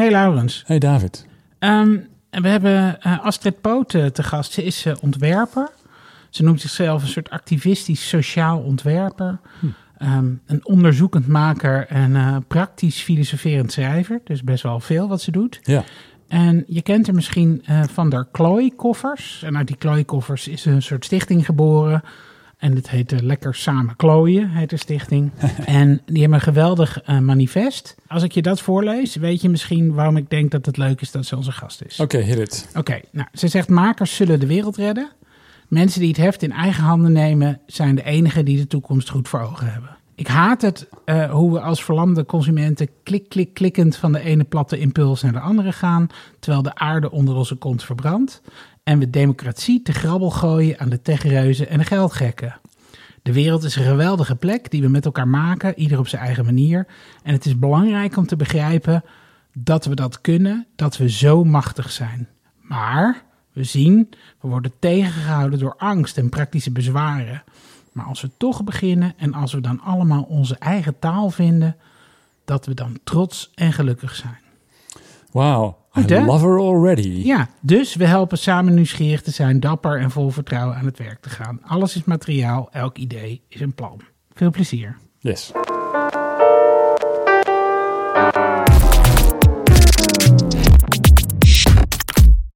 [0.00, 0.62] Hey Laurens.
[0.66, 1.26] Hey David.
[1.58, 1.96] Ehm,
[2.30, 4.52] we hebben eh, Astrid Poot eh, te gast.
[4.52, 5.70] Ze is eh, ontwerper.
[6.30, 9.40] Ze noemt zichzelf een soort activistisch sociaal ontwerper.
[9.98, 14.20] Ehm, een onderzoekend maker en praktisch filosoferend schrijver.
[14.24, 15.58] Dus best wel veel wat ze doet.
[15.62, 15.84] Ja.
[16.28, 19.42] En je kent er misschien van de Klooi-koffers.
[19.42, 22.02] En uit die Klooi-koffers is een soort stichting geboren.
[22.60, 25.30] En dit heet eh, Lekker Samen Klooien, heet de stichting.
[25.64, 27.96] en die hebben een geweldig eh, manifest.
[28.06, 31.10] Als ik je dat voorlees, weet je misschien waarom ik denk dat het leuk is
[31.10, 32.00] dat ze onze gast is.
[32.00, 32.68] Oké, hit it.
[32.74, 35.10] Oké, nou, ze zegt makers zullen de wereld redden.
[35.68, 39.28] Mensen die het heft in eigen handen nemen, zijn de enigen die de toekomst goed
[39.28, 39.98] voor ogen hebben.
[40.20, 44.44] Ik haat het eh, hoe we als verlamde consumenten klik, klik, klikkend van de ene
[44.44, 46.06] platte impuls naar de andere gaan,
[46.38, 48.42] terwijl de aarde onder onze kont verbrandt.
[48.90, 52.60] En we democratie te grabbel gooien aan de techreuzen en de geldgekken.
[53.22, 56.44] De wereld is een geweldige plek die we met elkaar maken, ieder op zijn eigen
[56.44, 56.86] manier.
[57.22, 59.04] En het is belangrijk om te begrijpen
[59.52, 62.28] dat we dat kunnen, dat we zo machtig zijn.
[62.60, 63.22] Maar
[63.52, 64.08] we zien,
[64.40, 67.42] we worden tegengehouden door angst en praktische bezwaren.
[67.92, 71.76] Maar als we toch beginnen en als we dan allemaal onze eigen taal vinden,
[72.44, 74.40] dat we dan trots en gelukkig zijn.
[75.30, 76.24] Wow, Goed, I hè?
[76.24, 77.08] love her already.
[77.24, 81.20] Ja, dus we helpen samen nieuwsgierig te zijn, dapper en vol vertrouwen aan het werk
[81.20, 81.58] te gaan.
[81.66, 84.00] Alles is materiaal, elk idee is een plan.
[84.32, 84.96] Veel plezier.
[85.18, 85.52] Yes.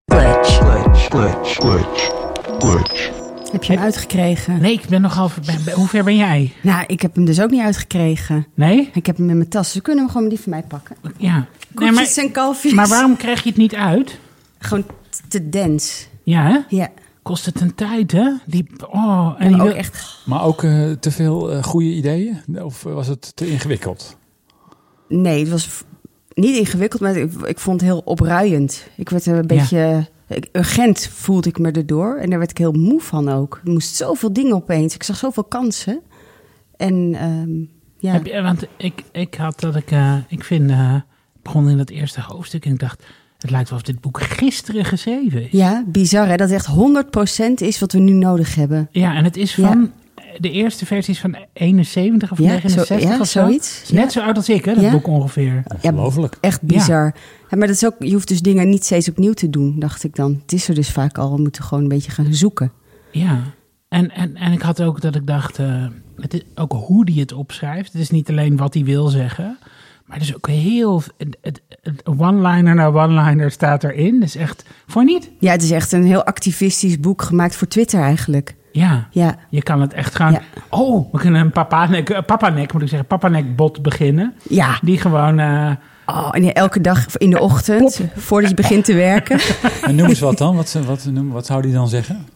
[0.07, 0.59] Glitch.
[0.59, 1.09] Glitch.
[1.09, 1.55] Glitch.
[1.59, 2.11] Glitch.
[2.59, 3.11] Glitch.
[3.53, 4.61] Heb je hem uitgekregen?
[4.61, 5.31] Nee, ik ben nogal.
[5.47, 6.53] ben- ben- Hoe ver ben jij?
[6.63, 8.47] Nou, ik heb hem dus ook niet uitgekregen.
[8.55, 8.91] Nee?
[8.93, 9.73] Ik heb hem in mijn tas.
[9.73, 10.97] Ze kunnen hem gewoon die van mij pakken.
[11.17, 11.47] Ja.
[11.75, 12.73] Nee, maar, en kalfjes.
[12.73, 14.19] maar waarom krijg je het niet uit?
[14.59, 14.85] Gewoon
[15.29, 16.09] te dens.
[16.23, 16.77] Ja, hè?
[16.77, 16.89] Ja.
[17.23, 18.31] Kost het een tijd, hè?
[18.47, 20.23] Die, oh, en ook wil- echt...
[20.27, 22.39] Maar ook eh, te veel eh, goede ideeën?
[22.63, 24.17] Of was het te ingewikkeld?
[25.09, 25.83] Nee, het was
[26.35, 28.87] niet ingewikkeld, maar ik, ik vond het heel opruiend.
[28.97, 30.09] Ik werd een beetje...
[30.29, 32.17] ik- Urgent voelde ik me erdoor.
[32.17, 33.61] En daar werd ik heel moe van ook.
[33.65, 34.95] Er moest zoveel dingen opeens.
[34.95, 36.01] Ik zag zoveel kansen.
[36.77, 37.51] En ehm,
[37.99, 38.13] ja...
[38.13, 41.03] Heb je, want ik, ik had dat ik, eh, ik vind, eh, ik
[41.45, 43.03] begon in dat eerste hoofdstuk en ik dacht,
[43.39, 45.49] het lijkt wel of dit boek gisteren geschreven is.
[45.51, 46.37] Ja, bizar hè.
[46.37, 48.89] Dat het echt 100% is wat we nu nodig hebben.
[48.91, 49.67] Ja, en het is Ja.
[49.67, 49.93] van,
[50.39, 53.41] de eerste versie is van 71 of Ja, 69 zo- ja, of zo.
[53.41, 53.83] zoiets.
[53.83, 54.11] Is net Ja.
[54.11, 54.91] zo oud als ik, hè, dat Ja.
[54.91, 55.63] boek ongeveer.
[55.83, 56.37] Ongelooflijk.
[56.41, 57.15] Echt bizar.
[57.51, 60.05] Ja, maar dat is ook, je hoeft dus dingen niet steeds opnieuw te doen, dacht
[60.05, 60.39] ik dan.
[60.43, 61.35] Het is er dus vaak al.
[61.35, 62.73] We moeten gewoon een beetje gaan zoeken.
[63.11, 63.41] Ja,
[63.89, 67.21] en, en, en ik had ook dat ik dacht, eh, het is ook hoe die
[67.21, 67.93] het opschrijft.
[67.93, 69.59] Het is niet alleen wat hij wil zeggen,
[70.05, 71.03] maar het is ook heel,
[72.05, 74.21] one-liner na one-liner staat erin.
[74.21, 75.31] Dus echt, vond je niet?
[75.39, 78.55] Ja, het is echt een heel activistisch boek gemaakt voor Twitter eigenlijk.
[78.73, 80.33] Ja, Ja, je kan het echt gaan.
[80.33, 80.41] Ja.
[80.71, 84.35] Oh, we kunnen een papanek, eh, papanek moet ik zeggen, papanek bot beginnen.
[84.43, 84.79] ja.
[84.83, 85.71] Die gewoon, eh,
[86.07, 89.39] Oh, en elke dag in de ochtend, voordat je begint te werken.
[89.83, 90.57] En noem eens wat dan.
[90.57, 92.27] Wat, wat, noem, wat zou die dan zeggen?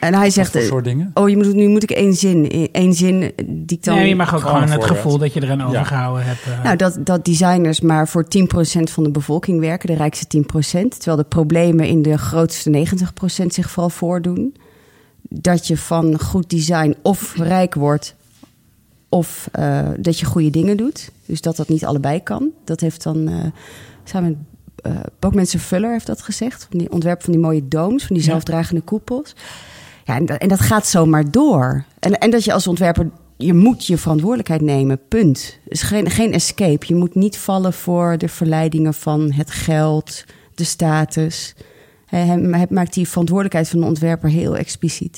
[0.00, 1.10] En hij Wat zegt, voor eh, soort dingen?
[1.14, 3.94] oh, je moet, nu moet ik één zin, één zin die ik dan...
[3.96, 6.40] nee, je mag ook Gewoon het gevoel dat je eraan overgehouden hebt.
[6.46, 6.62] eh.
[6.62, 8.28] Nou, dat, dat designers maar voor 10%
[8.82, 10.42] van de bevolking werken, de rijkste 10%.
[10.88, 12.86] Terwijl de problemen in de grootste
[13.42, 14.54] 90% zich vooral voordoen.
[15.30, 18.14] Dat je van goed design of rijk wordt,
[19.08, 21.10] of eh, dat je goede dingen doet.
[21.26, 22.50] Dus dat dat niet allebei kan.
[22.64, 23.34] Dat heeft dan eh
[24.04, 24.28] samen
[24.82, 26.66] met uh, Bokmensen Fuller heeft dat gezegd.
[26.70, 28.30] Van die ontwerp van die mooie domes, van die Ja.
[28.30, 29.34] zelfdragende koepels.
[30.08, 31.84] Ja, en dat, en dat gaat zomaar door.
[31.98, 35.58] En, en dat je als ontwerper, je moet je verantwoordelijkheid nemen, punt.
[35.64, 36.86] Er is geen, geen escape.
[36.88, 40.24] Je moet niet vallen voor de verleidingen van het geld,
[40.54, 41.54] de status.
[42.06, 45.16] Hij, hij- hij maakt die verantwoordelijkheid van de ontwerper heel expliciet.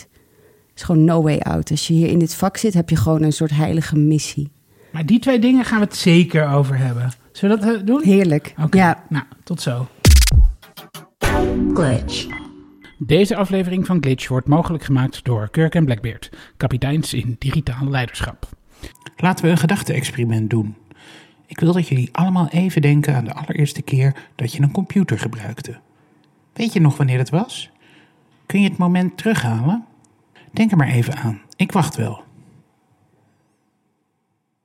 [0.68, 1.70] Het is gewoon no way out.
[1.70, 4.50] Als je hier in dit vak zit, heb je gewoon een soort heilige missie.
[4.92, 7.10] Maar die twee dingen gaan we het zeker over hebben.
[7.32, 8.02] Zullen we dat eh, doen?
[8.02, 8.54] Heerlijk.
[8.64, 9.86] Oké, Ja, nou, tot zo.
[11.74, 12.26] Glitch.
[13.02, 18.48] Deze aflevering van Glitch wordt mogelijk gemaakt door Kirk en Blackbeard, kapiteins in digitale leiderschap.
[19.16, 20.76] Laten we een gedachte-experiment doen.
[21.46, 25.18] Ik wil dat jullie allemaal even denken aan de allereerste keer dat je een computer
[25.18, 25.78] gebruikte.
[26.52, 27.70] Weet je nog wanneer het was?
[28.46, 29.84] Kun je het moment terughalen?
[30.52, 31.40] Denk er maar even aan.
[31.56, 32.22] Ik wacht wel.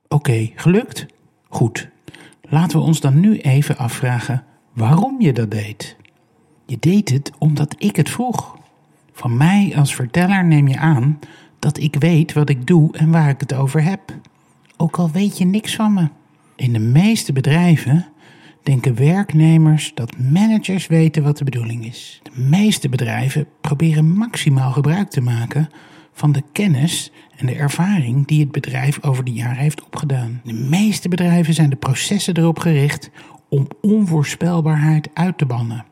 [0.08, 1.06] Oké, gelukt?
[1.48, 1.88] Goed.
[2.42, 5.96] Laten we ons dan nu even afvragen waarom je dat deed.
[6.66, 8.58] Je deed het omdat ik het vroeg.
[9.12, 11.18] Van mij als verteller neem je aan
[11.58, 14.00] dat ik weet wat ik doe en waar ik het over heb.
[14.76, 16.08] Ook al weet je niks van me.
[16.56, 18.06] In de meeste bedrijven
[18.62, 22.20] denken werknemers dat managers weten wat de bedoeling is.
[22.22, 25.68] De meeste bedrijven proberen maximaal gebruik te maken
[26.12, 30.40] van de kennis en de ervaring die het bedrijf over de jaren heeft opgedaan.
[30.44, 33.10] De meeste bedrijven zijn de processen erop gericht
[33.48, 35.84] om onvoorspelbaarheid uit te bannen.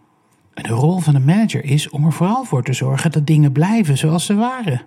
[0.55, 3.99] De rol van de manager is om er vooral voor te zorgen dat dingen blijven
[3.99, 4.83] zoals ze waren.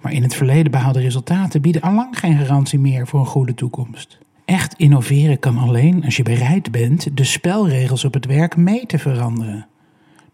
[0.00, 4.18] Maar in het verleden behaalde resultaten bieden allang geen garantie meer voor een goede toekomst.
[4.44, 8.98] Echt innoveren kan alleen als je bereid bent de spelregels op het werk mee te
[8.98, 9.66] veranderen.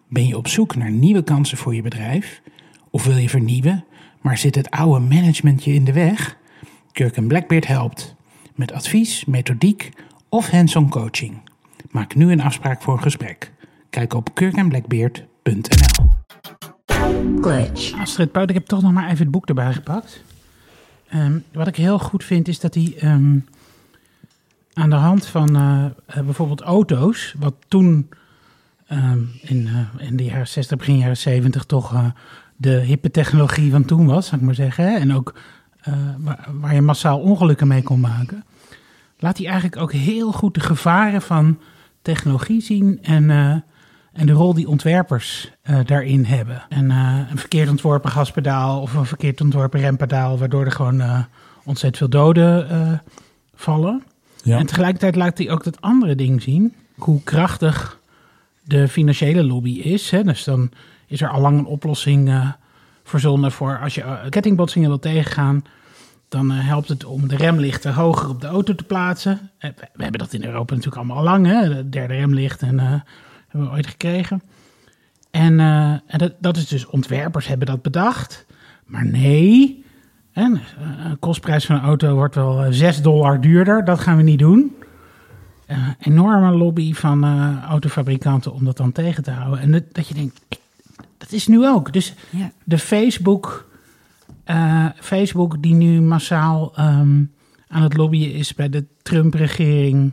[0.08, 2.42] Ben je op zoek naar nieuwe kansen voor je bedrijf?
[2.90, 3.84] Of wil je vernieuwen,
[4.20, 6.36] maar zit het oude management je in de weg?
[6.92, 8.14] Kirk Blackbeard helpt.
[8.54, 9.90] Met advies, methodiek
[10.28, 11.40] of hands-on coaching.
[11.90, 13.52] Maak nu een afspraak voor een gesprek.
[13.94, 16.10] Kijk op kirkandblackbeard.nl
[17.40, 20.22] glitch, Astrid Pout, ik heb toch nog maar even het boek erbij gepakt.
[21.08, 23.38] Ehm, wat ik heel goed vind is dat hij ehm,
[24.72, 28.08] aan de hand van eh, eh, bijvoorbeeld auto's, wat toen
[28.86, 32.06] ehm, in, eh, in de jaren 60, begin jaren 70 toch eh,
[32.56, 34.84] de hippe technologie van toen was, zou ik maar zeggen.
[34.84, 34.98] Hè?
[34.98, 35.34] En ook
[35.80, 38.44] eh, waar, waar je massaal ongelukken mee kon maken.
[39.18, 41.58] Laat hij eigenlijk ook heel goed de gevaren van
[42.02, 43.56] technologie zien en, eh,
[44.14, 46.62] en de rol die ontwerpers eh, daarin hebben.
[46.68, 51.18] En eh, een verkeerd ontworpen gaspedaal of een verkeerd ontworpen rempedaal, waardoor er gewoon eh,
[51.64, 53.02] ontzettend veel doden
[53.54, 54.02] vallen.
[54.42, 54.58] Ja.
[54.58, 58.00] En tegelijkertijd laat hij ook dat andere ding zien, hoe krachtig
[58.62, 60.10] de financiële lobby is.
[60.10, 60.22] Hè?
[60.22, 60.70] Dus dan
[61.06, 62.52] is er al lang een oplossing
[63.04, 65.64] verzonnen voor als je kettingbotsingen wil tegengaan.
[66.28, 69.50] Dan helpt het om de remlichten hoger op de auto te plaatsen.
[69.58, 71.46] We, hebben dat in Europa natuurlijk allemaal al lang.
[71.46, 71.74] Hè?
[71.74, 73.04] De derde remlicht en,
[73.54, 74.42] hebben we ooit gekregen.
[75.30, 78.46] En, eh, en dat, dat is dus, ontwerpers hebben dat bedacht.
[78.84, 79.84] Maar nee,
[80.32, 83.84] hè, een kostprijs van een auto wordt wel eh, 6 dollar duurder.
[83.84, 84.76] Dat gaan we niet doen.
[85.66, 89.60] Eh, enorme lobby van eh, autofabrikanten om dat dan tegen te houden.
[89.60, 90.40] En dat, dat je denkt,
[91.18, 91.92] dat is nu ook.
[91.92, 92.52] Dus Ja.
[92.64, 93.68] de Facebook,
[94.44, 97.22] eh, Facebook die nu massaal ehm,
[97.68, 100.12] aan het lobbyen is bij de Trump-regering.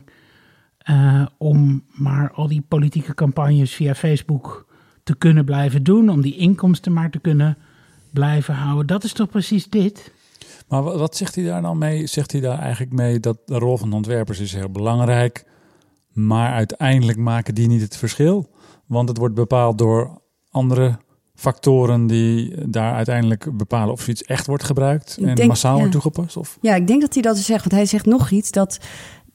[0.82, 4.66] Eh, om maar al die politieke campagnes via Facebook
[5.02, 6.08] te kunnen blijven doen.
[6.08, 7.56] Om die inkomsten maar te kunnen
[8.10, 8.86] blijven houden.
[8.86, 10.12] Dat is toch precies dit?
[10.68, 12.06] Maar wa- wat zegt hij daar dan mee?
[12.06, 15.44] Zegt hij daar eigenlijk mee dat de rol van ontwerpers is heel belangrijk,
[16.12, 18.50] maar uiteindelijk maken die niet het verschil?
[18.86, 20.20] Want het wordt bepaald door
[20.50, 20.98] andere
[21.34, 25.78] factoren die daar uiteindelijk bepalen of iets echt wordt gebruikt Ik en denk- massaal ja.
[25.78, 26.36] wordt toegepast?
[26.36, 26.58] Of?
[26.60, 27.60] Ja, ik denk dat hij dat zegt.
[27.60, 28.78] Want hij zegt nog iets dat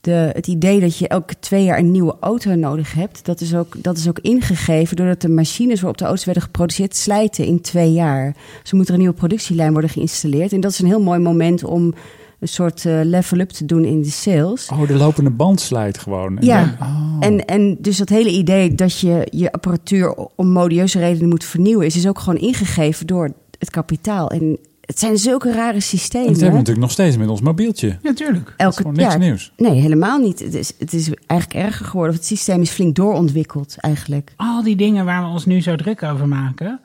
[0.07, 3.55] de, het idee dat je elke twee jaar een nieuwe auto nodig hebt, dat is
[3.55, 7.61] ook, dat is ook ingegeven doordat de machines waarop de auto's werden geproduceerd slijten in
[7.61, 8.35] twee jaar.
[8.61, 10.53] Dus moet er een nieuwe productielijn worden geïnstalleerd.
[10.53, 11.93] En dat is een heel mooi moment om
[12.39, 14.69] een soort eh, level-up te doen in de sales.
[14.71, 16.37] Oh, de lopende band slijt gewoon.
[16.37, 16.75] En Ja.
[16.79, 17.17] dan- oh.
[17.19, 21.85] En, en dus dat hele idee dat je je apparatuur om modieuze redenen moet vernieuwen,
[21.85, 24.29] is dus ook gewoon ingegeven door het kapitaal.
[24.31, 24.57] En
[24.87, 26.27] het zijn zulke rare En systemen.
[26.27, 27.97] dat hebben we natuurlijk nog steeds met ons mobieltje.
[28.01, 28.53] Natuurlijk.
[28.57, 29.51] Dat is Elke, niks ja, nieuws.
[29.57, 30.39] Nee, helemaal niet.
[30.39, 32.11] Het is, het is eigenlijk erger geworden.
[32.13, 34.33] Of het systeem is flink doorontwikkeld eigenlijk.
[34.35, 36.79] Al die dingen waar we ons nu zo druk over maken.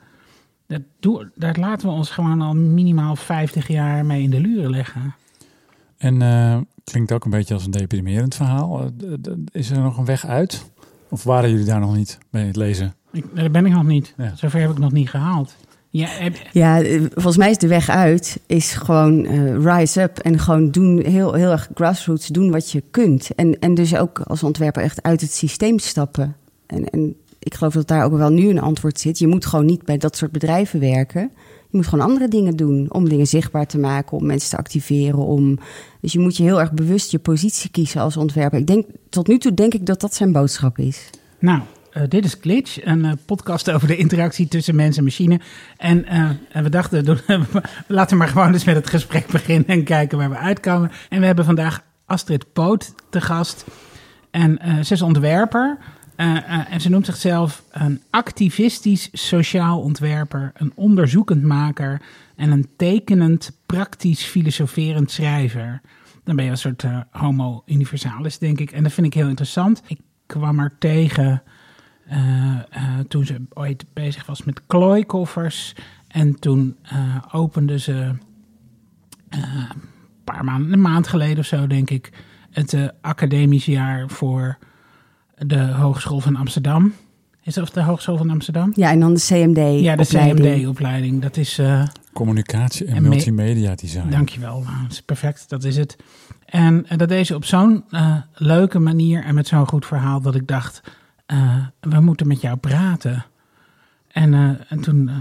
[0.67, 4.69] Dat doe, daar laten we ons gewoon al minimaal 50 jaar mee in de luren
[4.69, 5.15] leggen.
[5.97, 8.79] En eh, klinkt ook een beetje als een deprimerend verhaal.
[8.81, 9.17] Eh,
[9.51, 10.65] Is er nog een weg uit?
[11.09, 12.93] Of waren jullie daar nog niet bij het lezen?
[13.11, 14.13] Ik, daar ben ik nog niet.
[14.17, 14.33] Ja.
[14.35, 15.55] Zover heb ik nog niet gehaald.
[15.95, 20.17] Ja, heb, Ja, eh, volgens mij is de weg uit is gewoon eh, rise up
[20.17, 23.35] en gewoon doen heel, heel erg grassroots doen wat je kunt.
[23.35, 26.35] En, en dus ook als ontwerper echt uit het systeem stappen.
[26.65, 29.19] En, en ik geloof dat daar ook wel nu een antwoord zit.
[29.19, 31.31] Je moet gewoon niet bij dat soort bedrijven werken.
[31.69, 35.19] Je moet gewoon andere dingen doen om dingen zichtbaar te maken, om mensen te activeren.
[35.19, 35.59] Om...
[36.01, 38.59] Dus je moet je heel erg bewust je positie kiezen als ontwerper.
[38.59, 41.09] Ik denk, tot nu toe denk ik dat dat zijn boodschap is.
[41.39, 41.61] nou,
[41.93, 45.39] eh, dit is Glitch, een eh, podcast over de interactie tussen mens en machine.
[45.77, 47.19] En eh, en we dachten, doen,
[47.87, 50.91] laten we maar gewoon eens met het gesprek beginnen en kijken waar we uitkomen.
[51.09, 53.65] En we hebben vandaag Astrid Poot te gast.
[54.31, 55.77] En ze is ontwerper.
[56.15, 62.01] En ze noemt zichzelf een activistisch sociaal ontwerper, een onderzoekend maker
[62.35, 65.81] en een tekenend, praktisch filosoferend schrijver.
[66.23, 68.71] Dan ben je een soort homo universalis, denk ik.
[68.71, 69.81] En dat vind ik heel interessant.
[69.87, 71.43] Ik kwam er tegen
[73.07, 75.73] toen ze ooit bezig was met klooikoffers.
[76.07, 78.11] En toen eh, opende ze
[79.29, 82.11] eh, een paar maanden, een maand geleden of zo, denk ik,
[82.51, 84.57] het eh, academisch jaar voor
[85.37, 86.93] de Hogeschool van Amsterdam.
[87.41, 88.71] Is dat de Hogeschool van Amsterdam?
[88.75, 89.79] Ja, en dan de CMD.
[89.81, 90.55] Ja, de opleiding.
[90.55, 91.21] CMD-opleiding.
[91.21, 91.83] Dat is, eh,
[92.13, 94.09] Communicatie en, En me- multimedia design.
[94.09, 95.95] dankjewel, nou, dat is perfect, dat is het.
[96.45, 100.21] En, eh, dat deed ze op zo'n eh, leuke manier en met zo'n goed verhaal
[100.21, 100.81] dat ik dacht,
[101.25, 103.25] eh, we moeten met jou praten.
[104.07, 105.15] En, eh, en toen eh,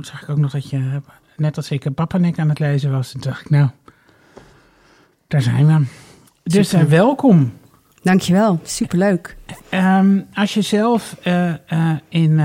[0.00, 1.00] zag ik ook nog dat je,
[1.36, 3.14] net als ik, Papanek aan het lezen was.
[3.14, 3.68] En toen dacht ik, nou,
[5.28, 5.84] daar zijn we.
[6.42, 6.88] Dus Super.
[6.88, 7.52] welkom.
[8.02, 9.36] Dankjewel, superleuk.
[9.68, 11.16] Ehm, als je zelf
[12.08, 12.40] in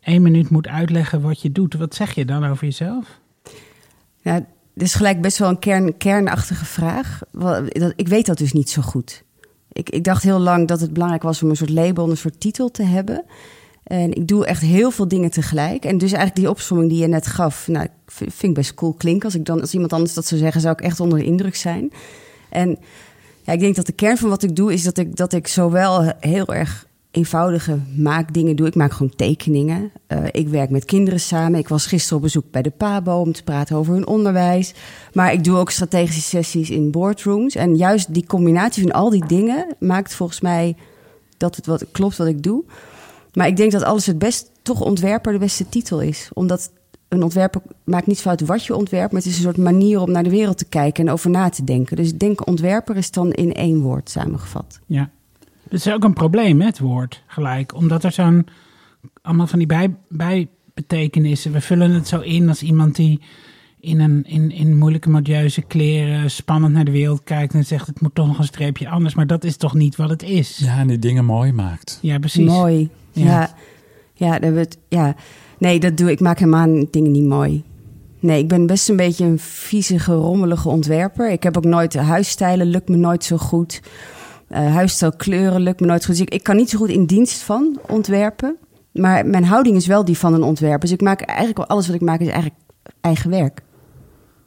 [0.00, 3.20] één minuut moet uitleggen wat je doet, wat zeg je dan over jezelf?
[4.20, 4.34] Ja,
[4.74, 7.20] dit is gelijk best wel een kern, kernachtige vraag.
[7.32, 9.24] Dat- Ik weet dat dus niet zo goed.
[9.72, 12.40] Ik, ik dacht heel lang dat het belangrijk was om een soort label, een soort
[12.40, 13.24] titel te hebben.
[13.82, 15.84] En ik doe echt heel veel dingen tegelijk.
[15.84, 19.24] En dus eigenlijk die opsomming die je net gaf, nou, vind ik best cool klinken.
[19.24, 21.56] Als, ik dan, als iemand anders dat zou zeggen, zou ik echt onder de indruk
[21.56, 21.92] zijn.
[22.48, 22.78] En
[23.42, 25.46] ja, ik denk dat de kern van wat ik doe is dat ik, dat ik
[25.46, 28.66] zowel heel erg eenvoudige maakdingen doe.
[28.66, 29.90] Ik maak gewoon tekeningen.
[30.06, 31.58] Eh, ik werk met kinderen samen.
[31.58, 34.74] Ik was gisteren op bezoek bij de PABO om te praten over hun onderwijs.
[35.12, 37.54] Maar ik doe ook strategische sessies in boardrooms.
[37.54, 40.76] En juist die combinatie van al die dingen maakt volgens mij
[41.36, 42.64] dat het wat klopt wat ik doe.
[43.32, 46.30] Maar ik denk dat alles het best, toch ontwerper de beste titel is.
[46.32, 46.70] Omdat
[47.08, 50.10] een ontwerper maakt niet uit wat je ontwerpt, maar het is een soort manier om
[50.10, 51.96] naar de wereld te kijken en over na te denken.
[51.96, 54.78] Dus ik denk ontwerper is dan in één woord samengevat.
[54.86, 55.10] Ja.
[55.72, 57.74] Dat is ook een probleem, hè, het woord gelijk.
[57.74, 58.46] Omdat er zo'n,
[59.22, 61.52] allemaal van die bij, bijbetekenissen.
[61.52, 63.20] We vullen het zo in als iemand die
[63.80, 68.00] in, een, in, in moeilijke modieuze kleren spannend naar de wereld kijkt en zegt het
[68.00, 69.14] moet toch nog een streepje anders.
[69.14, 70.58] Maar dat is toch niet wat het is?
[70.58, 71.98] Ja, en die dingen mooi maakt.
[72.02, 72.46] Ja, precies.
[72.46, 72.88] Mooi.
[73.12, 73.54] Ja.
[74.14, 74.38] Ja.
[74.38, 75.14] We het, ja.
[75.58, 76.12] Nee, dat doe ik.
[76.12, 77.62] Ik maak helemaal dingen niet mooi.
[78.20, 81.30] Nee, ik ben best een beetje een viezige, rommelige ontwerper.
[81.30, 83.80] Ik heb ook nooit huisstijlen, lukt me nooit zo goed.
[84.52, 86.14] Eh huisstijl kleuren lukt me nooit goed.
[86.14, 88.56] Dus ik, ik kan niet zo goed in dienst van ontwerpen.
[88.92, 90.80] Maar mijn houding is wel die van een ontwerper.
[90.80, 92.56] Dus ik maak eigenlijk wel alles wat ik maak is eigenlijk
[93.00, 93.62] eigen werk.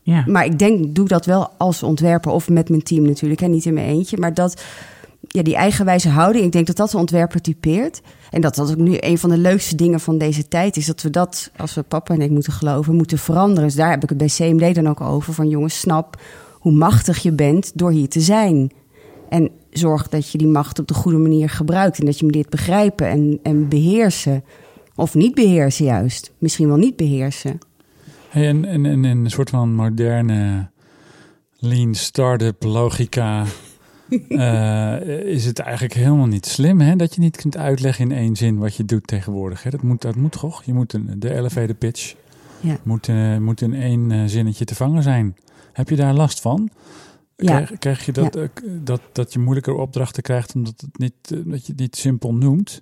[0.02, 0.24] Ja.
[0.28, 3.42] Maar ik denk, doe dat wel als ontwerper of met mijn team natuurlijk.
[3.42, 4.18] En niet in mijn eentje.
[4.18, 4.64] Maar dat,
[5.28, 8.02] ja, die eigenwijze houding, ik denk dat dat de ontwerper typeert.
[8.32, 10.86] En dat dat ook nu een van de leukste dingen van deze tijd is.
[10.86, 13.64] Dat we dat, als we papa en ik moeten geloven, moeten veranderen.
[13.64, 15.34] Dus daar heb ik het bij CMD dan ook over.
[15.34, 16.22] Van jongens, snap
[16.52, 18.72] hoe machtig je bent door hier te zijn.
[19.30, 22.00] En zorg dat je die macht op de goede manier gebruikt.
[22.00, 24.44] En dat je me leert begrijpen en, en beheersen.
[24.96, 26.32] Of niet beheersen juist.
[26.38, 27.58] Misschien wel niet beheersen.
[28.30, 30.70] Hey, en, en, en een soort van moderne
[31.60, 33.46] lean startup logica.
[34.30, 36.96] eh, is het eigenlijk helemaal niet slim hè?
[36.96, 39.64] dat je niet kunt uitleggen in één zin wat je doet tegenwoordig.
[39.64, 39.70] Hè?
[39.70, 40.64] Dat, moet, dat moet toch?
[40.64, 42.16] Je moet een, de elevator pitch
[42.60, 42.78] Ja.
[42.84, 45.36] moet, eh, moet in één eh, zinnetje te vangen zijn.
[45.74, 46.70] Heb je daar last van?
[47.38, 47.62] Ja.
[47.62, 51.38] Krijg, krijg je dat, eh, dat, dat je moeilijker opdrachten krijgt omdat het niet, eh,
[51.46, 52.82] dat je het niet simpel noemt?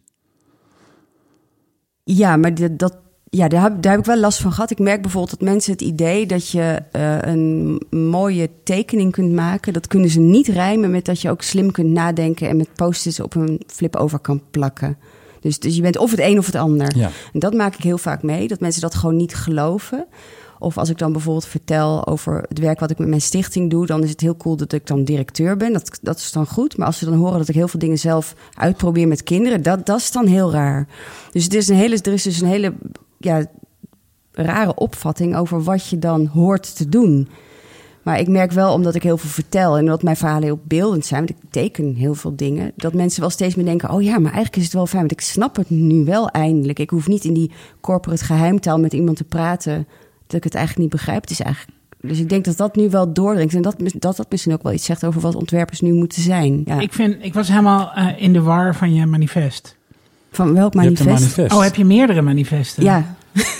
[2.04, 2.98] Ja, maar dat, dat,
[3.30, 4.72] ja, daar, heb, daar heb ik wel last van gehad.
[4.72, 9.74] Ik merk bijvoorbeeld dat mensen het idee dat je eh, een mooie tekening kunt maken,
[9.74, 13.20] dat kunnen ze niet rijmen met dat je ook slim kunt nadenken en met post-its
[13.20, 14.98] op een flip over kan plakken.
[15.40, 16.98] Dus, dus je bent of het een of het ander.
[16.98, 17.10] Ja.
[17.34, 20.08] En dat maak ik heel vaak mee, dat mensen dat gewoon niet geloven.
[20.64, 23.86] Of als ik dan bijvoorbeeld vertel over het werk wat ik met mijn stichting doe,
[23.86, 25.74] dan is het heel cool dat ik dan directeur ben.
[25.74, 26.78] Dat, dat is dan goed.
[26.78, 29.86] Maar als ze dan horen dat ik heel veel dingen zelf uitprobeer met kinderen, dat,
[29.86, 30.88] dat is dan heel raar.
[31.32, 32.74] Dus het is een hele, er is dus een hele
[33.18, 33.46] ja,
[34.32, 37.28] rare opvatting over wat je dan hoort te doen.
[38.04, 41.06] Maar ik merk wel, omdat ik heel veel vertel en dat mijn verhalen heel beeldend
[41.06, 44.12] zijn, want ik teken heel veel dingen, dat mensen wel steeds meer denken: oh ja,
[44.12, 46.80] maar eigenlijk is het wel fijn, want ik snap het nu wel eindelijk.
[46.80, 47.52] Ik hoef niet in die
[47.82, 49.88] corporate geheimtaal met iemand te praten
[50.28, 51.22] dat ik het eigenlijk niet begrijp.
[51.22, 51.78] Het is eigenlijk.
[52.02, 54.74] Dus ik denk dat dat nu wel doordringt en dat dat, dat misschien ook wel
[54.74, 56.62] iets zegt over wat ontwerpers nu moeten zijn.
[56.66, 56.80] Ja.
[56.80, 59.78] Ik, vind, ik was helemaal eh, in de war van je manifest.
[60.32, 61.08] Van welk manifest?
[61.10, 61.54] manifest.
[61.54, 62.84] Oh, heb je meerdere manifesten?
[62.84, 63.16] Ja,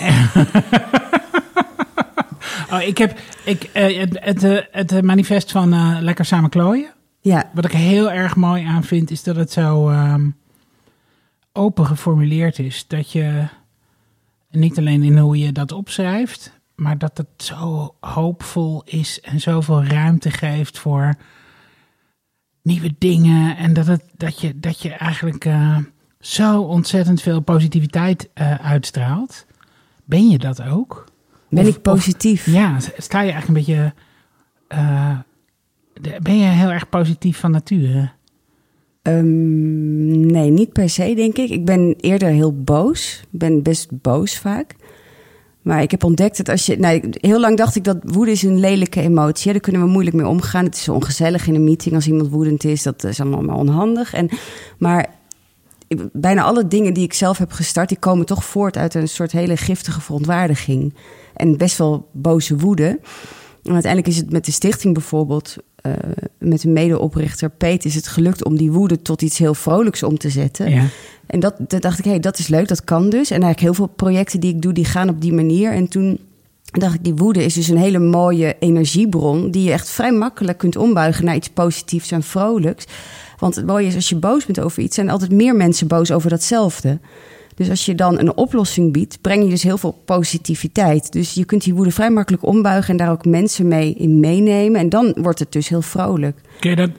[2.74, 6.94] Oh, ik heb ik, eh, het, het, eh, het manifest van eh, Lekker Samen Klooien.
[7.20, 10.30] ja, Wat ik heel erg mooi aan vind, is dat het zo ehm,
[11.52, 12.86] open geformuleerd is.
[12.88, 13.44] Dat je
[14.56, 19.84] niet alleen in hoe je dat opschrijft, maar dat het zo hoopvol is en zoveel
[19.84, 21.14] ruimte geeft voor
[22.62, 23.58] nieuwe dingen.
[23.58, 25.78] En dat, het, dat, je, dat je eigenlijk eh,
[26.20, 29.46] zo ontzettend veel positiviteit eh, uitstraalt.
[30.06, 31.06] Ben je dat ook?
[31.50, 32.46] ben Of- ik positief?
[32.46, 33.94] Ja, sta je eigenlijk een beetje.
[34.68, 35.18] eh,
[36.22, 38.12] ben je heel erg positief van nature?
[39.04, 41.50] Ehm, nee, niet per se, denk ik.
[41.50, 43.22] Ik ben eerder heel boos.
[43.32, 44.76] Ik ben best boos vaak.
[45.62, 46.78] Maar ik heb ontdekt dat als je...
[46.78, 49.52] Nou, heel lang dacht ik dat woede is een lelijke emotie.
[49.52, 50.66] Daar kunnen we moeilijk mee omgaan.
[50.66, 52.84] Het is ongezellig in een meeting als iemand woedend is.
[52.84, 54.14] Dat is allemaal onhandig.
[54.14, 54.30] En,
[54.78, 55.10] maar
[56.12, 57.90] bijna alle dingen die ik zelf heb gestart...
[57.90, 60.94] die komen toch voort uit een soort hele giftige verontwaardiging.
[61.34, 63.00] En best wel boze woede.
[63.64, 65.58] En uiteindelijk is het met de stichting bijvoorbeeld...
[65.84, 65.94] eh,
[66.38, 70.18] met een medeoprichter Peet is het gelukt om die woede tot iets heel vrolijks om
[70.18, 70.70] te zetten.
[70.70, 70.86] Ja.
[71.26, 73.32] En dat, dat dacht ik, hé, hey, dat is leuk, dat kan dus.
[73.32, 75.72] En eigenlijk heel veel projecten die ik doe, die gaan op die manier.
[75.72, 76.20] En toen
[76.72, 79.52] dacht ik, die woede is dus een hele mooie energiebron...
[79.52, 82.86] die je echt vrij makkelijk kunt ombuigen naar iets positiefs en vrolijks.
[83.38, 86.12] Want het mooie is, als je boos bent over iets, zijn altijd meer mensen boos
[86.12, 87.00] over datzelfde.
[87.56, 91.12] Dus als je dan een oplossing biedt, breng je dus heel veel positiviteit.
[91.12, 94.80] Dus je kunt die woede vrij makkelijk ombuigen en daar ook mensen mee in meenemen.
[94.80, 96.42] En dan wordt het dus heel vrolijk.
[96.60, 96.90] Kun je dat,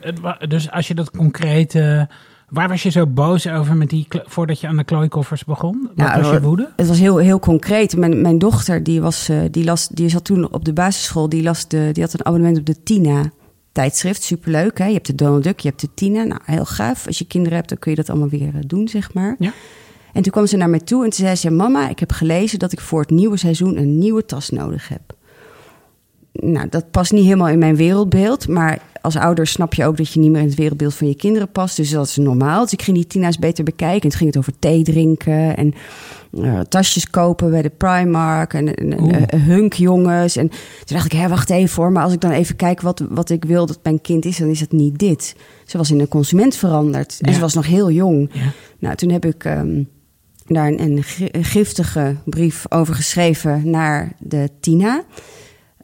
[0.49, 1.75] dus als je dat concreet...
[1.75, 2.01] eh,
[2.49, 5.81] waar was je zo boos over met die, voordat je aan de klooikoffers begon?
[5.95, 6.69] Wat Nou, was je woede?
[6.75, 7.97] Het was heel, heel concreet.
[7.97, 11.29] Mijn, mijn dochter, die, was, eh, die, las, die zat toen op de basisschool.
[11.29, 13.31] Die, las de, die had een abonnement op de Tina
[13.71, 14.23] tijdschrift.
[14.23, 14.85] Superleuk, hè?
[14.85, 16.23] Je hebt de Donald Duck, je hebt de Tina.
[16.23, 17.07] Nou, heel gaaf.
[17.07, 19.35] Als je kinderen hebt, dan kun je dat allemaal weer eh, doen, zeg maar.
[19.39, 19.51] Ja.
[20.15, 21.51] En toen kwam ze naar mij toe en toen zei ze...
[21.51, 25.01] Mama, ik heb gelezen dat ik voor het nieuwe seizoen een nieuwe tas nodig heb.
[26.31, 28.47] Nou, dat past niet helemaal in mijn wereldbeeld.
[28.47, 31.15] Maar als ouder snap je ook dat je niet meer in het wereldbeeld van je
[31.15, 31.75] kinderen past.
[31.75, 32.61] Dus dat is normaal.
[32.61, 34.01] Dus ik ging die Tina's beter bekijken.
[34.01, 35.73] En toen ging het over thee drinken en
[36.41, 38.53] eh, tasjes kopen bij de Primark.
[38.53, 40.35] En, en, eh, hunkjongens.
[40.35, 41.91] En toen dacht ik, hé, wacht even hoor.
[41.91, 44.47] Maar als ik dan even kijk wat, wat ik wil dat mijn kind is, dan
[44.47, 45.35] is het niet dit.
[45.65, 47.17] Ze was in een consument veranderd.
[47.21, 48.29] En ze was nog heel jong.
[48.33, 48.51] Ja.
[48.79, 49.81] Nou, toen heb ik ehm,
[50.45, 55.03] daar een, een gi- een giftige brief over geschreven naar de Tina.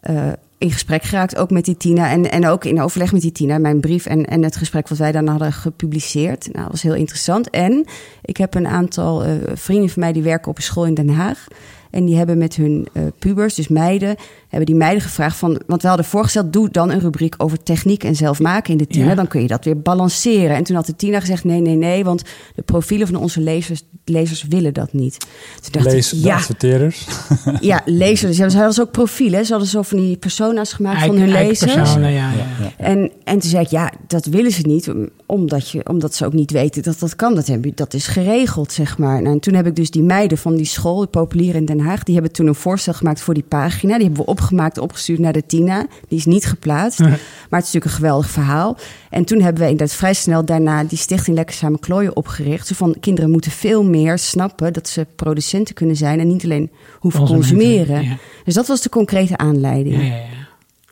[0.01, 0.27] Eh,
[0.57, 2.09] in gesprek geraakt ook met die Tina.
[2.09, 3.57] En, en ook in overleg met die Tina.
[3.57, 6.45] Mijn brief en, en het gesprek wat wij dan hadden gepubliceerd.
[6.45, 7.49] Nou, dat was heel interessant.
[7.49, 7.85] En
[8.21, 11.09] ik heb een aantal eh, vrienden van mij die werken op een school in Den
[11.09, 11.47] Haag.
[11.91, 14.15] En die hebben met hun eh, pubers, dus meiden,
[14.47, 15.61] hebben die meiden gevraagd van...
[15.67, 18.87] Want we hadden voorgesteld, doe dan een rubriek over techniek en zelf maken in de
[18.87, 19.05] Tina.
[19.05, 19.15] Ja.
[19.15, 20.55] Dan kun je dat weer balanceren.
[20.55, 22.23] En toen had de Tina gezegd, nee, nee, nee, want
[22.55, 25.19] de profielen van onze lezers, lezers willen dat niet.
[25.61, 27.07] Toen dacht Lees ik, de ja, adverteerders.
[27.59, 28.37] ja, lezers.
[28.37, 29.45] Ja, ze hadden dus ook profielen.
[29.45, 31.73] Ze hadden zo van die persona's gemaakt van hun lezers.
[31.73, 32.31] ja, ja.
[32.31, 32.71] Ja.
[32.77, 34.91] En, en toen zei ik, ja, dat willen ze niet,
[35.25, 37.35] omdat, je, omdat ze ook niet weten dat dat kan.
[37.35, 39.21] Dat, hebben, dat is geregeld, zeg maar.
[39.21, 41.80] Nou, en toen heb ik dus die meiden van die school, de populier in Den
[41.81, 42.03] Haag...
[42.03, 43.93] die hebben toen een voorstel gemaakt voor die pagina.
[43.93, 45.87] Die hebben we opgemaakt, opgestuurd naar de Tina.
[46.07, 47.19] Die is niet geplaatst, maar het
[47.49, 48.77] is natuurlijk een geweldig verhaal.
[49.09, 52.67] En toen hebben we inderdaad vrij snel daarna die stichting Lekker Samen Klooien opgericht.
[52.67, 56.19] Zo van, kinderen moeten veel meer snappen dat ze producenten kunnen zijn...
[56.19, 58.03] en niet alleen hoeven consumeren.
[58.03, 58.17] ja.
[58.43, 59.95] Dus dat was de concrete aanleiding.
[59.95, 60.25] Ja, ja, ja.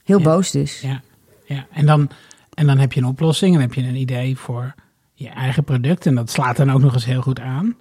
[0.04, 0.82] Heel boos dus.
[0.82, 1.02] Ja,
[1.46, 1.68] ja.
[1.72, 2.10] En, dan,
[2.54, 4.76] en dan heb je een oplossing en heb je een idee voor
[5.13, 6.06] je eigen product.
[6.06, 7.76] En dat slaat dan ook nog eens heel goed aan.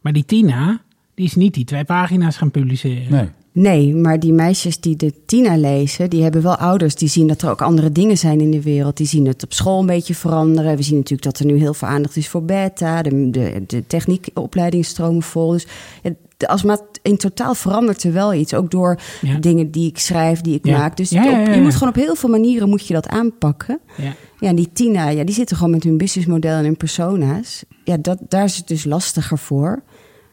[0.00, 0.80] Maar die Tina,
[1.20, 3.04] die is niet die twee pagina's gaan publiceren.
[3.10, 3.28] Nee.
[3.52, 7.42] Nee, maar die meisjes die de Tina lezen, die hebben wel ouders die zien dat
[7.42, 8.96] er ook andere dingen zijn in de wereld.
[8.96, 10.76] Die zien het op school een beetje veranderen.
[10.76, 13.02] We zien natuurlijk dat er nu heel veel aandacht is voor beta.
[13.02, 15.50] De, de, de techniekopleidingen stromen vol.
[15.50, 15.66] Dus
[16.02, 18.54] het, als maar in totaal verandert er wel iets.
[18.54, 19.38] Ook door Ja.
[19.38, 20.78] dingen die ik schrijf, die ik Ja.
[20.78, 20.96] maak.
[20.96, 23.08] Dus Ja, ja, op- ja, je moet gewoon op heel veel manieren moet je dat
[23.08, 23.78] aanpakken.
[23.96, 24.12] Ja.
[24.40, 27.64] Ja, en die Tina, ja, die zitten gewoon met hun businessmodel en hun persona's.
[27.84, 29.82] Ja, dat, daar is het dus lastiger voor.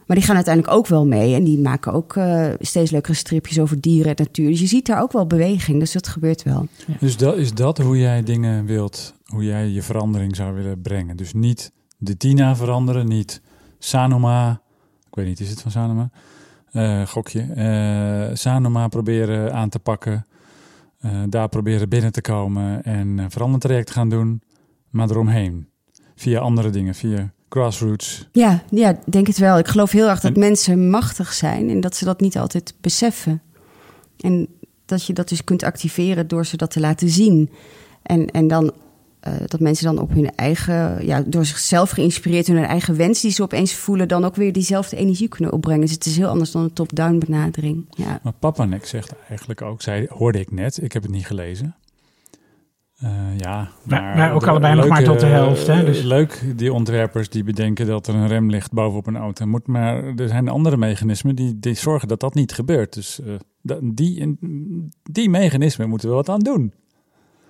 [0.08, 1.36] Maar die gaan uiteindelijk ook wel mee.
[1.36, 4.50] En die maken ook eh, steeds leukere stripjes over dieren en natuur.
[4.50, 5.80] Dus je ziet daar ook wel beweging.
[5.80, 6.68] Dus dat gebeurt wel.
[7.00, 11.18] Dus dat, is dat hoe jij dingen wilt, hoe jij je verandering zou willen brengen?
[11.18, 13.42] Dus niet de Tina veranderen, niet
[13.80, 14.62] Sanoma,
[15.08, 16.10] ik weet niet, is het van Sanoma?
[16.72, 17.42] Eh, gokje.
[17.42, 20.26] Eh, Sanoma proberen aan te pakken,
[21.00, 24.42] eh, daar proberen binnen te komen en een verandertraject gaan doen,
[24.90, 25.70] maar eromheen.
[26.16, 28.28] Via andere dingen, via grassroots.
[28.32, 29.58] Ja, ja, ik denk het wel.
[29.58, 32.74] Ik geloof heel erg dat En- mensen machtig zijn en dat ze dat niet altijd
[32.82, 33.42] beseffen.
[34.20, 34.48] En
[34.86, 37.50] dat je dat dus kunt activeren door ze dat te laten zien.
[38.04, 38.72] En, en dan
[39.20, 43.32] eh, dat mensen dan op hun eigen, ja, door zichzelf geïnspireerd, hun eigen wens die
[43.32, 45.82] ze opeens voelen, dan ook weer diezelfde energie kunnen opbrengen.
[45.82, 47.86] Dus het is heel anders dan een top-down benadering.
[47.90, 48.20] Ja.
[48.24, 51.76] Maar Papanek zegt eigenlijk ook, zei, hoorde ik net, ik heb het niet gelezen.
[52.98, 56.44] Eh, ja, maar wij ook de- allebei nog maar tot de helft, hè, dus- Leuk,
[56.56, 59.46] die ontwerpers die bedenken dat er een rem ligt bovenop een auto.
[59.46, 62.94] Moet, maar er zijn andere mechanismen die, die zorgen dat dat niet gebeurt.
[62.94, 64.38] Dus eh, die,
[65.04, 66.74] die mechanismen moeten we wat aan doen.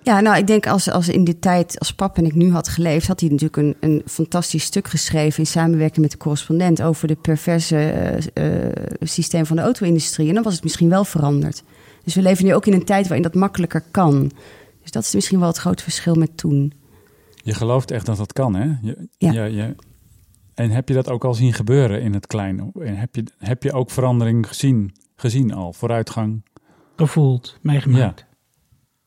[0.02, 2.68] Ja, nou, ik denk als, als in die tijd, als pap en ik nu had
[2.68, 7.08] geleefd, had hij natuurlijk een, een fantastisch stuk geschreven in samenwerking met de correspondent over
[7.08, 10.28] de perverse eh, eh, systeem van de auto-industrie.
[10.28, 11.62] En dan was het misschien wel veranderd.
[12.04, 14.30] Dus we leven nu ook in een tijd waarin dat makkelijker kan.
[14.88, 16.72] Dus dat is misschien wel het grote verschil met toen.
[17.34, 18.64] Je gelooft echt dat dat kan, hè?
[18.82, 19.32] Je, Ja.
[19.32, 19.74] je- je-
[20.54, 22.70] en heb je dat ook al zien gebeuren in het kleine?
[22.80, 26.42] En heb je, heb je ook verandering gezien, gezien al, vooruitgang?
[26.96, 28.24] Gevoeld, meegemaakt.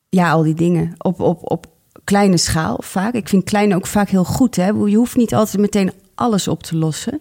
[0.08, 0.94] Ja, al die dingen.
[0.98, 1.66] Op, op, op
[2.04, 3.14] kleine schaal vaak.
[3.14, 4.56] Ik vind klein ook vaak heel goed.
[4.56, 4.66] Hè?
[4.66, 7.20] Je hoeft niet altijd meteen alles op te lossen.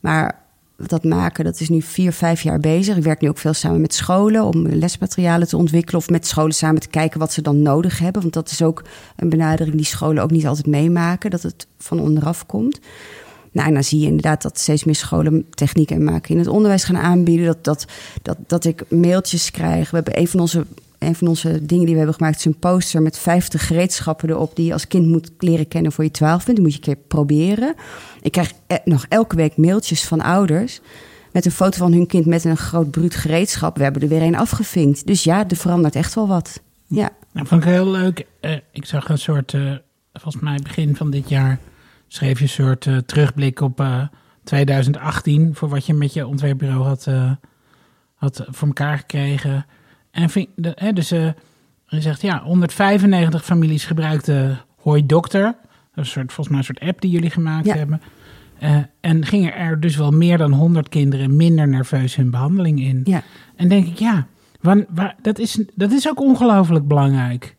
[0.00, 0.41] Maar
[0.88, 2.96] dat maken, dat is nu vier, vijf jaar bezig.
[2.96, 6.00] Ik werk nu ook veel samen met scholen om lesmaterialen te ontwikkelen.
[6.00, 8.22] Of met scholen samen te kijken wat ze dan nodig hebben.
[8.22, 8.82] Want dat is ook
[9.16, 11.30] een benadering die scholen ook niet altijd meemaken.
[11.30, 12.80] Dat het van onderaf komt.
[13.52, 16.48] Nou, en dan zie je inderdaad dat steeds meer scholen techniek en maken in het
[16.48, 17.46] onderwijs gaan aanbieden.
[17.46, 17.84] Dat, dat,
[18.22, 19.90] dat, dat ik mailtjes krijg.
[19.90, 20.66] We hebben een van onze
[21.02, 24.56] een van onze dingen die we hebben gemaakt is een poster met 50 gereedschappen erop
[24.56, 26.56] die je als kind moet leren kennen voor je 12 bent.
[26.56, 27.74] Die moet je een keer proberen.
[28.20, 30.80] Ik krijg e- nog elke week mailtjes van ouders
[31.32, 33.76] met een foto van hun kind met een groot bruut gereedschap.
[33.76, 35.06] We hebben er weer een afgevinkt.
[35.06, 36.62] Dus ja, er verandert echt wel wat.
[36.86, 38.26] Ja, Nou, vond ik heel leuk.
[38.40, 39.72] Eh, ik zag een soort, eh,
[40.12, 41.58] volgens mij begin van dit jaar,
[42.08, 44.02] schreef je een soort eh, terugblik op eh,
[44.44, 47.08] 2018 voor wat je met je ontwerpbureau had,
[48.14, 49.66] had voor elkaar gekregen.
[50.12, 51.28] En vind, de, hè, dus eh,
[51.86, 55.54] je zegt ja, 195 families gebruikten Hoi Dokter.
[55.94, 57.74] Een soort, volgens mij een soort app die jullie gemaakt Ja.
[57.76, 58.00] hebben.
[58.58, 63.00] Eh, en gingen er dus wel meer dan 100 kinderen minder nerveus hun behandeling in.
[63.04, 63.22] ja.
[63.56, 64.26] En denk ik, ja,
[64.60, 67.56] waar, dat, is, dat is ook ongelooflijk belangrijk.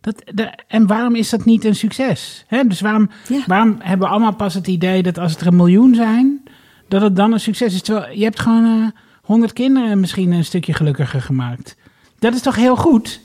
[0.00, 2.44] Dat, de, en waarom is dat niet een succes?
[2.46, 2.64] Hè?
[2.64, 3.42] Dus waarom, Ja.
[3.46, 6.42] waarom hebben we allemaal pas het idee dat als het er een miljoen zijn,
[6.88, 7.82] dat het dan een succes is?
[7.82, 8.86] Terwijl je hebt gewoon eh
[9.22, 11.76] 100 kinderen misschien een stukje gelukkiger gemaakt.
[12.22, 13.20] Dat is toch heel goed?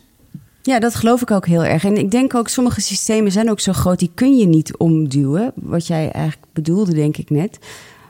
[0.62, 1.84] Ja, dat geloof ik ook heel erg.
[1.84, 5.52] En ik denk ook, sommige systemen zijn ook zo groot, die kun je niet omduwen.
[5.56, 7.58] Wat jij eigenlijk bedoelde, denk ik net.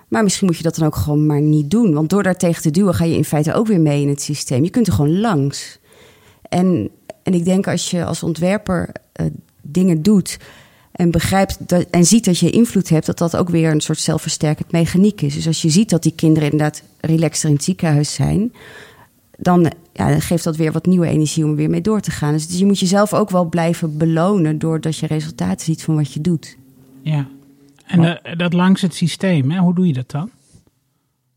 [0.08, 1.94] Maar misschien moet je dat dan ook gewoon maar niet doen.
[1.94, 4.22] Want door daar tegen te duwen, ga je in feite ook weer mee in het
[4.22, 4.64] systeem.
[4.64, 5.80] Je kunt er gewoon langs.
[6.50, 6.90] En,
[7.24, 9.26] en ik denk als je als ontwerper eh,
[9.62, 10.38] dingen doet
[10.92, 14.00] en begrijpt dat, en ziet dat je invloed hebt, dat dat ook weer een soort
[14.00, 15.34] zelfversterkend mechaniek is.
[15.34, 18.54] Dus als je ziet dat die kinderen inderdaad relaxter in het ziekenhuis zijn,
[19.38, 22.12] dan, ja, dan geeft dat weer wat nieuwe energie om er weer mee door te
[22.12, 22.34] gaan.
[22.34, 26.22] Dus je moet jezelf ook wel blijven belonen doordat je resultaten ziet van wat je
[26.22, 26.58] doet.
[27.02, 27.28] Ja.
[27.86, 29.60] En eh, dat langs het systeem, hè?
[29.60, 30.30] hoe doe je dat dan?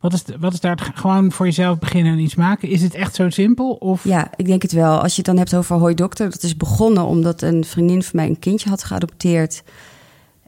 [0.01, 2.69] Wat is, de- wat is daar het- gewoon voor jezelf beginnen en iets maken?
[2.69, 3.73] Is het echt zo simpel?
[3.73, 4.99] Of Ja, ik denk het wel.
[5.03, 8.17] Als je het dan hebt over Hoi Dokter, dat is begonnen omdat een vriendin van
[8.17, 9.63] mij een kindje had geadopteerd.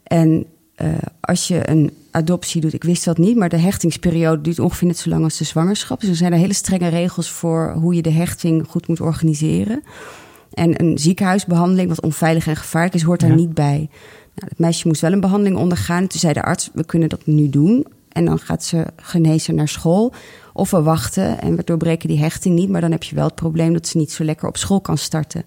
[0.02, 0.46] En
[1.20, 4.98] als je een adoptie doet, ik wist dat niet, maar de hechtingsperiode duurt ongeveer net
[4.98, 6.00] zo lang als de zwangerschap.
[6.00, 9.82] Dus er zijn er hele strenge regels voor hoe je de hechting goed moet organiseren.
[10.52, 13.34] En een ziekenhuisbehandeling, wat onveilig en gevaarlijk is, hoort daar Ja.
[13.36, 13.88] niet bij.
[14.34, 16.06] Nou, het meisje moest wel een behandeling ondergaan.
[16.06, 17.86] Toen zei de arts, we kunnen dat nu doen.
[18.08, 20.12] En dan gaat ze genezen naar school.
[20.52, 22.68] Of we wachten en we doorbreken die hechting niet.
[22.68, 24.98] Maar dan heb je wel het probleem dat ze niet zo lekker op school kan
[24.98, 25.44] starten.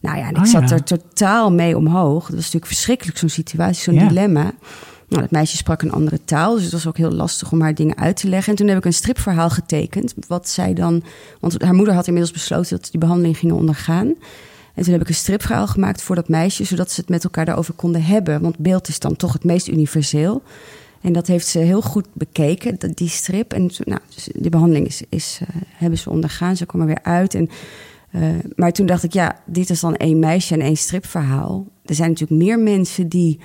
[0.00, 0.74] Nou ja, en ik Oh zat ja.
[0.74, 2.20] er totaal mee omhoog.
[2.22, 4.08] Dat was natuurlijk verschrikkelijk, zo'n situatie, zo'n Ja.
[4.08, 4.52] dilemma.
[5.08, 7.74] Nou, dat meisje sprak een andere taal, dus het was ook heel lastig om haar
[7.74, 8.50] dingen uit te leggen.
[8.52, 11.02] En toen heb ik een stripverhaal getekend, wat zij dan...
[11.40, 14.06] Want haar moeder had inmiddels besloten dat ze die behandeling gingen ondergaan.
[14.74, 17.44] En toen heb ik een stripverhaal gemaakt voor dat meisje, zodat ze het met elkaar
[17.44, 18.40] daarover konden hebben.
[18.40, 20.42] Want beeld is dan toch het meest universeel.
[21.00, 23.52] En dat heeft ze heel goed bekeken, die strip.
[23.52, 27.02] En nou, dus die behandeling is, is, eh, hebben ze ondergaan, ze kwam er weer
[27.02, 27.34] uit.
[27.34, 27.48] En,
[28.10, 28.22] eh,
[28.54, 31.66] maar toen dacht ik, ja, dit is dan één meisje en één stripverhaal.
[31.84, 33.40] Er zijn natuurlijk meer mensen die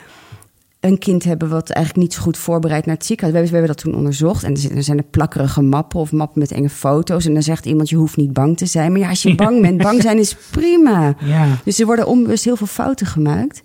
[0.80, 3.50] een kind hebben wat eigenlijk niet zo goed voorbereid naar het ziekenhuis.
[3.50, 4.44] We hebben, dat toen onderzocht.
[4.44, 7.26] En er zijn, er zijn er plakkerige mappen of mappen met enge foto's.
[7.26, 8.92] En dan zegt iemand, je hoeft niet bang te zijn.
[8.92, 11.16] Maar ja, als je bang bent, bang zijn is prima.
[11.20, 13.62] ja, Dus er worden onbewust heel veel fouten gemaakt.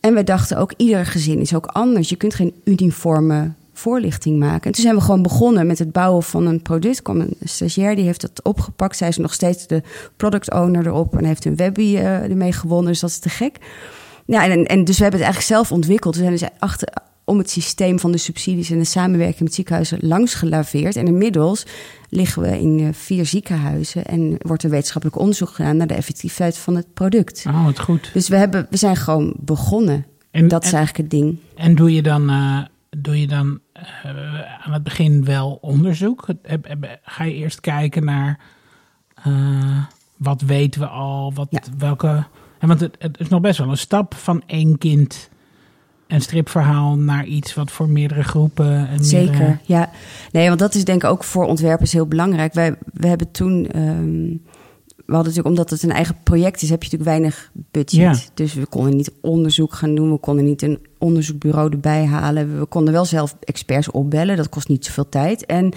[0.00, 2.08] En we dachten ook, ieder gezin is ook anders.
[2.08, 3.52] Je kunt geen uniforme
[3.84, 4.66] voorlichting maken.
[4.66, 7.02] En toen zijn we gewoon begonnen met het bouwen van een product.
[7.02, 8.96] Kwam een stagiair, die heeft dat opgepakt.
[8.96, 9.82] Zij is nog steeds de
[10.16, 12.90] product owner erop en heeft een webby eh, ermee gewonnen.
[12.90, 13.58] Dus dat is te gek.
[14.26, 16.14] Ja, en, en dus we hebben het eigenlijk zelf ontwikkeld.
[16.14, 16.88] We zijn dus achter,
[17.24, 20.96] om het systeem van de subsidies en de samenwerking met ziekenhuizen langs gelaveerd.
[20.96, 21.66] En inmiddels
[22.08, 26.58] liggen we in eh, vier ziekenhuizen en wordt er wetenschappelijk onderzoek gedaan naar de effectiviteit
[26.58, 27.44] van het product.
[27.46, 28.10] oh wat goed.
[28.12, 30.06] Dus we, hebben, we zijn gewoon begonnen.
[30.30, 31.36] En, dat is en, eigenlijk het ding.
[31.54, 32.62] en doe je dan, eh,
[32.98, 33.60] doe je dan
[34.64, 36.26] aan het begin wel onderzoek?
[37.02, 38.38] Ga je eerst kijken naar
[39.14, 39.84] eh,
[40.16, 41.32] wat weten we al?
[41.34, 41.60] Wat, Ja.
[41.78, 42.24] welke,
[42.58, 45.30] hè, want het, het is nog best wel een stap van één kind
[46.06, 49.90] een stripverhaal naar iets wat voor meerdere groepen en Zeker, meerdere- ja.
[50.32, 52.52] Nee, want dat is denk ik ook voor ontwerpers heel belangrijk.
[52.54, 53.66] Wij, we hebben toen...
[53.70, 54.36] ehm,
[55.06, 57.90] we hadden natuurlijk, omdat het een eigen project is, heb je natuurlijk weinig budget.
[58.00, 58.14] Ja.
[58.34, 60.10] Dus we konden niet onderzoek gaan doen.
[60.12, 62.58] We konden niet een onderzoekbureau erbij halen.
[62.58, 64.36] We konden wel zelf experts opbellen.
[64.36, 65.46] Dat kost niet zoveel tijd.
[65.46, 65.72] En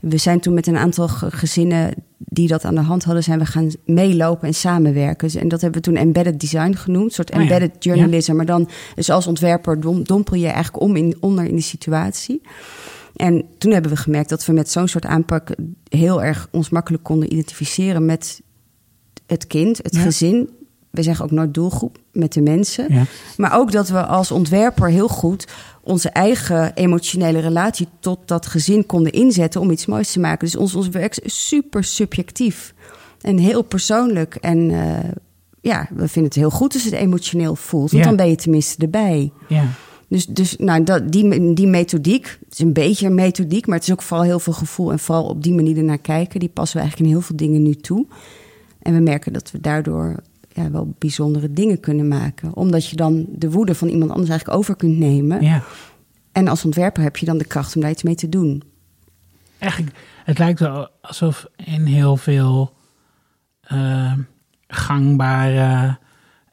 [0.00, 3.38] we zijn toen met een aantal ge- gezinnen die dat aan de hand hadden, zijn
[3.38, 5.28] we gaan meelopen en samenwerken.
[5.28, 7.04] Dus- En dat hebben we toen embedded design genoemd.
[7.04, 7.42] Een soort Oh ja.
[7.42, 8.34] embedded journalism.
[8.36, 12.40] Maar dan, dus als ontwerper dom- dompel je eigenlijk om in, onder in de situatie.
[13.16, 15.54] En toen hebben we gemerkt dat we met zo'n soort aanpak
[15.88, 18.42] heel erg ons makkelijk konden identificeren met
[19.32, 20.02] het kind, het Ja.
[20.02, 20.48] gezin.
[20.90, 22.86] We zeggen ook nooit doelgroep, met de mensen.
[22.94, 23.04] Ja.
[23.36, 25.46] Maar ook dat we als ontwerper heel goed
[25.80, 30.46] onze eigen emotionele relatie tot dat gezin konden inzetten om iets moois te maken.
[30.46, 32.74] Dus ons, ons werk is super subjectief
[33.20, 34.34] en heel persoonlijk.
[34.34, 35.10] En eh,
[35.60, 38.08] ja, we vinden het heel goed als het emotioneel voelt, want Ja.
[38.08, 39.32] dan ben je tenminste erbij.
[39.48, 39.64] Ja.
[40.08, 43.86] Dus, dus nou, dat, die, die methodiek, het is een beetje een methodiek, maar het
[43.86, 46.40] is ook vooral heel veel gevoel en vooral op die manier ernaar kijken.
[46.40, 48.06] Die passen we eigenlijk in heel veel dingen nu toe.
[48.82, 52.54] En we merken dat we daardoor ja, wel bijzondere dingen kunnen maken.
[52.54, 55.42] Omdat je dan de woede van iemand anders eigenlijk over kunt nemen.
[55.42, 55.62] Ja.
[56.32, 58.62] En als ontwerper heb je dan de kracht om daar iets mee te doen.
[59.58, 62.74] Eigenlijk, het lijkt wel alsof in heel veel
[63.60, 64.12] eh,
[64.66, 65.98] gangbare,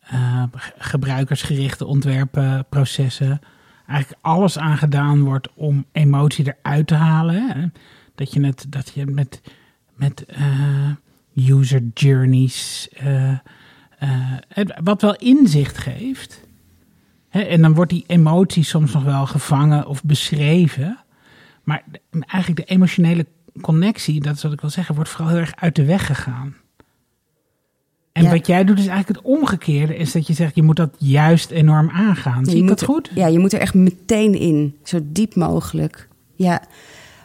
[0.02, 0.44] eh,
[0.78, 3.42] gebruikersgerichte ontwerpprocessen
[3.90, 7.36] eigenlijk alles aan gedaan wordt om emotie eruit te halen.
[7.36, 7.66] Hè?
[8.16, 9.42] Dat je het, dat je het met,
[9.94, 10.90] met eh,
[11.36, 13.38] user journeys, eh, eh,
[14.84, 16.42] wat wel inzicht geeft.
[17.30, 17.40] Hè?
[17.42, 20.98] En dan wordt die emotie soms nog wel gevangen of beschreven.
[21.64, 23.26] Maar eigenlijk de emotionele
[23.62, 26.56] connectie, dat is wat ik wil zeggen, wordt vooral heel erg uit de weg gegaan.
[28.12, 28.30] En Ja.
[28.32, 31.50] wat jij doet is eigenlijk het omgekeerde, is dat je zegt, je moet dat juist
[31.50, 32.46] enorm aangaan.
[32.46, 33.12] Zie je ik dat er- goed?
[33.16, 34.76] Ja, je moet er echt meteen in.
[34.84, 36.08] Zo diep mogelijk.
[36.36, 36.62] Ja,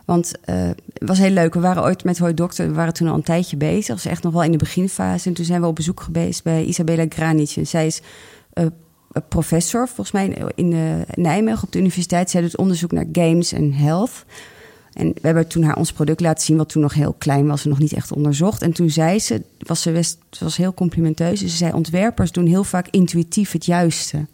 [0.04, 1.54] want eh, het was heel leuk.
[1.54, 3.86] We waren ooit met Hoi Dokter, we waren toen al een tijdje bezig.
[3.86, 5.28] Dat was echt nog wel in de beginfase.
[5.28, 7.50] En toen zijn we op bezoek geweest bij Isabella Granic.
[7.56, 8.00] En zij is
[8.52, 8.66] eh,
[9.28, 12.30] professor, volgens mij in, in eh, Nijmegen op de universiteit.
[12.30, 14.24] Zij doet onderzoek naar games en health.
[14.92, 17.64] En we hebben toen haar ons product laten zien, wat toen nog heel klein was
[17.64, 18.62] en nog niet echt onderzocht.
[18.62, 20.02] En toen zei ze, was ze,
[20.38, 21.40] was heel complimenteus.
[21.40, 24.26] Ze zei: Ontwerpers doen heel vaak intuïtief het juiste.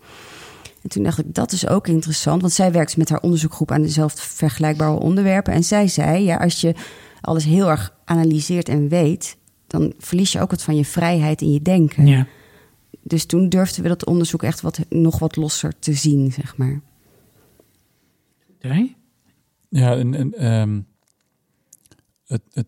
[0.83, 2.41] En toen dacht ik, dat is ook interessant.
[2.41, 5.53] Want zij werkt met haar onderzoekgroep aan dezelfde vergelijkbare onderwerpen.
[5.53, 6.75] En zij zei, ja, als je
[7.21, 9.37] alles heel erg analyseert en weet...
[9.67, 12.07] dan verlies je ook wat van je vrijheid in je denken.
[12.07, 12.27] Ja.
[13.03, 16.81] Dus toen durfden we dat onderzoek echt wat, nog wat losser te zien, zeg maar.
[18.55, 18.89] Oké.
[19.69, 20.81] Ja, en, en ehm,
[22.27, 22.67] het, het,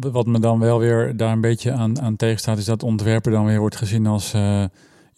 [0.00, 3.44] wat me dan wel weer daar een beetje aan, aan tegenstaat, is dat ontwerpen dan
[3.44, 4.64] weer wordt gezien als eh,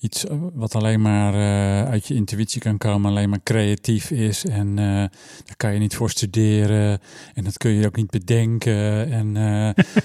[0.00, 4.44] iets eh, wat alleen maar eh, uit je intuïtie kan komen, alleen maar creatief is.
[4.44, 4.84] En eh,
[5.44, 7.00] daar kan je niet voor studeren.
[7.34, 9.10] En dat kun je ook niet bedenken.
[9.12, 9.34] En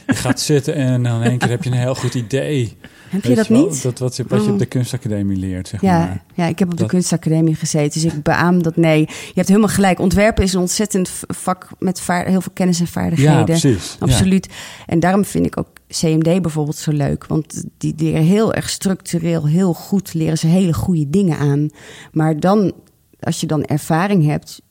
[0.07, 2.77] je gaat zitten en dan in één keer heb je een heel goed idee.
[3.09, 3.67] Heb je dat wel?
[3.67, 3.83] niet?
[3.83, 4.53] Dat wat, je- wat je Oh.
[4.53, 6.23] op de kunstacademie leert, zeg Ja, maar.
[6.33, 8.99] ja, ik heb op de kunstacademie gezeten, dus ik beaam dat nee.
[8.99, 9.99] Je hebt helemaal gelijk.
[9.99, 13.37] Ontwerpen is een ontzettend vak met vaar- heel veel kennis en vaardigheden.
[13.37, 13.95] Ja, precies.
[13.99, 14.05] Ja.
[14.05, 14.49] Absoluut.
[14.85, 17.25] En daarom vind ik ook CMD bijvoorbeeld zo leuk.
[17.27, 21.69] Want die leren heel erg structureel, heel goed, leren ze hele goede dingen aan.
[22.11, 22.73] Maar dan,
[23.19, 24.61] als je dan ervaring hebt,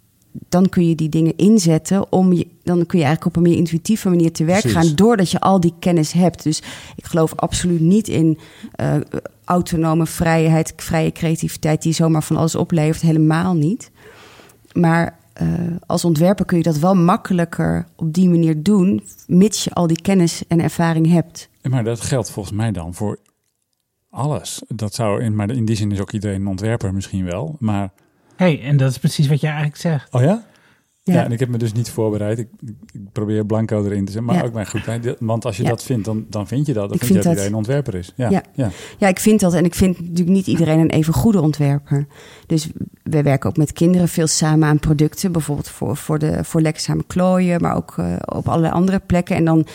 [0.48, 3.58] dan kun je die dingen inzetten om je, dan kun je eigenlijk op een meer
[3.58, 4.78] intuïtieve manier te werk Precies.
[4.78, 6.42] gaan, doordat je al die kennis hebt.
[6.42, 6.62] Dus
[6.96, 8.38] ik geloof absoluut niet in
[8.72, 8.96] eh,
[9.44, 13.02] autonome vrijheid, vrije creativiteit die zomaar van alles oplevert.
[13.02, 13.90] Helemaal niet.
[14.72, 15.48] Maar eh,
[15.86, 20.02] als ontwerper kun je dat wel makkelijker op die manier doen, mits je al die
[20.02, 21.48] kennis en ervaring hebt.
[21.62, 23.18] Maar dat geldt volgens mij dan voor
[24.10, 24.62] alles.
[24.68, 27.56] Dat zou in, maar in die zin is ook iedereen een ontwerper misschien wel.
[27.58, 27.92] Maar,
[28.36, 30.12] hey, en dat is precies wat jij eigenlijk zegt.
[30.12, 30.44] oh ja?
[31.02, 31.24] Ja, Ja.
[31.24, 32.38] en ik heb me dus niet voorbereid.
[32.38, 32.48] Ik,
[32.92, 34.24] ik, probeer blanco erin te zetten.
[34.24, 34.42] Maar Ja.
[34.48, 35.16] ook maar goed.
[35.18, 35.68] Want als je Ja.
[35.68, 36.88] dat vindt, dan, dan vind je dat.
[36.88, 37.32] Dan Ik vind je dat dat.
[37.32, 38.12] iedereen een ontwerper is.
[38.16, 38.42] Ja, Ja.
[38.54, 38.70] ja.
[38.98, 39.54] Ja, ik vind dat.
[39.54, 42.06] En ik vind natuurlijk niet iedereen een even goede ontwerper.
[42.46, 42.68] Dus
[43.02, 45.32] we werken ook met kinderen veel samen aan producten.
[45.32, 46.72] Bijvoorbeeld voor, voor, de, voor
[47.06, 49.36] klooien, maar ook eh, op allerlei andere plekken.
[49.36, 49.66] En dan,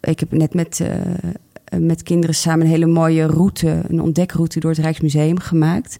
[0.00, 4.70] ik heb net met, eh, met kinderen samen een hele mooie route, een ontdekroute door
[4.70, 5.98] het Rijksmuseum gemaakt.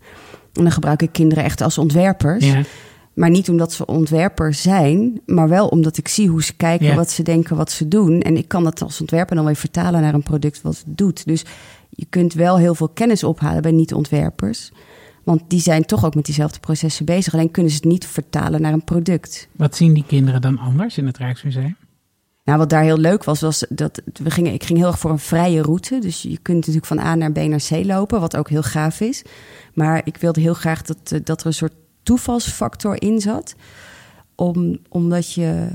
[0.52, 2.46] En dan gebruik ik kinderen echt als ontwerpers.
[2.46, 2.62] Ja.
[3.14, 6.94] Maar niet omdat ze ontwerper zijn, maar wel omdat ik zie hoe ze kijken, Ja.
[6.94, 8.20] wat ze denken, wat ze doen.
[8.20, 11.26] En ik kan dat als ontwerper dan weer vertalen naar een product wat het doet.
[11.26, 11.44] Dus
[11.90, 14.72] je kunt wel heel veel kennis ophalen bij niet-ontwerpers.
[15.24, 17.32] Want die zijn toch ook met diezelfde processen bezig.
[17.34, 19.48] Alleen kunnen ze het niet vertalen naar een product.
[19.56, 21.76] Wat zien die kinderen dan anders in het Rijksmuseum?
[22.44, 25.10] Nou, wat daar heel leuk was, was dat we gingen, ik ging heel erg voor
[25.10, 25.98] een vrije route.
[25.98, 29.00] Dus je kunt natuurlijk van A naar B naar C lopen, wat ook heel gaaf
[29.00, 29.22] is.
[29.74, 33.54] Maar ik wilde heel graag dat, eh, dat er een soort toevalsfactor in zat.
[34.34, 35.66] Om, omdat je,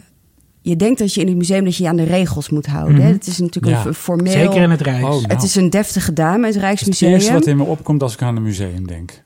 [0.62, 2.96] je denkt dat je in het museum dat je je aan de regels moet houden.
[2.96, 3.04] hè.
[3.04, 3.14] Mhm.
[3.14, 4.32] Het is natuurlijk Ja, een formeel...
[4.32, 5.04] Zeker in het Rijks.
[5.06, 5.24] Oh, nou.
[5.28, 7.12] Het is een deftige dame, het Het Rijksmuseum.
[7.14, 9.26] eerste wat in me opkomt als ik aan een museum denk.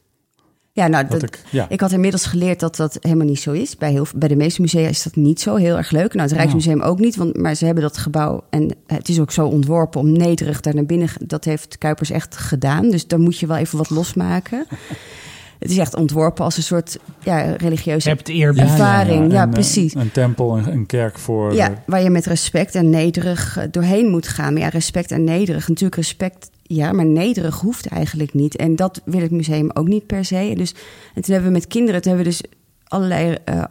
[0.73, 1.65] Ja, nou, Dat ik, ja.
[1.69, 3.77] Ik had inmiddels geleerd dat dat helemaal niet zo is.
[3.77, 6.13] Bij, heel, bij de meeste musea is dat niet zo heel erg leuk.
[6.13, 8.43] Nou, het Rijksmuseum ook niet, want, maar ze hebben dat gebouw...
[8.49, 11.09] en het is ook zo ontworpen om nederig daar naar binnen...
[11.19, 12.89] dat heeft Kuipers echt gedaan.
[12.89, 14.65] Dus daar moet je wel even wat losmaken.
[15.59, 18.09] het is echt ontworpen als een soort ja, Je religieuze...
[18.09, 18.61] hebt eerbied.
[18.61, 19.93] ervaring, ja, En, eh, precies.
[19.93, 21.53] Een tempel, een, een kerk voor...
[21.53, 24.53] Ja, waar je met respect en nederig eh, doorheen moet gaan.
[24.53, 25.67] Maar ja, respect en nederig.
[25.67, 28.55] Natuurlijk respect, ja, maar nederig hoeft eigenlijk niet.
[28.55, 30.35] En dat wil het museum ook niet per se.
[30.35, 30.73] En, dus,
[31.13, 32.51] en toen hebben we met kinderen, toen hebben we dus
[32.83, 33.63] allerlei eh,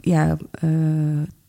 [0.00, 0.68] ja, eh,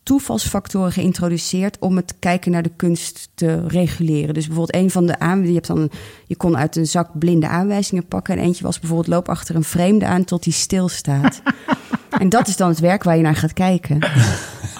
[0.04, 4.34] toevalsfactoren geïntroduceerd om het kijken naar de kunst te reguleren.
[4.34, 7.47] Dus bijvoorbeeld een van de aanwijzingen, je, hebt dan, je kon uit een zak blinde
[7.47, 8.38] aanwijzingen pakken.
[8.38, 11.41] En eentje was bijvoorbeeld loop achter een vreemde aan tot hij stilstaat.
[12.21, 14.04] en dat is dan het werk waar je naar gaat kijken.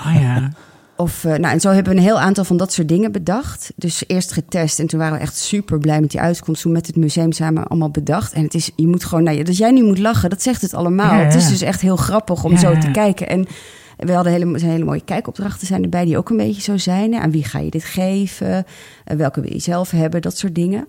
[0.06, 0.52] Oh ja.
[1.00, 3.72] Of, eh, nou, en zo hebben we een heel aantal van dat soort dingen bedacht.
[3.76, 6.62] Dus eerst getest en toen waren we echt super blij met die uitkomst.
[6.62, 8.34] Toen met het museum samen allemaal bedacht.
[8.34, 10.62] En het is, je moet gewoon, nou ja, dat jij nu moet lachen, dat zegt
[10.62, 11.12] het allemaal.
[11.14, 11.26] Ja, ja.
[11.26, 13.30] Het is dus echt heel grappig om zo te kijken.
[13.30, 13.48] En
[13.98, 17.16] we hadden hele, zijn hele mooie kijkopdrachten zijn erbij die ook een beetje zo zijn.
[17.16, 18.66] Aan wie ga je dit geven?
[19.04, 20.22] Eh, welke wil je zelf hebben?
[20.22, 20.88] Dat soort dingen.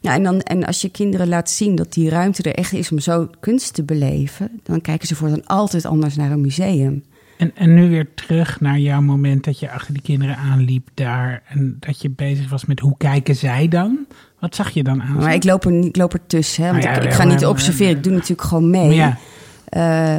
[0.00, 2.92] Nou, en, dan, en als je kinderen laat zien dat die ruimte er echt is
[2.92, 7.02] om zo kunst te beleven, dan kijken ze voortaan altijd anders naar een museum.
[7.38, 11.42] En, en nu weer terug naar jouw moment dat je achter die kinderen aanliep daar.
[11.48, 14.06] En dat je bezig was met hoe kijken zij dan?
[14.38, 15.16] Wat zag je dan aan?
[15.16, 16.64] Maar ik loop er, ik loop er tussen.
[16.64, 17.96] Hè, want Nou ja, ik, ga niet observeren.
[17.96, 18.94] Ik doe natuurlijk gewoon mee.
[18.94, 19.18] Ja,
[19.68, 20.18] Eh,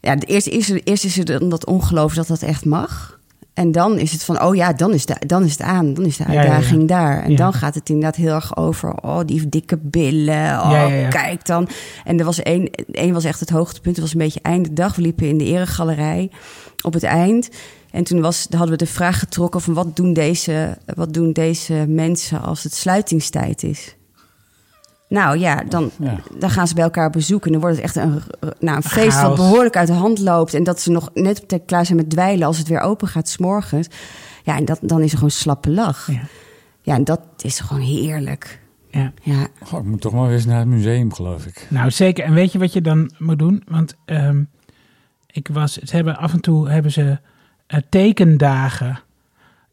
[0.00, 3.13] ja, de eerst, is er, eerst is er dan dat ongeloof dat dat echt mag.
[3.54, 5.94] En dan is het van, oh ja, dan is, de, dan is het aan.
[5.94, 6.86] Dan is de Ja, ja, uitdaging ja.
[6.86, 7.22] daar.
[7.22, 10.60] En dan gaat het inderdaad heel erg over, oh, die dikke billen.
[10.60, 11.68] Oh, kijk dan.
[12.04, 13.96] En er was één, één was echt het hoogtepunt.
[13.96, 14.96] Het was een beetje einde dag.
[14.96, 16.30] We liepen in de eregalerij
[16.82, 17.48] op het eind.
[17.90, 21.84] En toen was, hadden we de vraag getrokken van wat doen, deze, wat doen deze
[21.88, 23.94] mensen als het sluitingstijd is?
[25.14, 26.20] Nou ja, dan, Ja.
[26.38, 27.46] dan gaan ze bij elkaar bezoeken.
[27.46, 28.22] En dan wordt het echt een,
[28.58, 29.36] nou, een feest wat Chaos.
[29.36, 30.54] behoorlijk uit de hand loopt.
[30.54, 33.08] En dat ze nog net op tijd klaar zijn met dweilen als het weer open
[33.08, 33.88] gaat s'morgens.
[34.42, 36.06] Ja, en dat, dan is er gewoon slappe lach.
[36.12, 36.20] Ja.
[36.82, 38.60] Ja, en dat is gewoon heerlijk.
[38.90, 39.12] ja.
[39.22, 41.66] Ja, Goh, ik moet toch maar weer eens naar het museum, geloof ik.
[41.70, 42.24] Nou, zeker.
[42.24, 43.62] En weet je wat je dan moet doen?
[43.68, 44.42] Want ehm,
[45.26, 47.18] ik was, ze hebben af en toe hebben ze
[47.66, 49.00] eh, tekendagen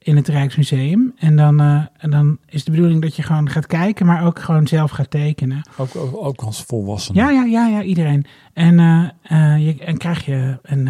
[0.04, 1.14] in het Rijksmuseum.
[1.18, 4.40] En dan, eh, en dan is de bedoeling dat je gewoon gaat kijken, maar ook
[4.40, 5.62] gewoon zelf gaat tekenen.
[5.78, 7.20] Ook, ook, ook als volwassene.
[7.20, 8.26] Ja, ja, ja, ja, iedereen.
[8.54, 10.88] En, eh, eh, je, en krijg je een,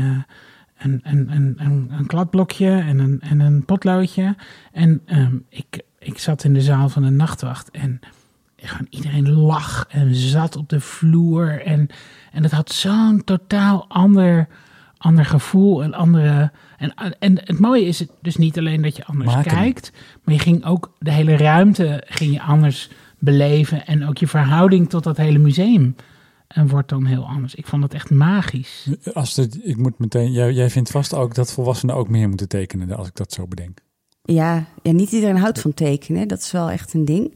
[0.78, 4.36] een, een, een, een, een kladblokje en een, en een potloodje.
[4.71, 8.00] En ehm, ik, ik zat in de zaal van de nachtwacht en
[8.56, 11.62] gewoon iedereen lag en zat op de vloer.
[11.62, 11.88] En,
[12.32, 14.47] en het had zo'n totaal ander,
[14.97, 16.52] ander gevoel en andere...
[16.82, 19.52] En, en het mooie is het dus niet alleen dat je anders Maken.
[19.52, 19.91] kijkt,
[20.24, 22.89] maar je ging ook de hele ruimte ging je anders
[23.20, 23.86] beleven.
[23.86, 25.96] En ook je verhouding tot dat hele museum
[26.48, 27.56] en wordt dan heel anders.
[27.56, 28.89] Ik vond het echt magisch.
[29.13, 32.48] Als het, ik moet meteen, jij, jij vindt vast ook dat volwassenen ook meer moeten
[32.48, 33.80] tekenen, als ik dat zo bedenk.
[34.24, 36.28] ja, ja niet iedereen houdt van tekenen.
[36.28, 37.36] Dat is wel echt een ding.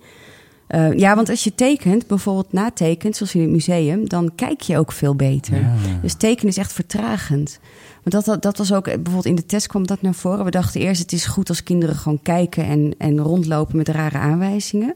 [0.68, 4.10] Eh, ja, want als je tekent, bijvoorbeeld natekent, zoals in het museum...
[4.10, 5.60] dan kijk je ook veel beter.
[5.60, 5.76] Ja.
[6.02, 7.60] Dus tekenen is echt vertragend.
[8.06, 10.46] Want dat, dat, dat was ook, bijvoorbeeld in de test kwam dat naar voren.
[10.46, 14.18] We dachten eerst, het is goed als kinderen gewoon kijken en, en rondlopen met rare
[14.18, 14.96] aanwijzingen.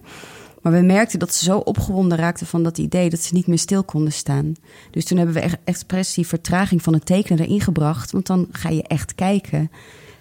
[0.61, 3.57] Maar we merkten dat ze zo opgewonden raakten van dat idee dat ze niet meer
[3.57, 4.53] stil konden staan.
[4.91, 8.11] Dus toen hebben we echt expres die vertraging van het tekenen erin gebracht.
[8.11, 9.71] Want dan ga je echt kijken.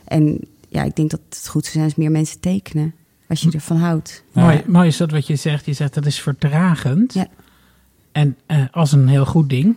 [0.05, 2.95] En ja, ik denk dat het goed zou zijn als meer mensen tekenen.
[3.29, 4.23] Als je ervan houdt.
[4.33, 4.43] Ja.
[4.43, 5.67] Mooi, mooi is dat wat je zegt.
[5.67, 7.15] Je zegt dat is vertragend.
[7.15, 7.27] Ja.
[8.13, 9.77] En eh, als een heel goed ding.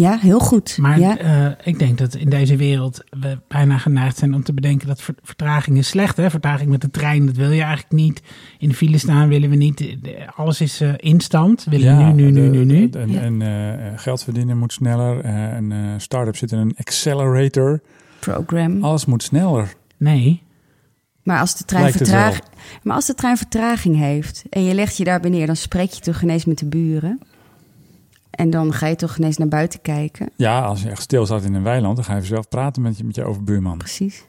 [0.00, 0.78] Ja, heel goed.
[0.78, 1.18] Maar ja.
[1.18, 5.02] eh, ik denk dat in deze wereld we bijna geneigd zijn om te bedenken dat
[5.02, 6.16] ver- vertraging is slecht.
[6.16, 6.30] Hè?
[6.30, 8.22] Vertraging met de trein, dat wil je eigenlijk niet.
[8.58, 9.96] In de file staan willen we niet.
[10.36, 11.64] Alles is eh, instant.
[11.70, 12.88] Willen Ja, nu, nu, nu, de- nu, nu.
[12.90, 13.20] En, Ja.
[13.20, 15.24] en eh, geld verdienen moet sneller.
[15.24, 17.80] een eh, start-up zit in een accelerator.
[18.20, 18.84] Program.
[18.84, 19.74] Alles moet sneller.
[19.96, 20.42] Nee.
[21.22, 21.92] Maar als de trein.
[22.82, 26.00] Maar als de trein vertraging heeft en je legt je daar beneden, dan spreek je
[26.00, 27.20] toch ineens met de buren.
[28.30, 30.30] En dan ga je toch ineens naar buiten kijken.
[30.36, 32.98] Ja, als je echt stil staat in een weiland, dan ga je zelf praten met
[32.98, 33.78] je, met je overbuurman.
[33.78, 34.24] Precies.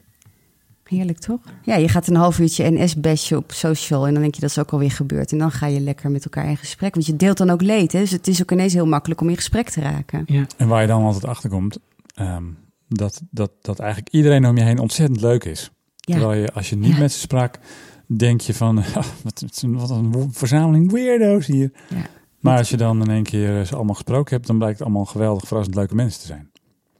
[0.84, 1.40] Heerlijk toch?
[1.62, 4.58] Ja, je gaat een half uurtje NS-bashen op social en dan denk je dat is
[4.58, 5.32] ook alweer gebeurd.
[5.32, 6.94] En dan ga je lekker met elkaar in gesprek.
[6.94, 7.92] Want je deelt dan ook leed.
[7.92, 7.98] Hè?
[8.00, 10.22] Dus het is ook ineens heel makkelijk om in gesprek te raken.
[10.26, 10.46] Ja.
[10.56, 11.78] En waar je dan altijd achter komt,
[12.14, 12.44] ehm,
[12.88, 15.70] dat, dat, dat eigenlijk iedereen om je heen ontzettend leuk is.
[15.96, 16.98] Ja, Terwijl je, als je niet Ja.
[16.98, 17.58] met ze sprak,
[18.06, 18.74] denk je van,
[19.24, 21.72] wat, wat een verzameling weirdo's hier.
[21.88, 22.06] Ja.
[22.42, 25.04] Maar als je dan in één keer ze allemaal gesproken hebt, dan blijkt het allemaal
[25.04, 26.50] geweldig, verrassend leuke mensen te zijn.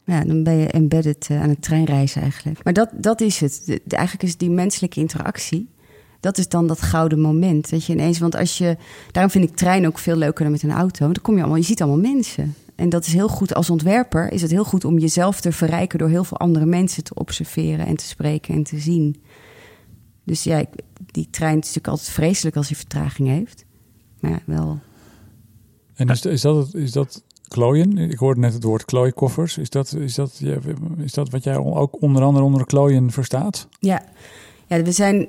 [0.04, 2.64] ja dan ben je embedded eh, aan het treinreizen eigenlijk.
[2.64, 3.62] Maar dat, dat is het.
[3.66, 5.70] De- eigenlijk is die menselijke interactie.
[6.20, 7.70] Dat is dan dat gouden moment.
[7.70, 8.76] Dat je ineens, want als je.
[9.10, 11.00] Daarom vind ik trein ook veel leuker dan met een auto.
[11.00, 12.54] Want dan kom je allemaal, je ziet allemaal mensen.
[12.74, 14.32] En dat is heel goed als ontwerper.
[14.32, 17.86] Is het heel goed om jezelf te verrijken door heel veel andere mensen te observeren
[17.86, 19.22] en te spreken en te zien.
[20.24, 20.68] Dus ja, ik-
[21.06, 23.64] die trein is natuurlijk altijd vreselijk als hij vertraging heeft.
[24.20, 24.78] Maar ja, wel.
[26.02, 27.98] En is, is, dat, is dat klooien?
[27.98, 29.58] Ik hoorde net het woord klooikoffers.
[29.58, 30.40] Is dat, is, dat,
[30.96, 33.68] is dat wat jij ook onder andere onder klooien verstaat?
[33.78, 34.02] Ja,
[34.66, 35.28] ja we zijn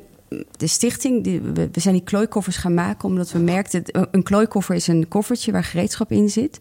[0.57, 3.83] de stichting, die, we, zijn die klooikoffers gaan maken omdat we merkten...
[4.11, 6.59] een klooikoffer is een koffertje waar gereedschap in zit.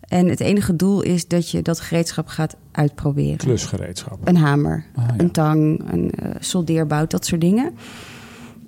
[0.00, 3.36] En het enige doel is dat je dat gereedschap gaat uitproberen.
[3.36, 4.18] Klusgereedschap.
[4.24, 5.14] Een hamer, Ah, ja.
[5.16, 7.74] een tang, een eh, soldeerbout, dat soort dingen.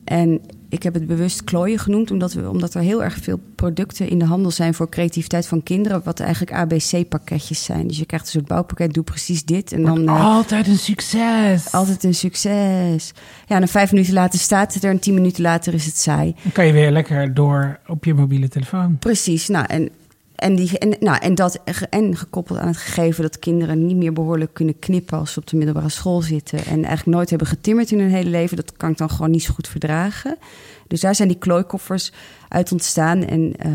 [0.05, 0.41] En
[0.71, 4.19] ik heb het bewust klooien genoemd, omdat, we, omdat er heel erg veel producten in
[4.19, 7.87] de handel zijn voor creativiteit van kinderen, wat eigenlijk ABC-pakketjes zijn.
[7.87, 9.73] Dus je krijgt een soort bouwpakket, doe precies dit.
[9.73, 11.73] En dan uh, Altijd een succes.
[11.73, 13.13] altijd een succes.
[13.47, 16.35] Ja, en vijf minuten later staat het er en tien minuten later is het saai.
[16.43, 18.99] Dan kan je weer lekker door op je mobiele telefoon.
[18.99, 19.49] Precies.
[19.49, 19.91] Nou, en,
[20.41, 21.61] en, die, en, nou, en dat
[21.91, 25.47] en gekoppeld aan het gegeven dat kinderen niet meer behoorlijk kunnen knippen als ze op
[25.47, 26.59] de middelbare school zitten.
[26.59, 28.57] En eigenlijk nooit hebben getimmerd in hun hele leven.
[28.57, 30.39] Dat kan ik dan gewoon niet zo goed verdragen.
[30.87, 32.13] Dus daar zijn die klooikoffers
[32.49, 33.25] uit ontstaan.
[33.25, 33.73] En, uh,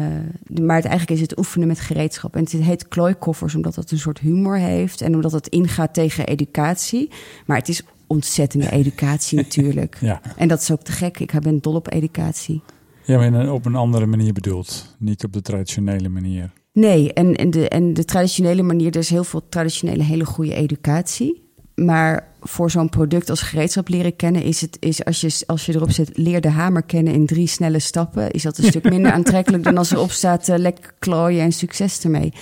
[0.66, 2.36] maar het, eigenlijk is het oefenen met gereedschap.
[2.36, 5.02] En het heet klooikoffers omdat het een soort humor heeft.
[5.02, 7.10] En omdat het ingaat tegen educatie.
[7.46, 9.98] Maar het is ontzettende educatie natuurlijk.
[10.02, 10.22] Ja.
[10.38, 11.20] En dat is ook te gek.
[11.20, 12.62] Ik ben dol op educatie.
[13.06, 14.96] Ja, maar op een andere manier bedoeld.
[15.00, 16.52] Niet op de traditionele manier.
[16.74, 20.54] Nee, en, en, de, en de traditionele manier, er is heel veel traditionele hele goede
[20.54, 21.44] educatie.
[21.76, 25.74] Maar voor zo'n product als gereedschap leren kennen, is het is als je, als je
[25.74, 29.12] erop zet, leer de hamer kennen in drie snelle stappen, is dat een stuk minder
[29.20, 32.34] aantrekkelijk dan als erop staat, eh, lekker klooien en succes ermee.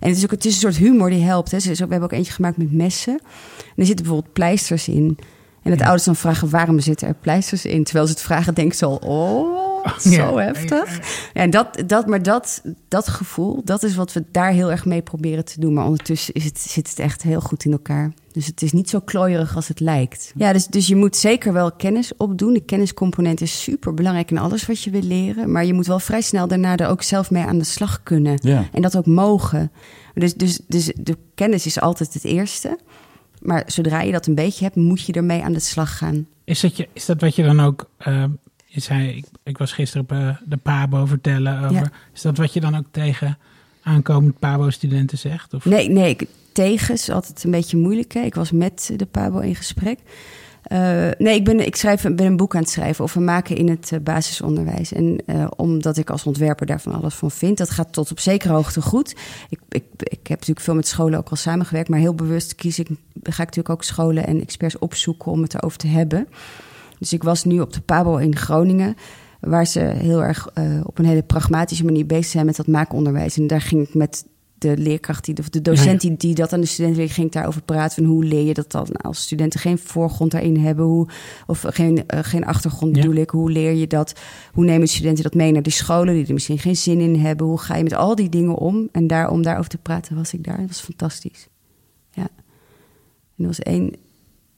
[0.00, 1.50] En het is ook het is een soort humor die helpt.
[1.50, 1.58] Hè.
[1.58, 3.12] We hebben ook eentje gemaakt met messen.
[3.12, 5.18] En er zitten bijvoorbeeld pleisters in.
[5.64, 7.84] En dat ouders dan vragen waarom zitten er pleisters in.
[7.84, 10.36] Terwijl ze het vragen, denken ze al, oh, zo Ja.
[10.36, 10.96] heftig.
[11.34, 14.84] Ja, en dat, dat, maar dat, dat gevoel, dat is wat we daar heel erg
[14.84, 15.72] mee proberen te doen.
[15.74, 18.12] Maar ondertussen is het, zit het echt heel goed in elkaar.
[18.32, 20.32] Dus het is niet zo klooierig als het lijkt.
[20.36, 22.52] Ja, dus, dus je moet zeker wel kennis opdoen.
[22.52, 25.52] De kenniscomponent is super belangrijk in alles wat je wil leren.
[25.52, 28.38] Maar je moet wel vrij snel daarna er ook zelf mee aan de slag kunnen.
[28.42, 28.68] Ja.
[28.72, 29.72] En dat ook mogen.
[30.14, 32.78] Dus, dus, dus de kennis is altijd het eerste.
[33.44, 36.26] Maar zodra je dat een beetje hebt, moet je ermee aan de slag gaan.
[36.44, 37.88] Is dat, je, is dat wat je dan ook...
[37.98, 38.24] eh,
[38.66, 41.74] je zei, ik, ik was gisteren op eh, de PABO vertellen over...
[41.74, 41.90] Ja.
[42.14, 43.38] Is dat wat je dan ook tegen
[43.82, 45.54] aankomend PABO-studenten zegt?
[45.54, 45.64] Of?
[45.64, 48.12] Nee, nee, ik, tegen is altijd een beetje moeilijk.
[48.12, 48.20] Hè?
[48.20, 49.98] Ik was met de Pabo in gesprek.
[50.64, 53.68] Eh, nee, ik, ben, ik schrijf, ben een boek aan het schrijven over maken in
[53.68, 54.92] het eh, basisonderwijs.
[54.92, 58.20] En eh, omdat ik als ontwerper daar van alles van vind, dat gaat tot op
[58.20, 59.16] zekere hoogte goed.
[59.48, 62.78] Ik, ik, ik heb natuurlijk veel met scholen ook al samengewerkt, maar heel bewust kies
[62.78, 62.86] ik,
[63.22, 66.28] ga ik natuurlijk ook scholen en experts opzoeken om het erover te hebben.
[66.98, 68.96] Dus ik was nu op de Pabo in Groningen,
[69.40, 70.48] waar ze heel erg
[70.84, 73.36] op een hele pragmatische manier bezig zijn met dat maakonderwijs.
[73.36, 74.24] En daar ging ik met
[74.68, 77.62] de leerkracht, die, of de docent die, die dat aan de studenten leert, ging daarover
[77.62, 77.94] praten.
[78.04, 81.08] Van hoe leer je dat dan als studenten geen voorgrond daarin hebben, hoe,
[81.46, 83.02] of geen, eh, geen achtergrond Ja.
[83.02, 83.30] bedoel ik.
[83.30, 84.20] Hoe leer je dat?
[84.52, 87.46] Hoe nemen studenten dat mee naar de scholen die er misschien geen zin in hebben?
[87.46, 88.88] Hoe ga je met al die dingen om?
[88.92, 90.58] En daar, om daarover te praten was ik daar.
[90.58, 91.48] Dat was fantastisch.
[92.10, 92.28] Ja.
[93.36, 93.92] En er was één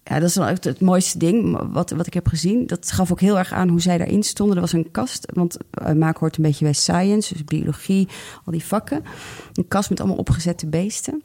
[0.08, 2.66] ja, dat is wel echt het mooiste ding wat, wat ik heb gezien.
[2.66, 4.54] Dat gaf ook heel erg aan hoe zij daarin stonden.
[4.54, 8.08] Er was een kast, want uh, Maak hoort een beetje bij science, dus biologie,
[8.44, 9.04] al die vakken.
[9.52, 11.22] Een kast met allemaal opgezette beesten.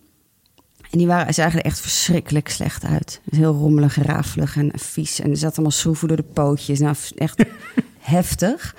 [0.91, 3.21] En die waren, zagen er echt verschrikkelijk slecht uit.
[3.23, 5.19] Dus heel rommelig, rafelig en vies.
[5.19, 6.79] En er zat allemaal schroeven door de pootjes.
[6.79, 7.43] Nou, echt
[7.99, 8.75] heftig.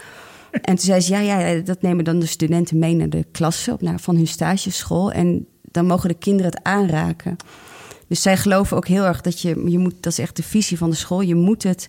[0.50, 3.72] En toen zei ze, ja, ja, dat nemen dan de studenten mee naar de klasse...
[3.72, 5.12] Op, naar, van hun stageschool.
[5.12, 7.36] En dan mogen de kinderen het aanraken.
[8.12, 10.78] Dus zij geloven ook heel erg dat je, je moet, dat is echt de visie
[10.78, 11.20] van de school.
[11.20, 11.88] Je moet het,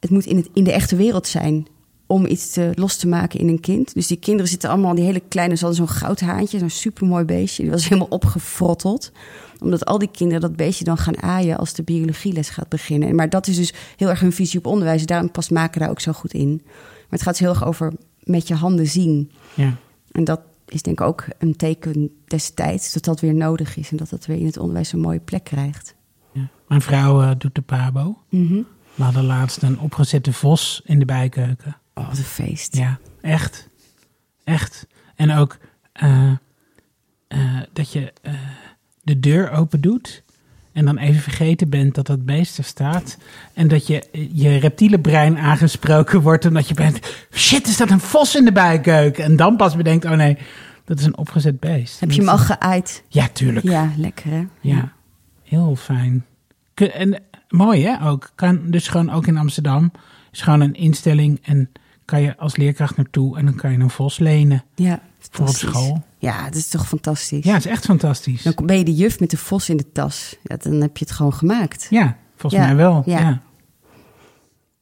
[0.00, 1.66] het moet in, het, in de echte wereld zijn
[2.06, 3.94] om iets te, los te maken in een kind.
[3.94, 7.62] Dus die kinderen zitten allemaal, die hele kleine, ze hadden zo'n goudhaantje, zo'n supermooi beestje.
[7.62, 9.12] Die was helemaal opgefrotteld.
[9.60, 13.14] Omdat al die kinderen dat beestje dan gaan aaien als de biologieles gaat beginnen.
[13.14, 15.06] Maar dat is dus heel erg hun visie op onderwijs.
[15.06, 16.60] Daarom past maken daar ook zo goed in.
[16.64, 19.30] Maar het gaat dus heel erg over met je handen zien.
[19.54, 19.76] Ja.
[20.10, 20.40] En dat
[20.74, 24.26] is denk ik ook een teken destijds dat dat weer nodig is en dat dat
[24.26, 25.94] weer in het onderwijs een mooie plek krijgt.
[26.32, 26.48] Ja.
[26.68, 28.22] Mijn vrouw uh, doet de pabo.
[28.28, 28.66] Mm-hmm.
[28.94, 31.76] We hadden laatst een opgezette vos in de bijkeuken.
[31.94, 32.76] Oh, wat een feest.
[32.76, 33.68] Ja, echt.
[34.44, 34.86] Echt.
[35.14, 35.58] En ook
[36.02, 36.32] uh,
[37.28, 38.12] uh, dat je
[39.02, 40.22] de deur open doet
[40.72, 43.16] en dan even vergeten bent dat dat beest er staat.
[43.54, 47.00] En dat je je reptiele brein aangesproken wordt omdat je bent...
[47.32, 49.24] Shit, is dat een vos in de bijkeuken?
[49.24, 50.38] En dan pas bedenkt, oh nee,
[50.84, 52.00] dat is een opgezet beest.
[52.00, 53.02] Heb je hem al geaaid?
[53.08, 53.66] Ja, tuurlijk.
[53.66, 54.38] Ja, lekker hè?
[54.38, 54.92] Ja, ja.
[55.42, 56.24] heel fijn.
[56.74, 58.32] En mooi hè ook.
[58.34, 59.92] Kan dus gewoon ook in Amsterdam.
[60.32, 61.70] Is gewoon een instelling en
[62.04, 64.64] kan je als leerkracht naartoe en dan kan je een vos lenen.
[64.74, 65.00] Ja,
[65.30, 66.04] voor op school.
[66.22, 67.44] Ja, dat is toch fantastisch.
[67.44, 68.42] Ja, het is echt fantastisch.
[68.42, 70.36] Dan ben je de juf met de vos in de tas.
[70.42, 71.86] Ja, dan heb je het gewoon gemaakt.
[71.90, 72.66] Ja, volgens ja.
[72.66, 73.02] mij wel.
[73.06, 73.18] Ja.
[73.20, 73.42] ja.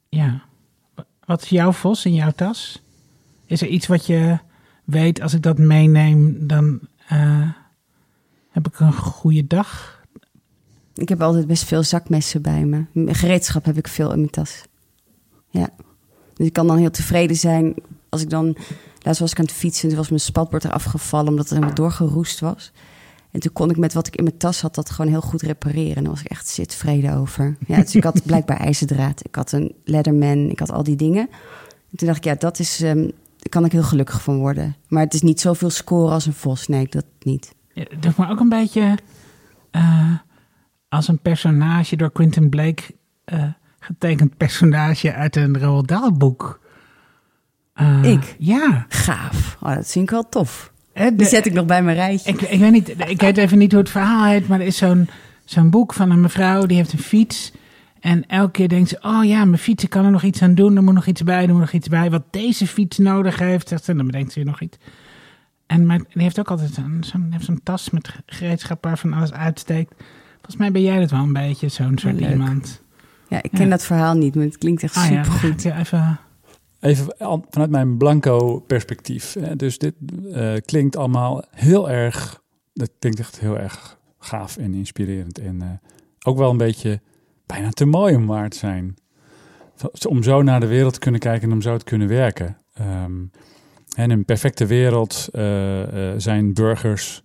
[0.09, 0.43] ja.
[1.25, 2.83] Wat is jouw vos in jouw tas?
[3.47, 4.39] Is er iets wat je
[4.85, 6.81] weet, als ik dat meeneem, dan
[7.13, 7.49] uh,
[8.51, 10.01] heb ik een goede dag?
[10.95, 12.85] Ik heb altijd best veel zakmessen bij me.
[12.95, 14.63] Gereedschap heb ik veel in mijn tas.
[15.51, 15.69] Ja.
[16.35, 17.75] Dus ik kan dan heel tevreden zijn
[18.09, 18.57] als ik dan...
[19.03, 21.29] Laatst was ik aan het fietsen en toen was mijn spatbord eraf gevallen...
[21.29, 22.73] omdat het helemaal doorgeroest was.
[23.31, 25.43] En toen kon ik met wat ik in mijn tas had dat gewoon heel goed
[25.43, 25.97] repareren.
[25.97, 27.57] En daar was ik echt zit vrede over.
[27.67, 29.25] Ja, dus ik had blijkbaar ijzerdraad.
[29.25, 31.29] Ik had een Leatherman, ik had al die dingen.
[31.97, 34.77] Toen dacht ik, ja, dat is, ehm, daar kan ik heel gelukkig van worden.
[34.89, 36.69] Maar het is niet zoveel scoren als een vos.
[36.69, 37.55] Nee, dat niet.
[37.73, 38.99] Ja, Het doet me ook een beetje
[39.71, 40.13] eh,
[40.89, 42.83] als een personage door Quentin Blake
[43.25, 43.45] eh,
[43.81, 46.60] getekend personage uit een Roald Dahl boek.
[47.81, 48.35] Eh, Ik?
[48.39, 48.87] Ja.
[48.89, 49.57] Gaaf.
[49.61, 50.73] Oh, dat vind ik wel tof.
[50.93, 52.31] Eh, de- Die zet ik nog bij mijn rijtje.
[52.33, 54.77] Ik, ik weet niet, ik weet even niet hoe het verhaal heet, maar er is
[54.77, 55.09] zo'n
[55.45, 57.53] zo'n boek van een mevrouw die heeft een fiets.
[58.01, 60.55] En elke keer denkt ze, oh ja, mijn fiets, ik kan er nog iets aan
[60.55, 60.77] doen.
[60.77, 62.11] Er moet nog iets bij, er moet nog iets bij.
[62.11, 64.77] Wat deze fiets nodig heeft, zegt ze, en dan bedenkt ze weer nog iets.
[65.67, 67.05] En maar die heeft ook altijd zo'n
[67.41, 69.95] zo'n tas met gereedschap waarvan alles uitsteekt.
[70.35, 72.31] Volgens mij ben jij dat wel een beetje, zo'n soort leuk.
[72.31, 72.83] iemand.
[73.29, 73.71] Ja, ik ken Ja.
[73.71, 75.63] dat verhaal niet, maar het klinkt echt Ah ja, supergoed.
[75.63, 76.19] ja, even...
[76.81, 77.15] Even
[77.51, 79.37] vanuit mijn blanco perspectief.
[79.57, 79.95] Dus dit
[80.33, 85.39] eh, klinkt allemaal heel erg, dat klinkt echt heel erg gaaf en inspirerend.
[85.39, 85.69] En eh,
[86.23, 87.01] ook wel een beetje
[87.47, 88.95] bijna te mooi om waar te zijn.
[90.09, 92.57] Om zo naar de wereld te kunnen kijken en om zo te kunnen werken.
[92.75, 93.21] Ehm,
[93.97, 95.43] en in een perfecte wereld eh,
[96.17, 97.23] zijn burgers,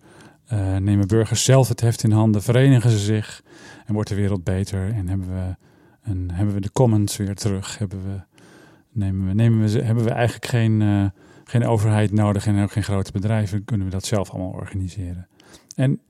[0.78, 3.42] nemen burgers zelf het heft in handen, verenigen ze zich
[3.86, 4.92] en wordt de wereld beter.
[4.92, 5.56] En hebben we,
[6.10, 8.35] een, hebben we de commons weer terug, hebben we
[8.96, 11.04] nemen we, nemen we, hebben we eigenlijk geen, eh,
[11.44, 15.28] geen overheid nodig en ook geen grote bedrijven, kunnen we dat zelf allemaal organiseren.
[15.74, 16.00] En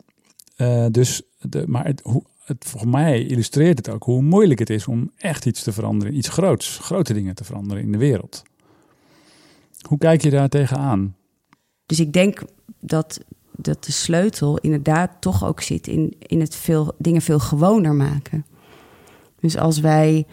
[0.56, 4.70] eh, dus, de, maar het, hoe, het, voor mij illustreert het ook hoe moeilijk het
[4.70, 8.42] is om echt iets te veranderen, iets groots, grote dingen te veranderen in de wereld.
[9.88, 11.16] Hoe kijk je daar tegenaan?
[11.86, 12.42] Dus ik denk
[12.80, 13.20] dat,
[13.56, 18.46] dat de sleutel inderdaad toch ook zit in, in het veel, dingen veel gewoner maken.
[19.40, 20.26] Dus als wij,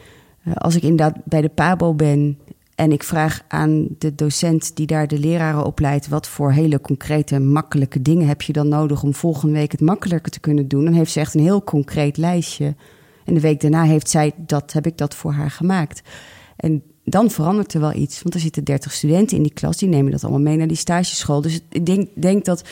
[0.53, 2.37] als ik inderdaad bij de PABO ben
[2.75, 7.39] en ik vraag aan de docent die daar de leraren opleidt, wat voor hele concrete,
[7.39, 10.93] makkelijke dingen heb je dan nodig om volgende week het makkelijker te kunnen doen, dan
[10.93, 12.75] heeft ze echt een heel concreet lijstje.
[13.25, 16.01] En de week daarna heeft zij dat, heb ik dat voor haar gemaakt.
[16.55, 18.21] En dan verandert er wel iets.
[18.21, 20.77] Want er zitten 30 studenten in die klas, die nemen dat allemaal mee naar die
[20.77, 21.41] stageschool.
[21.41, 22.63] Dus ik denk, denk dat,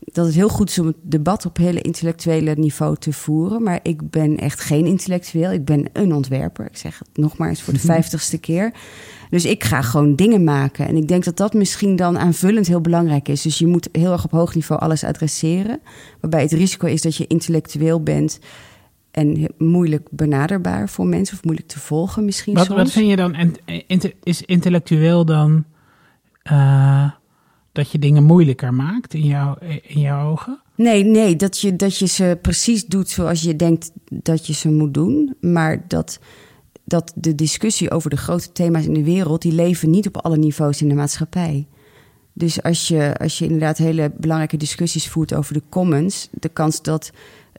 [0.00, 3.62] dat het heel goed is om het debat op hele intellectuele niveau te voeren.
[3.62, 5.52] Maar ik ben echt geen intellectueel.
[5.52, 6.66] Ik ben een ontwerper.
[6.66, 8.72] Ik zeg het nog maar eens voor de vijftigste keer.
[9.30, 10.86] Dus ik ga gewoon dingen maken.
[10.86, 13.42] En ik denk dat dat misschien dan aanvullend heel belangrijk is.
[13.42, 15.80] Dus je moet heel erg op hoog niveau alles adresseren.
[16.20, 18.38] Waarbij het risico is dat je intellectueel bent
[19.10, 22.78] en moeilijk benaderbaar voor mensen of moeilijk te volgen misschien Wat, soms.
[22.78, 23.54] wat vind je dan, en-
[23.86, 25.64] inte- is intellectueel dan
[26.42, 27.10] eh,
[27.72, 30.60] dat je dingen moeilijker maakt in, jouw in jouw ogen?
[30.74, 34.70] Nee, nee, dat je, dat je ze precies doet zoals je denkt dat je ze
[34.70, 35.34] moet doen.
[35.40, 36.18] Maar dat,
[36.84, 40.36] dat de discussie over de grote thema's in de wereld, die leven niet op alle
[40.36, 41.66] niveaus in de maatschappij.
[42.32, 46.82] Dus als je, als je inderdaad hele belangrijke discussies voert over de commons, de kans
[46.82, 47.10] dat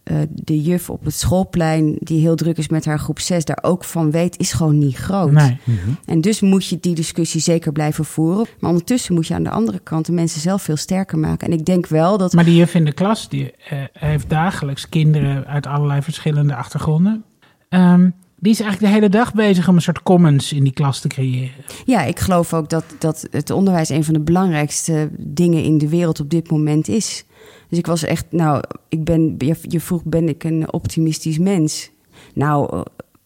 [0.04, 3.60] eh, de juf op het schoolplein, die heel druk is met haar groep 6, daar
[3.62, 5.32] ook van weet, is gewoon niet groot.
[5.32, 5.58] Nee.
[6.06, 8.46] En dus moet je die discussie zeker blijven voeren.
[8.60, 11.48] Maar ondertussen moet je aan de andere kant de mensen zelf veel sterker maken.
[11.48, 12.34] En ik denk wel dat.
[12.34, 17.24] Maar die juf in de klas, die eh, heeft dagelijks kinderen uit allerlei verschillende achtergronden.
[17.70, 18.10] Ehm,
[18.42, 21.08] die is eigenlijk de hele dag bezig om een soort commons in die klas te
[21.08, 21.52] creëren.
[21.86, 25.90] Ja, ik geloof ook dat, dat het onderwijs een van de belangrijkste dingen in de
[25.90, 27.26] wereld op dit moment is.
[27.72, 31.92] Dus ik was echt, nou, ik ben, je, je vroeg, ben ik een optimistisch mens?
[32.34, 32.82] Nou, eh,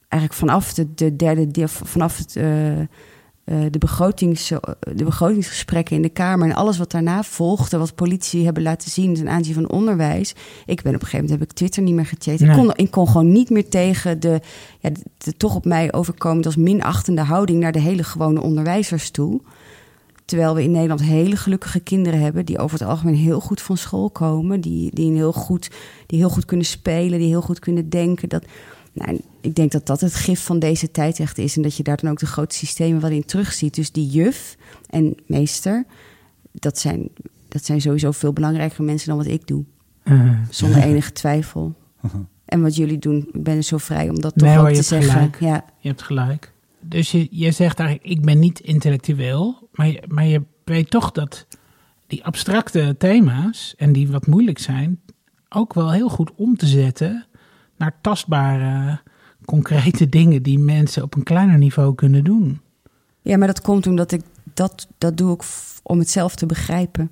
[0.07, 2.85] eigenlijk vanaf de, de derde, deel- vanaf het, eh, eh,
[3.45, 4.47] de, begrotings,
[4.93, 9.13] de begrotingsgesprekken in de Kamer en alles wat daarna volgde, wat politici hebben laten zien
[9.13, 10.35] ten aanzien van onderwijs.
[10.65, 12.41] Ik ben op een gegeven moment, heb ik Twitter niet meer gecheckt.
[12.41, 14.41] Ik, kon, ik kon gewoon niet meer tegen de,
[14.79, 19.09] ja, de, de toch op mij overkomend als minachtende houding naar de hele gewone onderwijzers
[19.09, 19.41] toe.
[20.25, 23.77] Terwijl we in Nederland hele gelukkige kinderen hebben die over het algemeen heel goed van
[23.77, 25.71] school komen, die, die, heel, goed,
[26.05, 28.29] die heel goed kunnen spelen, die heel goed kunnen denken.
[28.29, 28.45] Dat,
[28.93, 31.83] nou, ik denk dat dat het gif van deze tijd echt is en dat je
[31.83, 33.75] daar dan ook de grote systemen wel in terugziet.
[33.75, 34.57] Dus die juf
[34.89, 35.85] en meester,
[36.51, 37.09] dat zijn,
[37.47, 39.63] dat zijn sowieso veel belangrijkere mensen dan wat ik doe,
[40.03, 41.73] Eh, zonder enige twijfel.
[42.45, 45.11] En wat jullie doen, ik ben zo vrij om dat toch ook hoor, te zeggen.
[45.11, 45.37] gelijk.
[45.39, 46.53] Ja, je hebt gelijk.
[46.79, 51.11] Dus je, je zegt eigenlijk, ik ben niet intellectueel, maar je, maar je weet toch
[51.11, 51.47] dat
[52.07, 55.01] die abstracte thema's en die wat moeilijk zijn,
[55.49, 57.25] ook wel heel goed om te zetten
[57.77, 58.99] naar tastbare,
[59.45, 62.59] concrete dingen die mensen op een kleiner niveau kunnen doen.
[63.21, 64.21] Ja, maar dat komt omdat ik
[64.53, 65.43] dat, dat doe ik
[65.83, 67.11] om het zelf te begrijpen.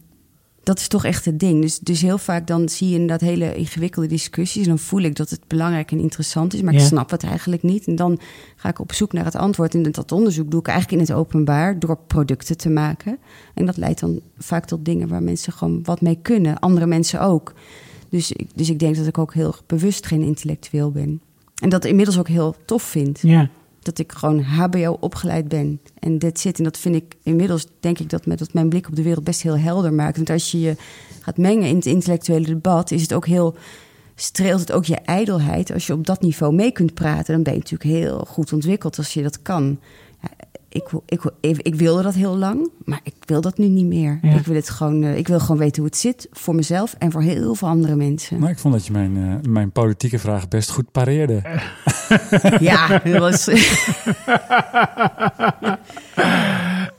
[0.63, 1.61] Dat is toch echt het ding.
[1.61, 4.63] Dus, dus heel vaak dan zie je inderdaad hele ingewikkelde discussies.
[4.63, 6.79] En dan voel ik dat het belangrijk en interessant is, maar Ja.
[6.79, 7.87] ik snap het eigenlijk niet.
[7.87, 8.19] En dan
[8.55, 9.75] ga ik op zoek naar het antwoord.
[9.75, 13.17] En dat onderzoek doe ik eigenlijk in het openbaar door producten te maken.
[13.53, 16.59] En dat leidt dan vaak tot dingen waar mensen gewoon wat mee kunnen.
[16.59, 17.53] Andere mensen ook.
[18.09, 21.21] Dus, ik- dus ik denk dat ik ook heel bewust geen intellectueel ben.
[21.61, 23.19] En dat inmiddels ook heel tof vind.
[23.21, 23.49] Ja.
[23.83, 25.81] Dat ik gewoon HBO opgeleid ben.
[25.99, 26.57] En dit zit.
[26.57, 29.23] En dat vind ik inmiddels, denk ik, dat, met, dat mijn blik op de wereld
[29.23, 30.15] best heel helder maakt.
[30.15, 30.75] Want als je je
[31.21, 33.55] gaat mengen in het intellectuele debat, is het ook heel.
[34.15, 35.71] streelt het ook je ijdelheid.
[35.73, 38.97] Als je op dat niveau mee kunt praten, dan ben je natuurlijk heel goed ontwikkeld
[38.97, 39.79] als je dat kan.
[40.73, 44.19] Ik, ik, ik, ik wilde dat heel lang, maar ik wil dat nu niet meer.
[44.21, 44.31] Ja.
[44.33, 47.11] Ik wil het gewoon, eh, ik wil gewoon weten hoe het zit voor mezelf en
[47.11, 48.39] voor heel veel andere mensen.
[48.39, 51.41] Maar ik vond dat je mijn, eh, mijn politieke vraag best goed pareerde.
[52.59, 53.49] Ja, dat was.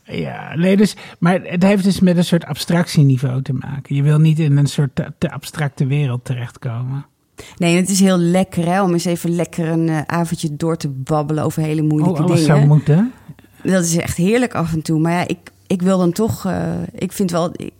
[0.06, 3.94] Ja, nee, dus, maar het heeft dus met een soort abstractieniveau te maken.
[3.94, 7.06] Je wil niet in een soort te, te abstracte wereld terechtkomen.
[7.56, 10.88] Nee, het is heel lekker hè, om eens even lekker een eh, avondje door te
[10.88, 12.56] babbelen over hele moeilijke Oh, alles dingen.
[12.56, 13.12] zou moeten.
[13.72, 15.00] Dat is echt heerlijk af en toe.
[15.00, 16.44] Maar ja, ik, ik wil dan toch.
[16.44, 17.50] eh, ik vind wel.
[17.52, 17.72] Ik,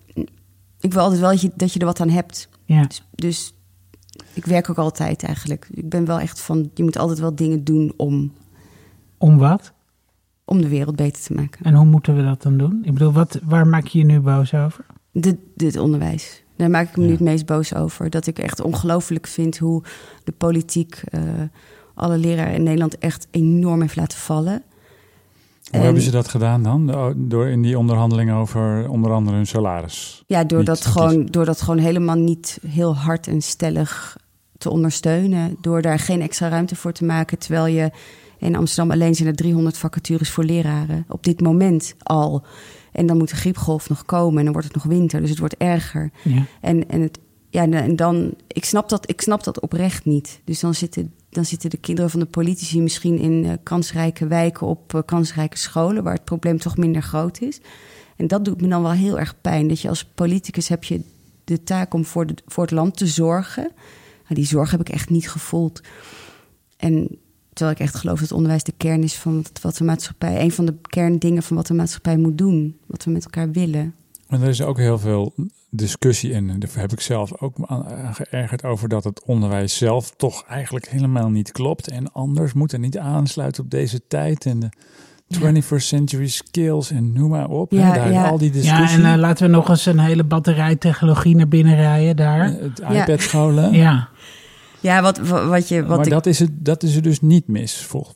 [0.80, 2.48] ik wil altijd wel dat je, dat je er wat aan hebt.
[2.64, 2.82] Ja.
[2.86, 3.54] Dus, dus
[4.32, 5.68] ik werk ook altijd eigenlijk.
[5.70, 6.70] Ik ben wel echt van.
[6.74, 8.32] Je moet altijd wel dingen doen om,
[9.18, 9.72] Om wat?
[10.44, 11.64] om de wereld beter te maken.
[11.64, 12.80] En hoe moeten we dat dan doen?
[12.84, 14.86] Ik bedoel, wat, waar maak je je nu boos over?
[15.12, 16.42] Dit, dit onderwijs.
[16.56, 17.06] Daar maak ik me Ja.
[17.08, 18.10] nu het meest boos over.
[18.10, 19.82] Dat ik echt ongelooflijk vind hoe
[20.24, 21.20] de politiek eh,
[21.94, 24.62] alle leraren in Nederland echt enorm heeft laten vallen.
[25.70, 26.86] Hoe En- hebben ze dat gedaan dan?
[26.86, 30.24] Do- Door in die onderhandelingen over onder andere hun salaris.
[30.26, 34.16] Ja, door dat, gewoon, door dat gewoon helemaal niet heel hard en stellig
[34.58, 35.56] te ondersteunen.
[35.60, 37.38] Door daar geen extra ruimte voor te maken.
[37.38, 37.90] Terwijl je
[38.38, 41.04] in Amsterdam alleen zijn er 300 vacatures voor leraren.
[41.08, 42.44] Op dit moment al.
[42.92, 45.20] En dan moet de griepgolf nog komen en dan wordt het nog winter.
[45.20, 46.10] Dus het wordt erger.
[46.22, 46.44] Ja.
[46.60, 47.18] En, en, het,
[47.50, 50.40] ja, en dan, ik snap, dat, ik snap dat oprecht niet.
[50.44, 54.66] Dus dan zitten, dan zitten de kinderen van de politici misschien in eh, kansrijke wijken
[54.66, 57.60] op eh, kansrijke scholen, waar het probleem toch minder groot is.
[58.16, 59.68] En dat doet me dan wel heel erg pijn.
[59.68, 61.00] Dat je als politicus heb je
[61.44, 63.70] de taak om voor, de, voor het land te zorgen.
[64.22, 65.80] Maar die zorg heb ik echt niet gevoeld.
[66.76, 67.18] En
[67.52, 70.64] terwijl ik echt geloof dat onderwijs de kern is van wat de maatschappij, een van
[70.64, 73.94] de kerndingen van wat de maatschappij moet doen, wat we met elkaar willen.
[74.34, 75.32] En er is ook heel veel
[75.70, 76.50] discussie in.
[76.50, 80.88] En daar heb ik zelf ook aan geërgerd over dat het onderwijs zelf toch eigenlijk
[80.88, 81.88] helemaal niet klopt.
[81.88, 84.46] En anders moet en niet aansluiten op deze tijd.
[84.46, 87.72] En de 21st century skills en noem maar op.
[87.72, 88.28] Ja, daar ja.
[88.28, 89.02] al die Ja, discussie.
[89.02, 92.44] en eh, laten we nog eens een hele batterij technologie naar binnen rijden daar.
[92.46, 93.02] het Ja.
[93.02, 93.72] iPad-scholen.
[93.72, 94.08] Ja,
[94.84, 95.84] Ja, wat, wat, je.
[95.84, 97.76] Wat maar ik, dat, is het, dat is er dus niet mis.
[97.76, 98.06] Vol,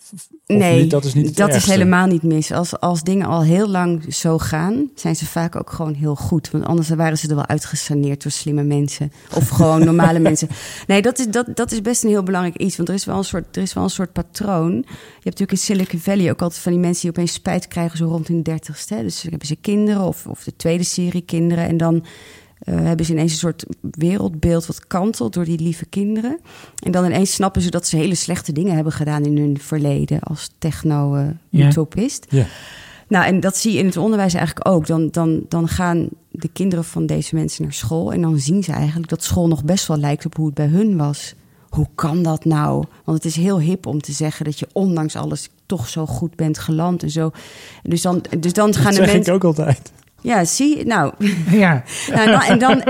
[0.46, 2.52] nee, niet, dat is niet dat is helemaal niet mis.
[2.52, 6.50] Als, als dingen al heel lang zo gaan, zijn ze vaak ook gewoon heel goed.
[6.50, 9.12] Want anders waren ze er wel uitgesaneerd door slimme mensen.
[9.34, 10.48] Of gewoon normale mensen.
[10.86, 12.76] Nee, dat is, dat, dat is best een heel belangrijk iets.
[12.76, 14.72] Want er is, wel een soort, er is wel een soort patroon.
[14.72, 17.98] Je hebt natuurlijk in Silicon Valley ook altijd van die mensen die opeens spijt krijgen,
[17.98, 19.02] zo rond hun dertigste.
[19.02, 21.68] Dus hebben ze kinderen of, of de tweede serie kinderen.
[21.68, 22.04] En dan
[22.59, 26.38] eh, hebben ze ineens een soort wereldbeeld wat kantelt door die lieve kinderen.
[26.84, 30.20] En dan ineens snappen ze dat ze hele slechte dingen hebben gedaan in hun verleden
[30.20, 32.26] als techno-utopist.
[32.28, 32.46] Ja.
[33.09, 34.86] Nou, en dat zie je in het onderwijs eigenlijk ook.
[34.86, 38.72] Dan, dan, dan gaan de kinderen van deze mensen naar school en dan zien ze
[38.72, 41.34] eigenlijk dat school nog best wel lijkt op hoe het bij hun was.
[41.68, 42.84] Hoe kan dat nou?
[43.04, 46.36] Want het is heel hip om te zeggen dat je ondanks alles toch zo goed
[46.36, 47.30] bent geland en zo.
[47.82, 49.34] Dus dan, dus dan gaan Dat de zeg mensen.
[49.34, 49.92] ik ook altijd.
[50.20, 51.12] Ja, zie, nou,
[51.50, 51.82] ja.
[52.14, 52.82] nou, en dan, en dan,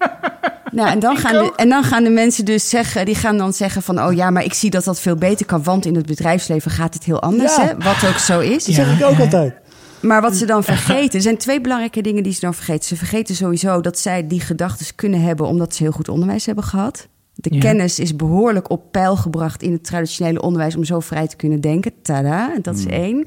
[0.78, 3.52] nou, en, dan gaan de, en dan gaan de mensen dus zeggen, die gaan dan
[3.52, 6.06] zeggen van, oh ja, maar ik zie dat dat veel beter kan, want in het
[6.06, 7.64] bedrijfsleven gaat het heel anders, Ja.
[7.66, 7.76] hè?
[7.76, 8.64] Wat ook zo is.
[8.64, 9.54] Dat zeg ik ook altijd.
[10.00, 12.84] Maar wat ze dan vergeten, er zijn twee belangrijke dingen die ze dan vergeten.
[12.84, 16.64] Ze vergeten sowieso dat zij die gedachten kunnen hebben omdat ze heel goed onderwijs hebben
[16.64, 17.08] gehad.
[17.34, 17.60] De Ja.
[17.60, 21.60] kennis is behoorlijk op peil gebracht in het traditionele onderwijs om zo vrij te kunnen
[21.60, 21.92] denken.
[22.02, 23.26] Tada, dat is één.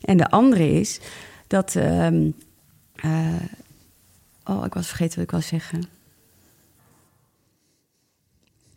[0.00, 1.00] En de andere is
[1.46, 1.74] dat.
[1.76, 2.30] ehm,
[3.02, 3.34] eh,
[4.44, 5.84] oh, ik was vergeten wat ik wou zeggen.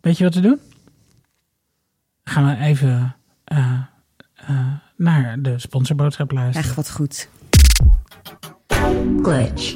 [0.01, 0.59] Weet je wat we doen?
[2.23, 3.81] Gaan we even eh,
[4.33, 6.67] eh, naar de sponsorboodschap luisteren.
[6.67, 7.29] Echt wat goed.
[9.21, 9.75] glitch,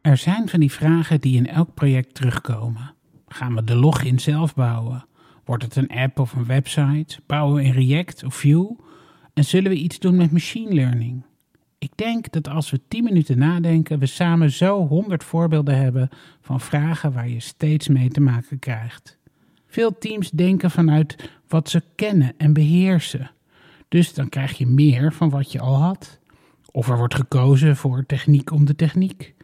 [0.00, 2.94] Er zijn van die vragen die in elk project terugkomen.
[3.28, 5.06] Gaan we de login zelf bouwen?
[5.44, 7.20] Wordt het een app of een website?
[7.26, 8.76] Bouwen we in React of Vue?
[9.34, 11.24] En zullen we iets doen met machine learning?
[11.82, 16.08] Ik denk dat als we 10 minuten nadenken, we samen zo 100 voorbeelden hebben
[16.40, 19.18] van vragen waar je steeds mee te maken krijgt.
[19.66, 23.30] Veel teams denken vanuit wat ze kennen en beheersen.
[23.88, 26.18] Dus dan krijg je meer van wat je al had.
[26.70, 29.34] Of er wordt gekozen voor techniek om de techniek.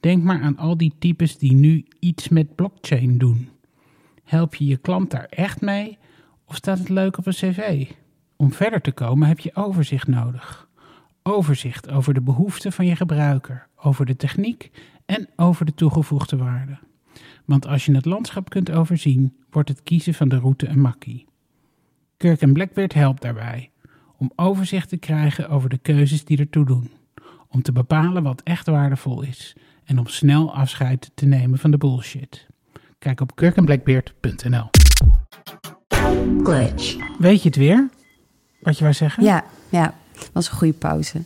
[0.00, 3.48] Denk maar aan al die types die nu iets met blockchain doen.
[4.24, 5.98] Help je je klant daar echt mee
[6.44, 7.86] of staat het leuk op een cv?
[8.36, 10.65] Om verder te komen heb je overzicht nodig.
[11.28, 14.70] Overzicht over de behoeften van je gebruiker, over de techniek
[15.06, 16.78] en over de toegevoegde waarde.
[17.44, 21.26] Want als je het landschap kunt overzien, wordt het kiezen van de route een makkie.
[22.16, 23.70] Kirk en Blackbeard helpt daarbij
[24.18, 26.90] om overzicht te krijgen over de keuzes die ertoe doen,
[27.48, 31.78] om te bepalen wat echt waardevol is en om snel afscheid te nemen van de
[31.78, 32.46] bullshit.
[32.98, 34.70] Kijk op kirkenblackbeard.nl.
[36.42, 37.88] glitch, Weet je het weer?
[38.60, 39.24] Wat je wou zeggen?
[39.24, 39.94] Ja, ja,
[40.32, 41.22] was een goede pauze.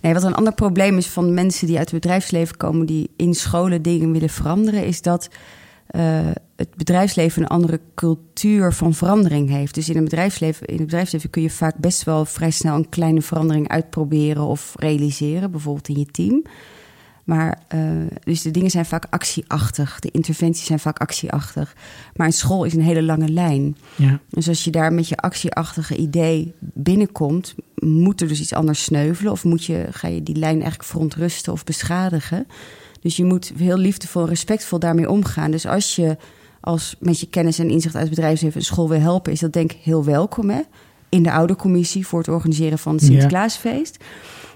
[0.00, 3.34] Nee, wat een ander probleem is van mensen die uit het bedrijfsleven komen, die in
[3.34, 5.28] scholen dingen willen veranderen, is dat
[5.86, 9.74] eh, het bedrijfsleven een andere cultuur van verandering heeft.
[9.74, 12.88] Dus in, een bedrijfsleven, in het bedrijfsleven kun je vaak best wel vrij snel een
[12.88, 16.42] kleine verandering uitproberen of realiseren, bijvoorbeeld in je team.
[17.28, 17.80] Maar eh,
[18.24, 21.74] dus de dingen zijn vaak actieachtig, de interventies zijn vaak actieachtig.
[22.16, 23.76] Maar een school is een hele lange lijn.
[23.96, 24.20] Ja.
[24.28, 29.32] Dus als je daar met je actieachtige idee binnenkomt, moet er dus iets anders sneuvelen.
[29.32, 32.46] Of moet je, ga je die lijn eigenlijk verontrusten of beschadigen.
[33.00, 35.50] Dus je moet heel liefdevol en respectvol daarmee omgaan.
[35.50, 36.16] Dus als je
[36.60, 39.52] als met je kennis en inzicht uit het bedrijfsleven een school wil helpen, is dat
[39.52, 40.50] denk ik heel welkom.
[40.50, 40.60] Hè?
[41.08, 43.28] In de oudercommissie voor het organiseren van het Ja.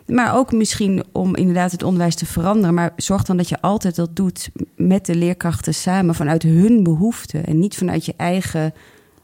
[0.07, 2.74] Maar ook misschien om inderdaad het onderwijs te veranderen.
[2.74, 7.46] Maar zorg dan dat je altijd dat doet met de leerkrachten samen vanuit hun behoeften.
[7.46, 8.72] En niet vanuit je eigen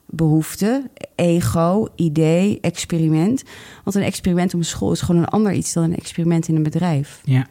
[0.07, 3.43] behoeften, ego, idee, experiment.
[3.85, 6.57] Want een experiment op een school is gewoon een ander iets dan een experiment in
[6.57, 7.21] een bedrijf.
[7.25, 7.47] ja.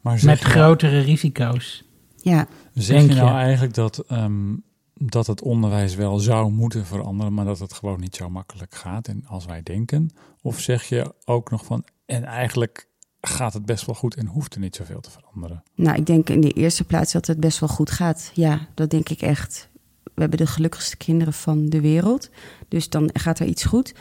[0.00, 1.84] Maar Met je grotere risico's.
[2.16, 4.54] Ja, Zeg Denk je nou eigenlijk dat, ehm,
[4.94, 9.08] dat het onderwijs wel zou moeten veranderen, maar dat het gewoon niet zo makkelijk gaat
[9.08, 10.10] en als wij denken?
[10.46, 12.88] Of zeg je ook nog van, en eigenlijk
[13.20, 15.62] gaat het best wel goed en hoeft er niet zoveel te veranderen?
[15.74, 18.30] nou, ik denk in de eerste plaats dat het best wel goed gaat.
[18.34, 19.68] Ja, dat denk ik echt.
[20.02, 22.30] We hebben de gelukkigste kinderen van de wereld.
[22.68, 23.94] Dus dan gaat er iets goed.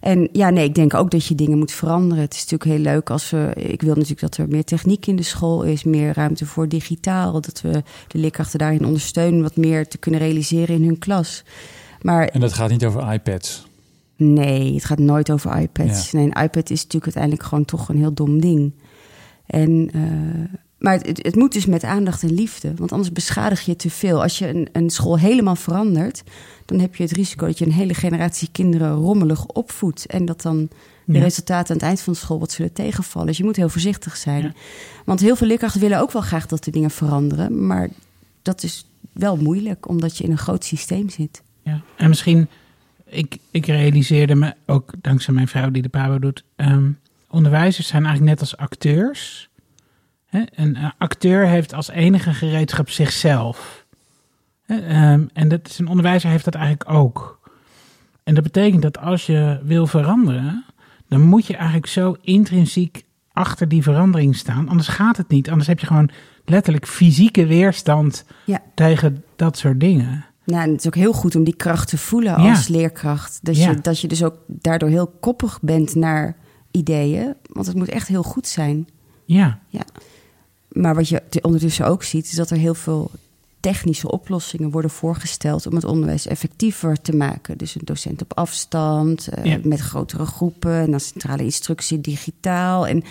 [0.00, 2.24] En ja, nee, ik denk ook dat je dingen moet veranderen.
[2.24, 3.52] Het is natuurlijk heel leuk als we.
[3.54, 7.40] Ik wil natuurlijk dat er meer techniek in de school is, meer ruimte voor digitaal.
[7.40, 11.44] Dat we de leerkrachten daarin ondersteunen, wat meer te kunnen realiseren in hun klas.
[12.02, 13.68] Maar En dat gaat niet over iPads.
[14.20, 16.12] Nee, het gaat nooit over iPads.
[16.12, 18.72] Nee, een iPad is natuurlijk uiteindelijk gewoon toch een heel dom ding.
[19.46, 23.60] En, eh, maar het, het, het moet dus met aandacht en liefde, want anders beschadig
[23.60, 24.22] je te veel.
[24.22, 26.22] Als je een, een school helemaal verandert,
[26.64, 30.06] dan heb je het risico dat je een hele generatie kinderen rommelig opvoedt.
[30.06, 30.68] En dat dan
[31.04, 31.22] de Ja.
[31.22, 33.26] resultaten aan het eind van de school wat zullen tegenvallen.
[33.28, 34.42] Dus je moet heel voorzichtig zijn.
[34.42, 34.52] Ja.
[35.04, 37.66] Want heel veel leerkrachten willen ook wel graag dat de dingen veranderen.
[37.66, 37.88] Maar
[38.42, 41.42] dat is wel moeilijk, omdat je in een groot systeem zit.
[41.62, 41.80] Ja.
[41.96, 42.48] En misschien,
[43.10, 46.44] ik, ik realiseerde me ook dankzij mijn vrouw die de PABO doet.
[46.56, 46.90] ehm,
[47.30, 49.48] onderwijzers zijn eigenlijk net als acteurs.
[50.26, 50.42] Hè?
[50.54, 53.84] Een eh, acteur heeft als enige gereedschap zichzelf.
[54.66, 57.38] Hè, ehm, en dat is, een onderwijzer heeft dat eigenlijk ook.
[58.24, 60.64] En dat betekent dat als je wil veranderen,
[61.08, 64.68] dan moet je eigenlijk zo intrinsiek achter die verandering staan.
[64.68, 65.50] Anders gaat het niet.
[65.50, 66.10] Anders heb je gewoon
[66.44, 68.62] letterlijk fysieke weerstand Ja.
[68.74, 70.24] tegen dat soort dingen.
[70.44, 72.50] Nou, en het is ook heel goed om die kracht te voelen Ja.
[72.50, 73.38] als leerkracht.
[73.42, 73.70] Dat, Ja.
[73.70, 76.36] je, dat je dus ook daardoor heel koppig bent naar
[76.70, 77.34] ideeën.
[77.52, 78.88] Want het moet echt heel goed zijn.
[79.24, 79.58] Ja,
[80.68, 83.10] Maar wat je ondertussen ook ziet, is dat er heel veel
[83.60, 87.58] technische oplossingen worden voorgesteld om het onderwijs effectiever te maken.
[87.58, 89.58] Dus een docent op afstand, eh, Ja.
[89.62, 92.86] met grotere groepen en dan centrale instructie digitaal.
[92.86, 93.02] En,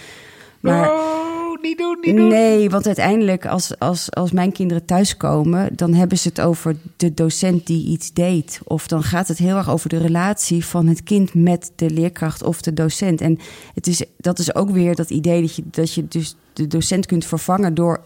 [0.60, 2.28] maar oh, niet doen, niet doen.
[2.28, 5.70] Nee, want uiteindelijk als, als, als mijn kinderen thuiskomen...
[5.76, 8.60] dan hebben ze het over de docent die iets deed.
[8.64, 12.44] Of dan gaat het heel erg over de relatie van het kind met de leerkracht
[12.44, 13.22] of de docent.
[13.22, 13.40] En
[13.74, 17.06] het is, dat is ook weer dat idee dat je, dat je dus de docent
[17.06, 18.02] kunt vervangen door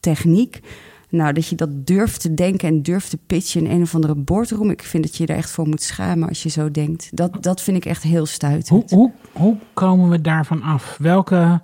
[0.00, 0.60] techniek...
[1.08, 4.14] Nou, dat je dat durft te denken en durft te pitchen in een of andere
[4.14, 4.70] boardroom.
[4.70, 7.08] Ik vind dat je er echt voor moet schamen als je zo denkt.
[7.12, 8.90] Dat, dat vind ik echt heel stuitend.
[8.90, 10.96] hoe, hoe komen we daarvan af?
[10.98, 11.60] Welke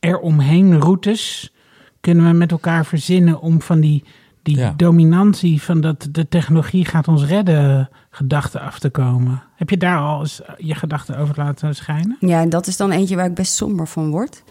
[0.00, 1.52] eromheen routes
[2.00, 4.04] kunnen we met elkaar verzinnen om van die,
[4.42, 4.72] die Ja.
[4.76, 9.42] dominantie van dat de technologie gaat ons redden gedachten af te komen?
[9.54, 12.16] Heb je daar al eens je gedachten over laten schijnen?
[12.20, 14.42] Ja, en dat is dan eentje waar ik best somber van word.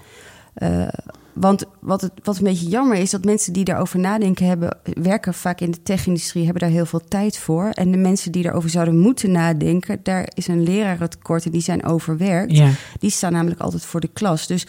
[0.53, 0.87] Eh,
[1.33, 5.33] want wat, het, wat een beetje jammer is, dat mensen die daarover nadenken hebben, werken
[5.33, 7.69] vaak in de tech-industrie, hebben daar heel veel tijd voor.
[7.69, 11.85] En de mensen die daarover zouden moeten nadenken, daar is een lerarentekort en die zijn
[11.85, 12.57] overwerkt.
[12.57, 12.69] Ja,
[12.99, 14.47] Die staan namelijk altijd voor de klas.
[14.47, 14.67] Dus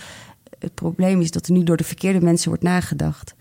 [0.58, 3.34] het probleem is dat er nu door de verkeerde mensen wordt nagedacht.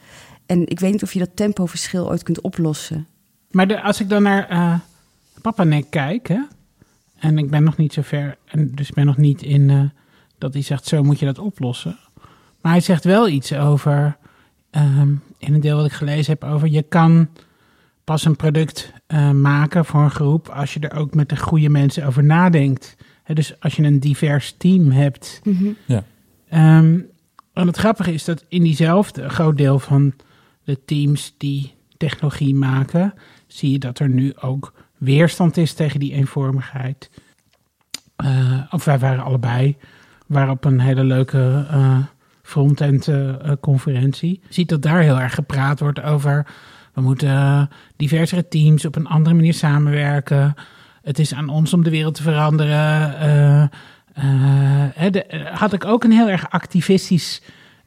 [0.45, 3.07] En ik weet niet of je dat tempoverschil ooit kunt oplossen.
[3.51, 4.80] maar de, als ik dan naar eh
[5.41, 6.39] Papa Nek kijk, hè,
[7.19, 9.84] en ik ben nog niet zo ver, en dus ik ben nog niet in eh,
[10.38, 11.97] dat hij zegt, zo moet je dat oplossen.
[12.64, 14.18] Maar hij zegt wel iets over,
[14.70, 17.28] ehm, in een deel wat ik gelezen heb, over je kan
[18.03, 21.70] pas een product eh, maken voor een groep als je er ook met de goede
[21.70, 22.95] mensen over nadenkt.
[23.24, 25.41] Hè, dus als je een divers team hebt.
[25.86, 26.03] Ja.
[26.49, 26.99] Ehm,
[27.53, 30.14] en het grappige is dat in diezelfde een groot deel van
[30.64, 33.14] de teams die technologie maken,
[33.47, 37.09] zie je dat er nu ook weerstand is tegen die eenvormigheid.
[38.16, 39.78] Eh, of wij waren allebei,
[40.28, 41.97] waren op een hele leuke eh
[42.54, 44.39] front-end eh, eh, conferentie.
[44.47, 46.45] Je ziet dat daar heel erg gepraat wordt over,
[46.93, 47.62] we moeten eh,
[47.95, 50.54] diversere teams op een andere manier samenwerken.
[51.04, 53.70] Het is aan ons om de wereld te veranderen.
[55.12, 57.41] De- had ik ook een heel erg activistisch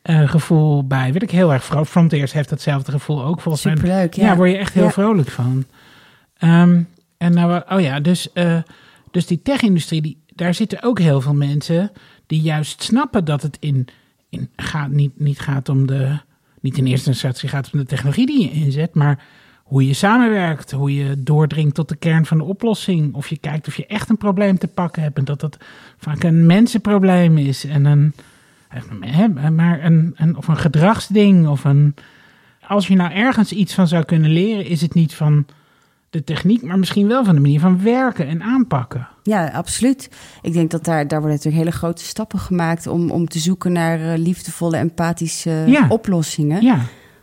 [0.05, 1.11] gevoel bij.
[1.12, 1.89] Werd ik heel erg vrolijk.
[1.89, 3.75] Frontiers heeft datzelfde gevoel ook volgens mij.
[3.77, 4.27] Superleuk, ja.
[4.27, 4.91] Ja, word je echt heel Ja.
[4.91, 5.64] vrolijk van.
[6.39, 6.83] Ehm,
[7.19, 8.29] en nou, oh ja, dus,
[9.11, 11.91] dus die tech-industrie, daar zitten ook heel veel mensen
[12.27, 13.89] die juist snappen dat het in,
[14.57, 16.18] gaat, niet, niet gaat om de,
[16.61, 19.24] niet in eerste instantie gaat om de technologie die je inzet, maar
[19.62, 23.68] hoe je samenwerkt, hoe je doordringt tot de kern van de oplossing, of je kijkt
[23.68, 25.59] of je echt een probleem te pakken hebt en dat dat
[25.99, 28.14] vaak een mensenprobleem is en een,
[29.55, 31.95] maar een, een, of een gedragsding of een,
[32.66, 35.47] als je nou ergens iets van zou kunnen leren, is het niet van
[36.11, 39.09] de techniek, maar misschien wel van de manier van werken en aanpakken.
[39.23, 40.11] Ja, absoluut.
[40.43, 43.73] Ik denk dat daar, daar worden natuurlijk hele grote stappen gemaakt om, om te zoeken
[43.73, 45.87] naar eh, liefdevolle, empathische Ja.
[45.89, 46.63] oplossingen.
[46.63, 46.81] Ja,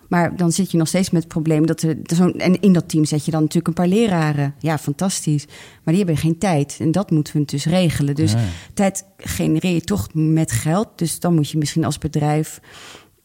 [0.08, 2.34] Maar dan zit je nog steeds met het probleem dat er zo'n.
[2.34, 4.56] En in dat team zet je dan natuurlijk een paar leraren.
[4.60, 5.46] Ja, fantastisch.
[5.84, 6.78] Maar die hebben geen tijd.
[6.80, 8.16] En dat moeten we dus regelen.
[8.16, 8.34] Dus
[8.74, 10.88] tijd genereer je toch met geld.
[10.96, 12.60] Dus dan moet je misschien als bedrijf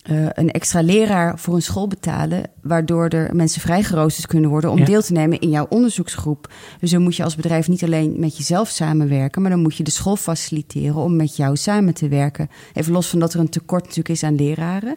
[0.08, 2.42] eh, een extra leraar voor een school betalen.
[2.62, 4.84] Waardoor er mensen vrijgeroosterd kunnen worden om Ja.
[4.84, 6.52] deel te nemen in jouw onderzoeksgroep.
[6.80, 9.42] Dus dan moet je als bedrijf niet alleen met jezelf samenwerken.
[9.42, 12.48] Maar dan moet je de school faciliteren om met jou samen te werken.
[12.74, 14.96] Even los van dat er een tekort natuurlijk is aan leraren.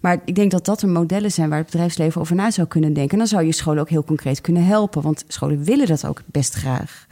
[0.00, 2.92] Maar ik denk dat dat er modellen zijn waar het bedrijfsleven over na zou kunnen
[2.92, 3.12] denken.
[3.12, 5.02] En dan zou je scholen ook heel concreet kunnen helpen.
[5.02, 7.06] Want scholen willen dat ook best graag.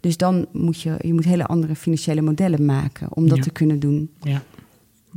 [0.00, 3.42] Dus dan moet je, je moet hele andere financiële modellen maken om dat Ja.
[3.42, 4.10] te kunnen doen.
[4.20, 4.42] ja.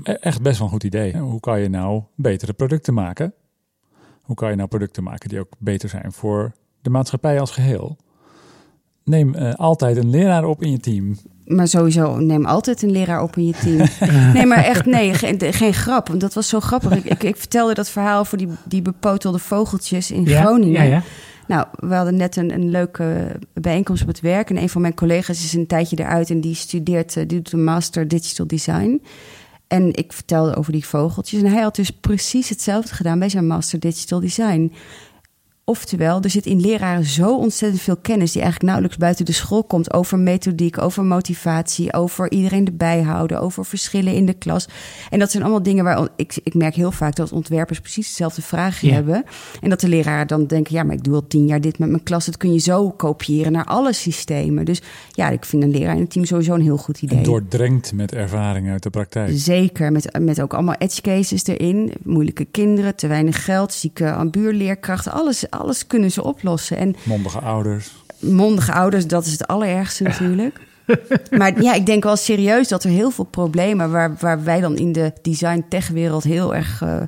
[0.04, 1.18] E- Echt best wel een goed idee.
[1.18, 3.34] Hoe kan je nou betere producten maken?
[4.22, 7.98] Hoe kan je nou producten maken die ook beter zijn voor de maatschappij als geheel?
[9.04, 11.18] Neem eh, altijd een leraar op in je team.
[11.46, 13.88] Maar sowieso, neem altijd een leraar op in je team.
[14.34, 16.08] Nee, maar echt, nee, geen, geen grap.
[16.08, 16.96] Want dat was zo grappig.
[16.96, 20.84] Ik, ik, ik vertelde dat verhaal voor die, die bepotelde vogeltjes in ja, Groningen.
[20.84, 21.04] Ja, ja.
[21.48, 24.50] Nou, we hadden net een, een leuke bijeenkomst op het werk.
[24.50, 27.52] En een van mijn collega's is een tijdje eruit en die studeert, eh, die doet
[27.52, 29.02] een master digital design.
[29.70, 31.42] En ik vertelde over die vogeltjes.
[31.42, 34.74] En hij had dus precies hetzelfde gedaan bij zijn master digital design.
[35.70, 39.64] Oftewel, er zit in leraren zo ontzettend veel kennis die eigenlijk nauwelijks buiten de school
[39.64, 44.68] komt over methodiek, over motivatie, over iedereen erbij houden, over verschillen in de klas.
[45.10, 48.42] En dat zijn allemaal dingen waar ik, ik merk heel vaak dat ontwerpers precies dezelfde
[48.42, 49.24] vragen hebben.
[49.62, 51.90] En dat de leraren dan denken, ja, maar ik doe al tien jaar dit met
[51.90, 52.26] mijn klas.
[52.26, 54.66] Dat kun je zo kopiëren naar alle systemen.
[54.66, 57.18] Dus ja, ik vind een leraar in het team sowieso een heel goed idee.
[57.18, 59.32] En doordrenkt met ervaring uit de praktijk.
[59.34, 61.94] Zeker, met, met ook allemaal edge cases erin.
[62.04, 65.12] Moeilijke kinderen, te weinig geld, zieke ambuurleerkrachten.
[65.12, 66.78] Alles, alles kunnen ze oplossen.
[66.78, 67.92] En Mondige ouders.
[68.20, 70.60] mondige ouders, dat is het allerergste natuurlijk.
[71.32, 73.92] Maar ja, ik denk wel serieus dat er heel veel problemen...
[73.92, 77.02] waar, waar wij dan in de design-tech-wereld heel erg eh,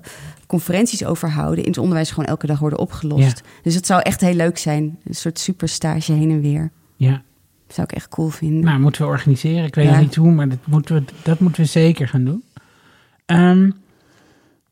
[0.47, 1.63] conferenties over houden...
[1.63, 3.41] in het onderwijs gewoon elke dag worden opgelost.
[3.63, 4.99] Dus het zou echt heel leuk zijn.
[5.03, 6.71] Een soort superstage heen en weer.
[6.95, 7.21] ja.
[7.67, 8.63] Dat zou ik echt cool vinden.
[8.63, 9.63] Nou, moeten we organiseren.
[9.65, 9.99] Ik weet Ja.
[9.99, 12.43] niet hoe, maar dat moeten we, dat moeten we zeker gaan doen.
[13.25, 13.69] Ehm,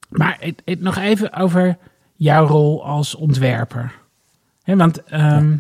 [0.10, 1.78] maar het, het, nog even over
[2.20, 3.92] jouw rol als ontwerper.
[4.66, 5.58] Want ehm,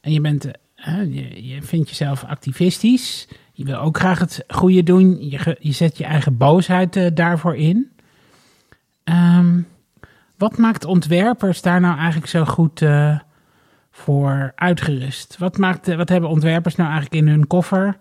[0.00, 3.28] en je, bent, eh, je, je vindt jezelf activistisch.
[3.52, 5.30] Je wil ook graag het goede doen.
[5.30, 7.90] Je, je zet je eigen boosheid eh, daarvoor in.
[9.04, 9.60] Ehm,
[10.36, 13.18] wat maakt ontwerpers daar nou eigenlijk zo goed eh,
[13.90, 15.38] voor uitgerust?
[15.38, 17.96] Wat, maakt, wat hebben ontwerpers nou eigenlijk in hun koffer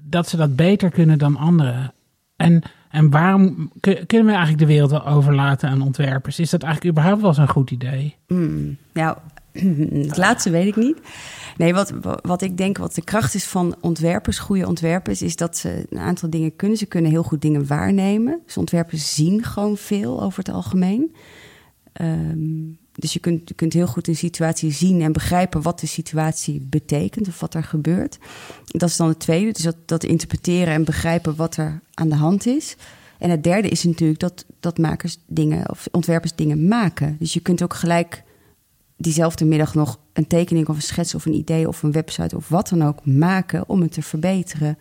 [0.00, 1.92] dat ze dat beter kunnen dan anderen?
[2.36, 6.38] En, en waarom kun- kunnen we eigenlijk de wereld wel overlaten aan ontwerpers?
[6.38, 8.16] Is dat eigenlijk überhaupt wel zo'n goed idee?
[8.26, 9.16] Hmm, nou,
[10.08, 10.98] het laatste weet ik niet.
[11.56, 15.56] Nee, wat, wat ik denk, wat de kracht is van ontwerpers, goede ontwerpers, is dat
[15.56, 16.78] ze een aantal dingen kunnen.
[16.78, 18.40] Ze kunnen heel goed dingen waarnemen.
[18.46, 21.14] Dus ontwerpers zien gewoon veel over het algemeen.
[21.92, 22.48] Ehm,
[23.00, 26.66] dus je kunt, je kunt heel goed een situatie zien en begrijpen wat de situatie
[26.70, 28.18] betekent of wat er gebeurt.
[28.64, 32.14] Dat is dan het tweede, dus dat, dat interpreteren en begrijpen wat er aan de
[32.14, 32.76] hand is.
[33.18, 37.16] En het derde is natuurlijk dat, dat makers dingen of ontwerpers dingen maken.
[37.18, 38.22] Dus je kunt ook gelijk
[38.96, 42.48] diezelfde middag nog een tekening of een schets of een idee of een website of
[42.48, 44.78] wat dan ook maken om het te verbeteren.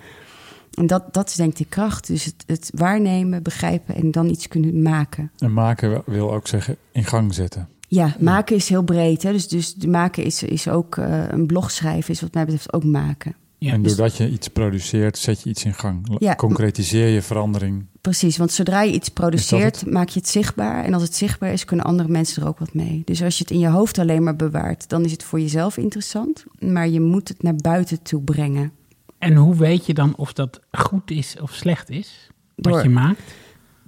[0.73, 2.07] En dat, dat is denk ik de kracht.
[2.07, 5.31] Dus het, het waarnemen, begrijpen en dan iets kunnen maken.
[5.37, 7.69] En maken wil ook zeggen in gang zetten.
[7.91, 9.23] Ja, maken is heel breed.
[9.23, 9.31] Hè?
[9.31, 12.83] Dus, dus maken is, is ook eh, een blog schrijven, is wat mij betreft ook
[12.83, 13.35] maken.
[13.57, 16.15] Ja, en dus- doordat je iets produceert, zet je iets in gang.
[16.19, 16.35] Ja.
[16.35, 17.85] Concretiseer je verandering.
[18.01, 18.37] precies.
[18.37, 20.83] Want zodra je iets produceert, maak je het zichtbaar.
[20.83, 23.01] En als het zichtbaar is, kunnen andere mensen er ook wat mee.
[23.05, 25.77] Dus als je het in je hoofd alleen maar bewaart, dan is het voor jezelf
[25.77, 26.45] interessant.
[26.59, 28.71] Maar je moet het naar buiten toe brengen.
[29.17, 32.29] En hoe weet je dan of dat goed is of slecht is?
[32.55, 33.21] Wat Door- je maakt?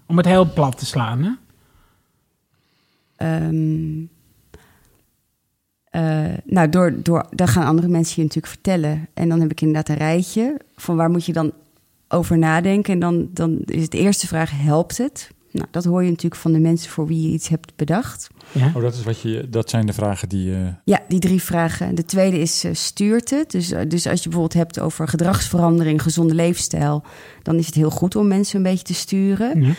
[0.07, 1.31] Om het heel plat te slaan, hè?
[3.21, 4.05] Ehm,
[5.83, 9.07] eh, nou, door, door, dan gaan andere mensen je natuurlijk vertellen.
[9.13, 11.51] En dan heb ik inderdaad een rijtje van waar moet je dan
[12.07, 12.93] over nadenken.
[12.93, 15.31] En dan, dan is het de eerste vraag, helpt het?
[15.51, 18.29] Nou, dat hoor je natuurlijk van de mensen voor wie je iets hebt bedacht.
[18.51, 18.71] Ja.
[18.75, 20.53] Oh, dat, is wat je, dat zijn de vragen die...
[20.55, 21.95] eh, Ja, die drie vragen.
[21.95, 23.51] De tweede is, eh, stuurt het?
[23.51, 27.03] Dus, dus als je bijvoorbeeld hebt over gedragsverandering, gezonde leefstijl...
[27.43, 29.61] dan is het heel goed om mensen een beetje te sturen.
[29.61, 29.73] Ja.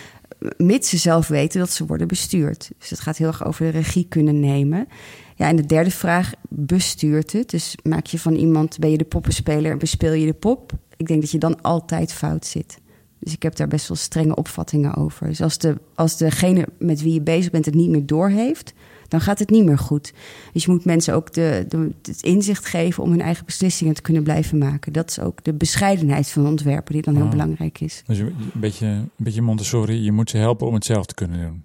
[0.57, 2.71] Mits ze zelf weten dat ze worden bestuurd.
[2.79, 4.89] Dus het gaat heel erg over de regie kunnen nemen.
[5.37, 7.51] Ja, en de derde vraag, bestuurt het?
[7.51, 10.73] Dus maak je van iemand, ben je de poppenspeler en bespeel je de pop?
[10.97, 12.79] Ik denk dat je dan altijd fout zit.
[13.19, 15.27] Dus ik heb daar best wel strenge opvattingen over.
[15.27, 18.73] Dus als, de, als degene met wie je bezig bent het niet meer doorheeft...
[19.13, 20.13] dan gaat het niet meer goed.
[20.53, 23.03] Dus je moet mensen ook de, de, het inzicht geven...
[23.03, 24.93] om hun eigen beslissingen te kunnen blijven maken.
[24.93, 26.93] Dat is ook de bescheidenheid van ontwerpen...
[26.93, 27.31] die dan heel Ah.
[27.31, 28.03] belangrijk is.
[28.07, 31.41] dus een beetje, een beetje Montessori, je moet ze helpen om het zelf te kunnen
[31.41, 31.63] doen.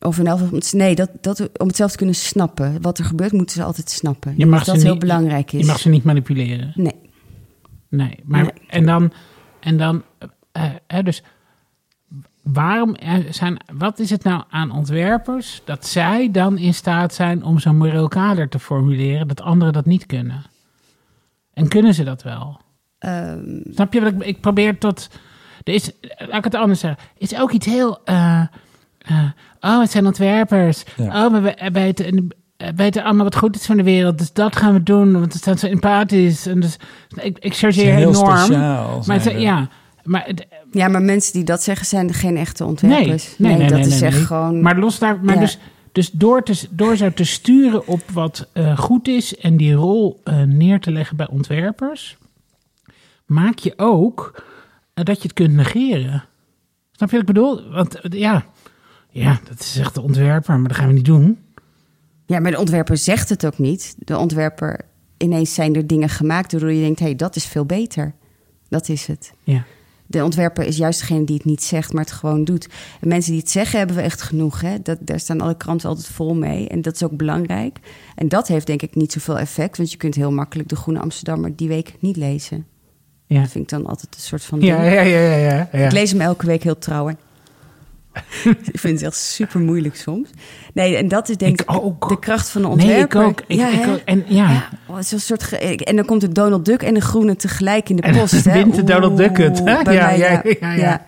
[0.00, 2.82] Of in elk geval, nee, dat, dat, om het zelf te kunnen snappen.
[2.82, 4.34] Wat er gebeurt, moeten ze altijd snappen.
[4.36, 5.60] Je mag dat ze dat heel niet- belangrijk is.
[5.60, 6.72] Je mag ze niet manipuleren.
[6.74, 7.00] Nee.
[7.88, 8.52] Nee, maar Nee.
[8.68, 9.12] en dan,
[9.60, 10.02] en dan
[10.52, 11.22] eh, hè, dus
[12.42, 17.44] waarom er zijn, wat is het nou aan ontwerpers dat zij dan in staat zijn
[17.44, 20.42] om zo'n moreel kader te formuleren dat anderen dat niet kunnen?
[21.54, 22.60] En kunnen ze dat wel?
[22.98, 23.40] Ehm,
[23.74, 25.08] Snap je wat ik, ik probeer tot,
[25.64, 28.40] er is, laat ik het anders zeggen, is ook iets heel, eh,
[28.98, 29.18] eh,
[29.60, 31.24] oh het zijn ontwerpers, Ja.
[31.26, 34.56] oh we we weten, we weten allemaal wat goed is van de wereld, dus dat
[34.56, 36.46] gaan we doen, want ze zijn zo empathisch.
[36.46, 36.76] En dus,
[37.22, 38.14] ik, ik chargeer enorm.
[38.36, 39.02] speciaal.
[39.06, 39.68] Maar het- ja,
[40.02, 40.32] maar,
[40.70, 43.34] ja, maar mensen die dat zeggen, zijn geen echte nee, ontwerpers.
[43.38, 44.26] nee, nee, dat nee, is nee, echt nee.
[44.26, 44.60] gewoon...
[44.60, 45.40] Maar los daar, maar Ja.
[45.40, 45.58] dus,
[45.92, 50.20] dus door, te, door zo te sturen op wat eh, goed is en die rol
[50.24, 52.16] eh, neer te leggen bij ontwerpers,
[53.26, 54.42] maak je ook
[54.94, 56.24] eh, dat je het kunt negeren.
[56.90, 57.70] Snap je wat ik bedoel?
[57.70, 58.44] Want ja,
[59.10, 61.38] ja, dat is echt de ontwerper, maar dat gaan we niet doen.
[62.26, 63.94] Ja, maar de ontwerper zegt het ook niet.
[63.98, 64.80] De ontwerper,
[65.16, 66.52] ineens zijn er dingen gemaakt...
[66.52, 68.14] waardoor je denkt, hé, hey, dat is veel beter.
[68.68, 69.32] Dat is het.
[69.42, 69.64] Ja.
[70.12, 72.68] De ontwerper is juist degene die het niet zegt, maar het gewoon doet.
[73.00, 74.60] En mensen die het zeggen, hebben we echt genoeg.
[74.60, 74.82] Hè?
[74.82, 76.68] Dat, daar staan alle kranten altijd vol mee.
[76.68, 77.78] En dat is ook belangrijk.
[78.14, 79.76] En dat heeft denk ik niet zoveel effect.
[79.76, 82.66] Want je kunt heel makkelijk de Groene Amsterdammer die week niet lezen.
[83.26, 83.40] Ja.
[83.40, 84.60] Dat vind ik dan altijd een soort van...
[84.60, 85.84] Ja, ja, ja, ja, ja.
[85.84, 87.10] Ik lees hem elke week heel trouw.
[88.72, 90.28] ik vind het echt super moeilijk soms.
[90.74, 92.08] Nee, en dat is denk Ik ik, ook.
[92.08, 93.24] de kracht van de Nee, ik ontwerper.
[93.24, 93.40] ook.
[93.46, 94.00] Ik, ja, ik ook.
[94.04, 96.82] En ja, Ja, oh, het is een soort ge- en dan komt er Donald Duck
[96.82, 98.44] en de groene tegelijk in de En post.
[98.44, 98.52] hè?
[98.52, 100.42] wint de Donald Duck het, mij, ja, ja.
[100.60, 100.74] ja.
[100.74, 101.04] Ja,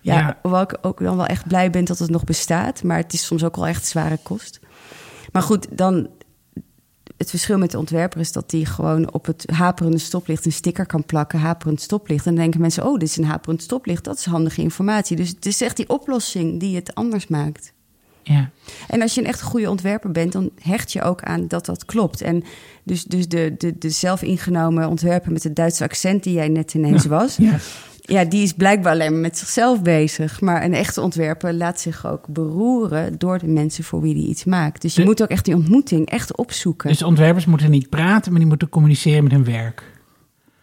[0.00, 0.38] Ja.
[0.42, 2.82] hoewel ik ook dan wel echt blij ben dat het nog bestaat.
[2.82, 4.60] Maar het is soms ook wel echt zware kost.
[5.32, 6.08] Maar goed, dan...
[7.16, 10.86] Het verschil met de ontwerper is dat die gewoon op het haperende stoplicht een sticker
[10.86, 11.38] kan plakken.
[11.38, 12.26] Haperend stoplicht.
[12.26, 14.04] En dan denken mensen, oh, dit is een haperend stoplicht.
[14.04, 15.16] Dat is handige informatie.
[15.16, 17.72] Dus het is echt die oplossing die het anders maakt.
[18.22, 18.50] ja.
[18.88, 21.84] En als je een echt goede ontwerper bent, dan hecht je ook aan dat dat
[21.84, 22.20] klopt.
[22.20, 22.44] En
[22.82, 27.06] dus, dus de, de, de zelfingenomen ontwerper met het Duitse accent die jij net ineens
[27.06, 27.58] was, ja.
[28.06, 30.40] Ja, die is blijkbaar alleen maar met zichzelf bezig.
[30.40, 34.44] Maar een echte ontwerper laat zich ook beroeren door de mensen voor wie die iets
[34.44, 34.82] maakt.
[34.82, 36.88] Dus je De- moet ook echt die ontmoeting echt opzoeken.
[36.88, 39.82] Dus ontwerpers moeten niet praten, maar die moeten communiceren met hun werk.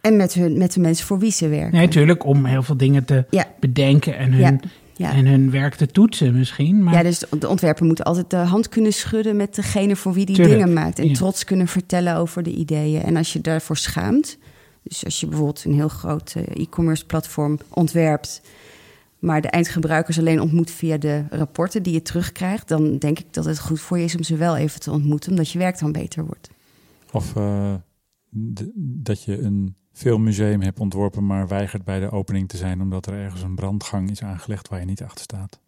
[0.02, 1.72] en met, hun, met de mensen voor wie ze werken.
[1.78, 3.46] Nee, natuurlijk, om heel veel dingen te Ja.
[3.60, 4.58] bedenken en hun, Ja,
[4.96, 5.12] ja.
[5.14, 6.84] en hun werk te toetsen misschien.
[6.84, 10.26] Maar Ja, dus de ontwerper moet altijd de hand kunnen schudden met degene voor wie
[10.26, 11.00] die Tuurlijk, dingen maakt.
[11.00, 13.02] En trots kunnen vertellen over de ideeën.
[13.04, 14.38] En als je daarvoor schaamt,
[14.84, 18.42] dus als je bijvoorbeeld een heel groot eh, e-commerce platform ontwerpt,
[19.20, 23.46] maar de eindgebruikers alleen ontmoet via de rapporten die je terugkrijgt, dan denk ik dat
[23.46, 25.92] het goed voor je is om ze wel even te ontmoeten, omdat je werk dan
[25.92, 26.50] beter wordt.
[27.12, 27.74] Of eh,
[28.76, 33.14] dat je een filmmuseum hebt ontworpen, maar weigert bij de opening te zijn omdat er
[33.14, 35.60] ergens een brandgang is aangelegd waar je niet achter staat.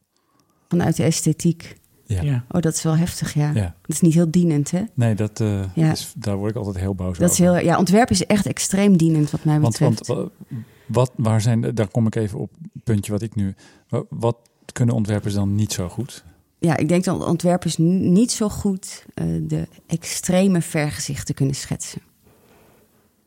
[0.67, 1.81] Vanuit de esthetiek.
[2.05, 2.21] Ja.
[2.21, 2.45] ja.
[2.51, 3.51] Oh, dat is wel heftig, ja.
[3.53, 3.75] Ja.
[3.81, 4.81] Dat is niet heel dienend, hè?
[4.93, 5.91] Nee, dat, eh, Ja.
[5.91, 7.53] is, daar word ik altijd heel boos Dat is over.
[7.55, 10.07] heel, ja, ontwerpen is echt extreem dienend, wat mij Want, betreft.
[10.07, 10.55] want wa-
[10.87, 13.55] wat, waar zijn, de- daar kom ik even op het puntje wat ik nu.
[13.89, 14.37] wa- Wat
[14.73, 16.23] kunnen ontwerpers dan niet zo goed?
[16.59, 22.01] Ja, ik denk dat ontwerpers niet zo goed eh, de extreme vergezichten kunnen schetsen.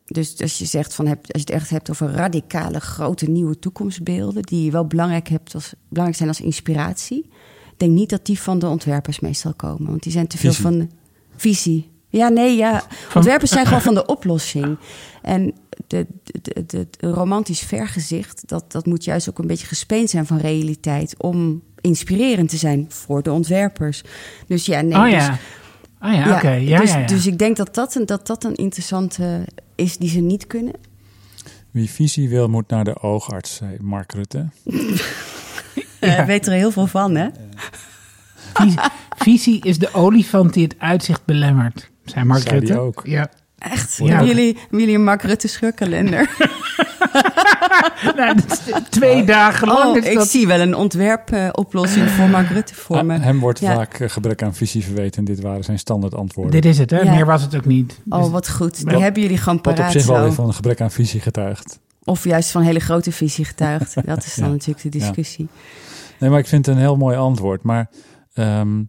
[0.07, 3.59] Dus als je zegt van heb, als je het echt hebt over radicale, grote, nieuwe
[3.59, 7.31] toekomstbeelden, die je wel belangrijk, hebt als, belangrijk zijn als inspiratie,
[7.77, 9.91] denk niet dat die van de ontwerpers meestal komen.
[9.91, 10.65] Want die zijn te veel Visie.
[10.65, 10.87] van de
[11.37, 11.91] visie.
[12.09, 12.83] Ja, nee, ja.
[13.15, 14.79] Ontwerpers zijn gewoon van de oplossing.
[15.23, 15.55] En
[15.87, 20.11] de, de, de, de- het romantisch vergezicht, dat, dat moet juist ook een beetje gespeend
[20.11, 21.15] zijn van realiteit.
[21.23, 24.03] Om inspirerend te zijn voor de ontwerpers.
[24.47, 24.97] Dus ja, nee.
[24.97, 25.39] oh dus- ja.
[26.03, 26.51] Oh ja, oké.
[26.51, 27.07] Ja, dus, ja, ja.
[27.07, 30.75] dus ik denk dat dat, een, dat dat een interessante is die ze niet kunnen.
[31.71, 34.49] Wie visie wil, moet naar de oogarts, zei Mark Rutte.
[36.07, 37.29] Eh weet er heel veel van, hè?
[38.55, 38.79] Visie,
[39.17, 42.83] visie is de olifant die het uitzicht belemmert, zei Mark Zei die Rutte.
[42.83, 43.01] ook.
[43.05, 43.29] Ja.
[43.59, 43.97] Echt?
[43.97, 44.07] Ja.
[44.07, 46.29] Hebben, jullie, jullie een Mark Rutte scheurkalender?
[48.17, 49.85] Nou, dat twee dagen lang.
[49.91, 53.15] Oh, is ik dat- zie wel een ontwerpoplossing voor Mark Rutte voor me.
[53.15, 53.75] Ah, hem wordt Ja.
[53.75, 56.53] vaak eh, gebrek aan visie verweten en dit waren zijn standaard antwoorden.
[56.53, 57.01] Dit is het, hè?
[57.01, 57.11] Ja.
[57.15, 57.99] Meer was het ook niet.
[58.09, 58.77] Oh, Dus- wat goed.
[58.77, 60.91] Die Wat- hebben jullie gewoon Wat op paraat zich wel weer van een gebrek aan
[60.91, 61.79] visie getuigt.
[62.05, 63.95] Of juist van hele grote visie getuigd.
[64.07, 64.51] Dat is dan Ja.
[64.53, 65.49] natuurlijk de discussie.
[66.19, 67.63] Nee, maar ik vind het een heel mooi antwoord.
[67.63, 67.91] Maar
[68.33, 68.83] ehm,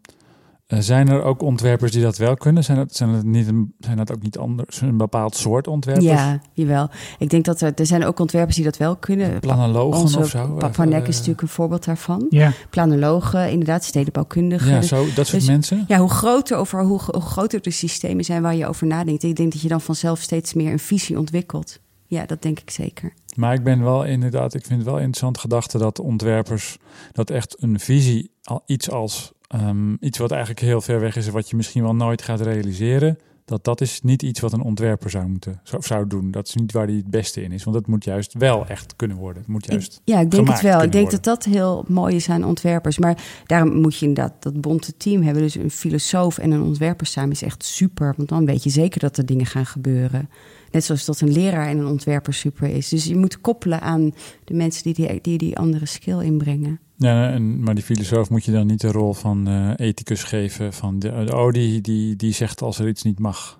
[0.67, 2.63] eh, zijn er ook ontwerpers die dat wel kunnen?
[2.63, 6.05] Zijn dat, zijn dat, niet een, zijn dat ook niet anders, een bepaald soort ontwerpers?
[6.05, 6.89] Ja, jawel.
[7.19, 9.39] Ik denk dat er, er zijn ook ontwerpers die dat wel kunnen.
[9.39, 10.47] Planologen Onze of zo?
[10.47, 12.25] Papa Eh, Nek is natuurlijk een voorbeeld daarvan.
[12.29, 12.51] Ja.
[12.69, 14.71] Planologen, inderdaad, stedenbouwkundigen.
[14.71, 15.85] Ja, zo, dat soort dus- mensen?
[15.87, 19.23] Ja, hoe groter, over, hoe, hoe groter de systemen zijn waar je over nadenkt.
[19.23, 21.79] Ik denk dat je dan vanzelf steeds meer een visie ontwikkelt.
[22.07, 23.13] Ja, dat denk ik zeker.
[23.35, 26.77] Maar ik ben wel inderdaad, ik vind het wel interessant gedachte dat ontwerpers
[27.11, 31.27] dat echt een visie, al iets als ehm, iets wat eigenlijk heel ver weg is
[31.27, 34.61] en wat je misschien wel nooit gaat realiseren, dat dat is niet iets wat een
[34.61, 36.31] ontwerper zou moeten zou, zou doen.
[36.31, 38.95] Dat is niet waar hij het beste in is, want het moet juist wel echt
[38.95, 39.41] kunnen worden.
[39.41, 39.93] Het moet juist.
[39.93, 40.81] Ik- ja, ik denk het wel.
[40.81, 42.97] Ik denk dat dat heel mooi is aan ontwerpers.
[42.97, 45.41] Maar daarom moet je inderdaad dat bonte team hebben.
[45.41, 48.13] Dus een filosoof en een ontwerper samen is echt super.
[48.17, 50.29] Want dan weet je zeker dat er dingen gaan gebeuren.
[50.71, 52.89] Net zoals dat een leraar en een ontwerper super is.
[52.89, 54.11] Dus je moet koppelen aan
[54.43, 56.79] de mensen die die, die, die andere skill inbrengen.
[56.97, 60.73] Ja, en, maar die filosoof moet je dan niet de rol van eh, ethicus geven.
[60.73, 63.59] Van de, oh, die, die, die zegt als er iets niet mag.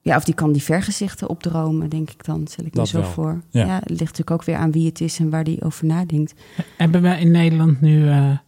[0.00, 2.46] Ja, of die kan die vergezichten opdromen, denk ik dan.
[2.46, 3.10] Stel ik me Dat zo wel.
[3.10, 3.42] voor.
[3.50, 3.66] Ja.
[3.66, 3.74] Ja.
[3.74, 6.34] het ligt natuurlijk ook weer aan wie het is en waar die over nadenkt.
[6.76, 8.38] Hebben we in Nederland nu eh,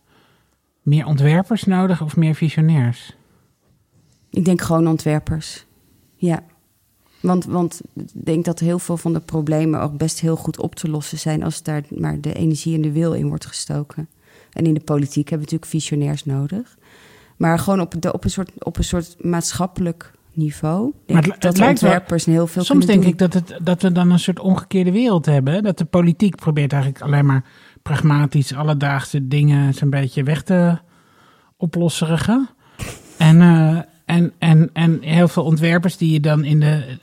[0.83, 3.17] meer ontwerpers nodig of meer visionairs?
[4.31, 5.67] Ik denk gewoon ontwerpers.
[6.15, 6.43] Ja.
[7.21, 10.75] Want, want ik denk dat heel veel van de problemen ook best heel goed op
[10.75, 14.09] te lossen zijn als daar maar de energie en de wil in wordt gestoken.
[14.53, 16.77] En in de politiek hebben we natuurlijk visionairs nodig.
[17.37, 20.93] Maar gewoon op, de, op, een, soort, op een soort maatschappelijk niveau.
[21.07, 24.11] Maar het- het dat wel- heel veel Soms denk ik dat, het, dat we dan
[24.11, 25.63] een soort omgekeerde wereld hebben.
[25.63, 27.45] Dat de politiek probeert eigenlijk alleen maar
[27.83, 30.79] pragmatisch alledaagse dingen zo'n beetje weg te
[31.57, 32.49] oplosserigen.
[33.19, 33.79] En, eh,
[34.09, 36.99] en, en, en heel veel ontwerpers die je dan in de,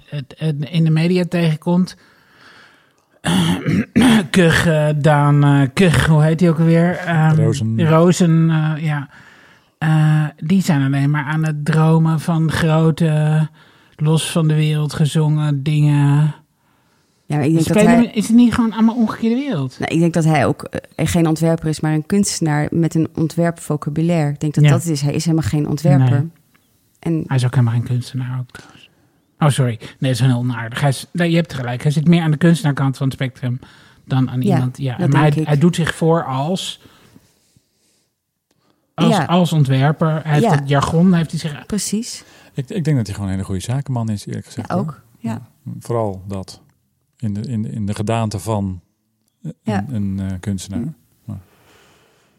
[0.59, 1.97] in de media tegenkomt.
[4.31, 6.97] Kug, eh, Daan, eh, Kug, hoe heet die ook alweer?
[6.97, 7.87] Ehm, Rozen.
[7.87, 9.09] Rozen, eh, ja.
[9.77, 13.47] Eh, die zijn alleen maar aan het dromen van grote,
[13.95, 16.33] los van de wereld gezongen dingen.
[17.25, 18.11] Ja, maar ik denk dat hij...
[18.13, 19.75] Is het niet gewoon allemaal omgekeerde wereld?
[19.79, 24.31] Nou, ik denk dat hij ook geen ontwerper is, maar een kunstenaar met een ontwerpvocabulaire.
[24.31, 24.69] Ik denk dat Ja.
[24.69, 25.01] dat het is.
[25.01, 26.09] Hij is helemaal geen ontwerper.
[26.09, 26.29] Nee.
[27.05, 28.89] En Hij is ook helemaal geen kunstenaar ook trouwens.
[29.39, 29.77] Oh, sorry.
[29.79, 30.79] Nee, dat is heel onaardig.
[30.81, 31.81] Hij is, nee, je hebt gelijk.
[31.83, 33.59] Hij zit meer aan de kunstenaarkant van het spectrum
[34.05, 34.77] dan aan Ja, iemand.
[34.77, 36.81] Ja, dat maar hij, hij doet zich voor als...
[38.93, 39.25] Als, Ja.
[39.25, 40.23] als ontwerper.
[40.23, 40.51] Hij heeft Ja.
[40.59, 41.65] het jargon, heeft hij zich...
[41.65, 42.23] precies.
[42.53, 44.69] Ik, ik denk dat hij gewoon een hele goede zakenman is, eerlijk gezegd.
[44.69, 44.79] Hoor.
[44.79, 45.01] ook.
[45.19, 45.41] Ja.
[45.79, 46.61] Vooral dat.
[47.17, 48.81] In de, in de, in de gedaante van
[49.41, 49.85] een, Ja.
[49.89, 50.93] een eh, kunstenaar.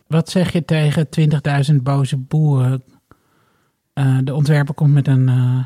[0.07, 1.09] Wat zeg je tegen
[1.71, 2.83] 20.000 boze boeren?
[3.97, 5.65] Eh, de ontwerper komt met een, eh,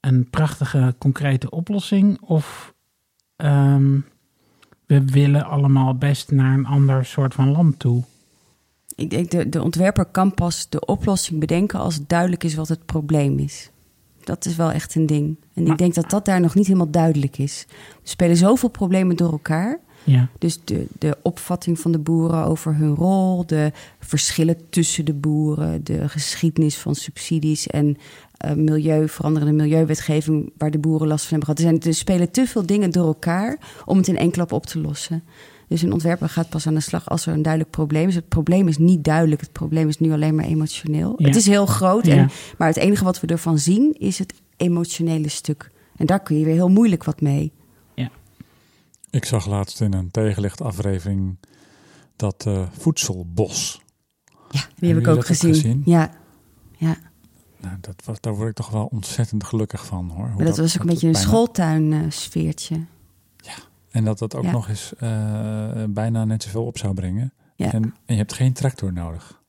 [0.00, 2.20] een prachtige, concrete oplossing.
[2.20, 2.74] Of
[3.36, 3.98] ehm,
[4.86, 8.02] we willen allemaal best naar een ander soort van land toe.
[8.94, 12.68] Ik denk de, de ontwerper kan pas de oplossing bedenken als het duidelijk is wat
[12.68, 13.70] het probleem is.
[14.24, 15.36] Dat is wel echt een ding.
[15.54, 17.66] En Maar- ik denk dat dat daar nog niet helemaal duidelijk is.
[17.68, 19.78] Er spelen zoveel problemen door elkaar.
[20.04, 20.28] Ja.
[20.38, 25.84] Dus de, de opvatting van de boeren over hun rol, de verschillen tussen de boeren,
[25.84, 27.96] de geschiedenis van subsidies en
[28.36, 31.72] eh, milieu, veranderende milieuwetgeving waar de boeren last van hebben gehad.
[31.72, 34.66] Er, zijn, er spelen te veel dingen door elkaar om het in één klap op
[34.66, 35.22] te lossen.
[35.68, 38.14] Dus een ontwerper gaat pas aan de slag als er een duidelijk probleem is.
[38.14, 39.40] Het probleem is niet duidelijk.
[39.40, 41.14] Het probleem is nu alleen maar emotioneel.
[41.16, 41.26] Ja.
[41.26, 42.14] Het is heel groot, Ja.
[42.16, 45.70] en, maar het enige wat we ervan zien is het emotionele stuk.
[45.96, 47.52] En daar kun je weer heel moeilijk wat mee.
[49.14, 51.36] Ik zag laatst in een tegenlicht aflevering
[52.16, 53.82] dat eh, voedselbos.
[54.50, 55.54] Ja, die heb ik ook ook gezien.
[55.54, 55.82] gezien?
[55.84, 56.10] Ja,
[56.76, 56.96] ja.
[57.60, 60.26] Nou, dat was, daar word ik toch wel ontzettend gelukkig van hoor.
[60.26, 62.80] Hoe Maar dat, was ook een beetje een bijna- schooltuin eh, sfeertje.
[63.90, 64.50] En dat dat ook Ja.
[64.50, 67.32] nog eens eh, bijna net zoveel op zou brengen.
[67.56, 67.72] Ja.
[67.72, 69.42] En, en je hebt geen tractor nodig.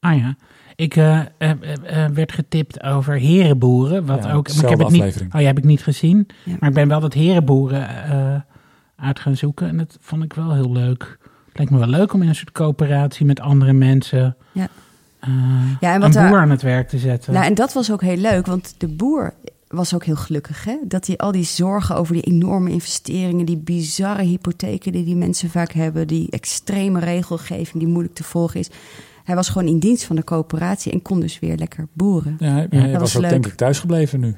[0.00, 0.36] Ah ja.
[0.76, 1.20] Ik eh,
[2.12, 4.06] werd getipt over herenboeren.
[4.06, 5.34] Wat Ja, ook, maar ik heb het niet, aflevering.
[5.34, 6.26] oh ja, heb ik niet gezien.
[6.44, 6.56] Ja.
[6.60, 8.40] Maar ik ben wel dat herenboeren eh,
[9.00, 9.68] uit gaan zoeken.
[9.68, 11.18] En dat vond ik wel heel leuk.
[11.48, 14.68] Het lijkt me wel leuk om in een soort coöperatie met andere mensen Ja.
[15.20, 15.30] eh,
[15.80, 17.32] Ja, en een wat boer daar- aan het werk te zetten.
[17.32, 19.34] Nou, en dat was ook heel leuk, want de boer
[19.68, 20.64] was ook heel gelukkig.
[20.64, 20.76] Hè?
[20.84, 25.50] Dat hij al die zorgen over die enorme investeringen, die bizarre hypotheken die die mensen
[25.50, 28.70] vaak hebben, die extreme regelgeving die moeilijk te volgen is.
[29.24, 32.36] Hij was gewoon in dienst van de coöperatie en kon dus weer lekker boeren.
[32.38, 33.30] Ja, hij, Ja, hij dat was was ook leuk.
[33.30, 34.36] denk ik thuis gebleven nu.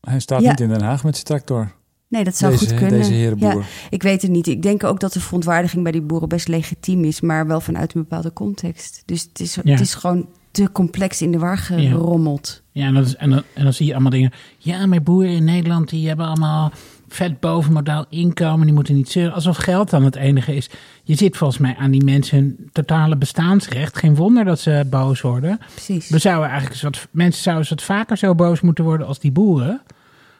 [0.00, 0.50] Hij staat Ja.
[0.50, 1.72] niet in Den Haag met zijn tractor.
[2.08, 2.98] Nee, dat zou deze, goed kunnen.
[2.98, 3.54] Deze herenboer.
[3.54, 4.46] Ja, ik weet het niet.
[4.46, 7.94] Ik denk ook dat de verontwaardiging bij die boeren best legitiem is, maar wel vanuit
[7.94, 9.02] een bepaalde context.
[9.06, 9.70] Dus het is, Ja.
[9.70, 12.62] het is gewoon te complex in de war gerommeld.
[12.72, 14.32] Ja, en, dat is, en, dan, en dan zie je allemaal dingen.
[14.58, 16.72] Ja, maar boeren in Nederland die hebben allemaal
[17.08, 18.66] vet bovenmodaal inkomen.
[18.66, 19.32] Die moeten niet zeuren.
[19.34, 20.70] Alsof geld dan het enige is.
[21.02, 23.96] Je zit volgens mij aan die mensen hun totale bestaansrecht.
[23.98, 25.58] Geen wonder dat ze boos worden.
[25.74, 26.08] Precies.
[26.08, 29.18] We zouden eigenlijk eens wat, mensen zouden eens wat vaker zo boos moeten worden als
[29.18, 29.82] die boeren.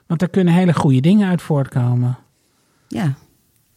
[0.07, 2.19] Want daar kunnen hele goede dingen uit voortkomen.
[2.89, 3.15] Ja,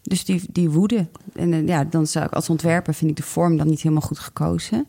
[0.01, 1.07] dus die, die woede.
[1.35, 4.07] En eh, ja, dan zou ik als ontwerper vind ik de vorm dan niet helemaal
[4.07, 4.87] goed gekozen.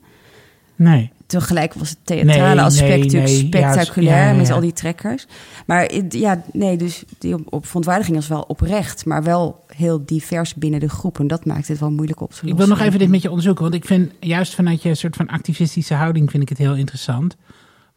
[0.76, 1.12] Nee.
[1.26, 5.26] Tegelijk was het theatrale Nee, aspect nee, natuurlijk nee, spectaculair ja, met al die trekkers.
[5.66, 10.54] Maar ja, nee, dus die op, op verontwaardiging was wel oprecht, maar wel heel divers
[10.54, 11.18] binnen de groep.
[11.18, 12.48] En dat maakt het wel moeilijk op te lossen.
[12.48, 13.62] Ik wil nog even dit met je onderzoeken.
[13.62, 17.36] Want ik vind juist vanuit je soort van activistische houding vind ik het heel interessant.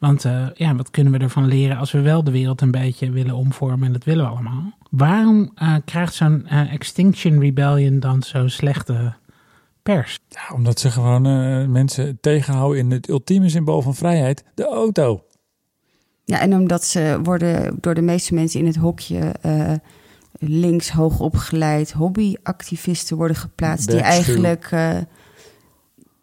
[0.04, 3.12] Want eh, ja, wat kunnen we ervan leren als we wel de wereld een beetje
[3.12, 3.88] willen omvormen?
[3.88, 4.72] En dat willen we allemaal.
[4.90, 9.14] Waarom eh, krijgt zo'n eh, Extinction Rebellion dan zo slechte
[9.84, 10.20] pers?
[10.28, 15.24] Ja, omdat ze gewoon eh, mensen tegenhouden in het ultieme symbool van vrijheid, de auto.
[16.26, 19.74] Ja, en omdat ze worden door de meeste mensen in het hokje eh,
[20.40, 23.90] links hoog opgeleid hobbyactivisten worden geplaatst.
[23.90, 24.98] Die eigenlijk, eh,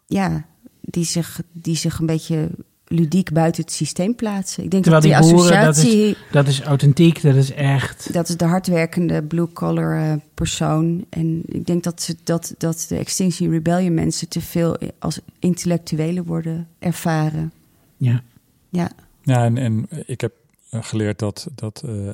[0.05, 0.45] ja,
[0.81, 2.49] die zich, die zich een beetje
[2.91, 4.63] ludiek buiten het systeem plaatsen.
[4.63, 8.13] Ik denk Terwijl dat die, die boeren, dat associatie, Dat is authentiek, dat is echt.
[8.13, 11.05] dat is de hardwerkende blue-collar eh, persoon.
[11.09, 16.25] En ik denk dat, ze, dat, dat de Extinction Rebellion mensen te veel als intellectuelen
[16.25, 17.51] worden ervaren.
[17.97, 18.23] Ja.
[18.69, 18.91] Ja,
[19.23, 20.33] Ja, en, en ik heb
[20.69, 22.07] eh, geleerd dat, dat eh,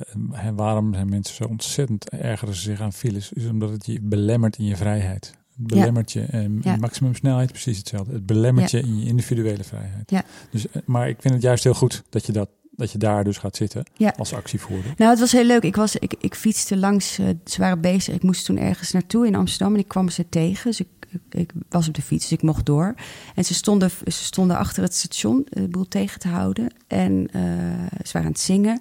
[0.46, 4.00] en waarom zijn mensen zo ontzettend ergeren ze zich aan files, is omdat het je
[4.00, 5.37] belemmert in je vrijheid.
[5.60, 6.76] Belemmert je, en Ja.
[6.76, 8.12] maximum snelheid precies hetzelfde.
[8.12, 10.10] Het belemmert je in je individuele vrijheid.
[10.10, 10.22] Ja.
[10.50, 13.24] Dus, eh, maar ik vind het juist heel goed dat je, dat, dat je daar
[13.24, 14.14] dus gaat zitten Ja.
[14.16, 14.94] als actievoerder.
[14.96, 15.62] Nou, het was heel leuk.
[15.62, 18.14] Ik, was, ik, ik fietste langs, eh, ze waren bezig.
[18.14, 20.64] Ik moest toen ergens naartoe in Amsterdam en ik kwam ze tegen.
[20.70, 22.94] Dus ik, ik, ik was op de fiets, dus ik mocht door.
[23.34, 26.68] En ze stonden, ze stonden achter het station eh, de boel tegen te houden.
[26.86, 27.28] En
[28.04, 28.80] ze waren aan het zingen.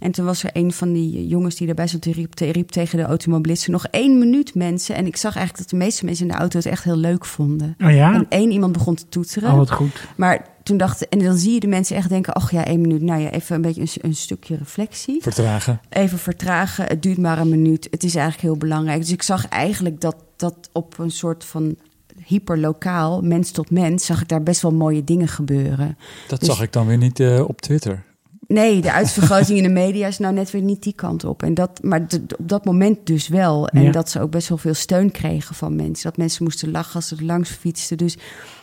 [0.00, 2.68] En toen was er een van die jongens die daarbij stond, die riep, die riep
[2.68, 3.72] tegen de automobilisten...
[3.72, 4.94] nog één minuut, mensen.
[4.94, 7.24] En ik zag eigenlijk dat de meeste mensen in de auto het echt heel leuk
[7.24, 7.76] vonden.
[7.84, 8.14] Oh ja?
[8.14, 9.50] En één iemand begon te toeteren.
[9.50, 10.08] Oh, wat goed.
[10.16, 13.02] Maar toen dacht en dan zie je de mensen echt denken: ach ja, één minuut.
[13.02, 15.22] Nou ja, even een beetje een, een stukje reflectie.
[15.22, 15.80] Vertragen.
[15.88, 16.84] Even vertragen.
[16.84, 17.88] Het duurt maar een minuut.
[17.90, 19.00] Het is eigenlijk heel belangrijk.
[19.00, 21.76] Dus ik zag eigenlijk dat, dat op een soort van
[22.24, 25.98] hyperlokaal, mens tot mens, zag ik daar best wel mooie dingen gebeuren.
[26.28, 28.04] Dat Dus- zag ik dan weer niet eh, op Twitter.
[28.52, 31.42] Nee, de uitvergroting in de media is nou net weer niet die kant op.
[31.42, 32.00] En dat, maar
[32.38, 33.68] op dat moment dus wel.
[33.68, 33.90] En Ja.
[33.90, 36.08] dat ze ook best wel veel steun kregen van mensen.
[36.08, 37.96] Dat mensen moesten lachen als ze er langs fietsten.
[37.96, 38.16] Dus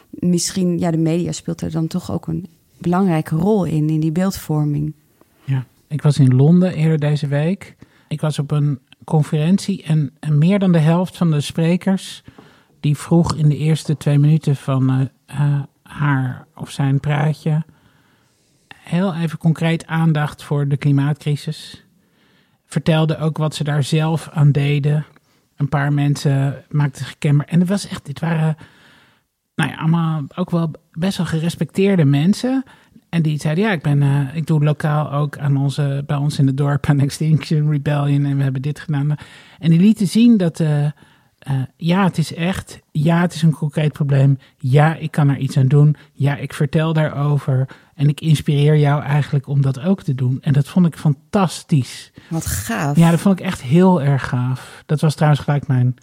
[0.09, 2.47] misschien, ja, de media speelt er dan toch ook een
[2.77, 4.93] belangrijke rol in, in die beeldvorming.
[5.43, 7.76] Ja, ik was in Londen eerder deze week.
[8.07, 12.23] Ik was op een conferentie en, en meer dan de helft van de sprekers
[12.80, 17.64] die vroeg in de eerste twee minuten van eh, eh, haar of zijn praatje
[18.89, 21.85] heel even concreet aandacht voor de klimaatcrisis.
[22.65, 25.05] Vertelde ook wat ze daar zelf aan deden.
[25.55, 27.47] Een paar mensen maakten kenbaar.
[27.47, 28.57] En het was echt, dit waren
[29.55, 32.64] nou ja, allemaal ook wel best wel gerespecteerde mensen.
[33.09, 36.39] En die zeiden, ja, ik, ben, eh, ik doe lokaal ook aan onze, bij ons
[36.39, 38.26] in het dorp aan Extinction Rebellion.
[38.26, 39.15] En we hebben dit gedaan.
[39.59, 40.85] En die lieten zien dat, eh,
[41.48, 42.80] eh, ja, het is echt.
[42.91, 44.40] Ja, het is een concreet probleem.
[44.57, 45.95] Ja, ik kan er iets aan doen.
[46.14, 47.68] Ja, ik vertel daarover.
[47.95, 50.38] En ik inspireer jou eigenlijk om dat ook te doen.
[50.41, 52.11] En dat vond ik fantastisch.
[52.30, 52.98] Wat gaaf.
[52.98, 54.84] Ja, dat vond ik echt heel erg gaaf.
[54.86, 55.95] Dat was trouwens gelijk mijn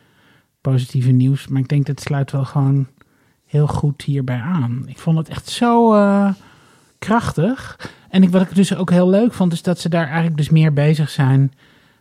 [0.61, 1.49] positieve nieuws.
[1.49, 2.87] Maar ik denk dat sluit wel gewoon
[3.47, 4.83] heel goed hierbij aan.
[4.87, 6.33] Ik vond het echt zo eh,
[6.99, 7.91] krachtig.
[8.09, 10.51] En ik, wat ik dus ook heel leuk vond, is dat ze daar eigenlijk dus
[10.51, 11.53] meer bezig zijn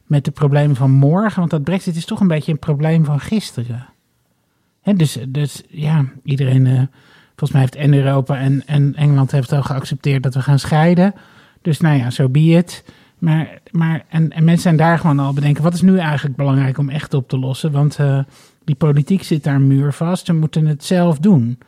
[0.05, 1.39] met de problemen van morgen.
[1.39, 3.85] Want dat brexit is toch een beetje een probleem van gisteren.
[4.81, 6.81] Hè, dus, dus ja, iedereen, eh,
[7.27, 11.13] volgens mij heeft en Europa en, en Engeland heeft al geaccepteerd dat we gaan scheiden.
[11.61, 12.83] Dus nou ja, zo so be it.
[13.17, 16.77] Maar, maar en, en mensen zijn daar gewoon al bedenken, wat is nu eigenlijk belangrijk
[16.77, 17.71] om echt op te lossen?
[17.71, 18.19] Want eh,
[18.63, 21.59] die politiek zit daar muurvast, we moeten het zelf doen.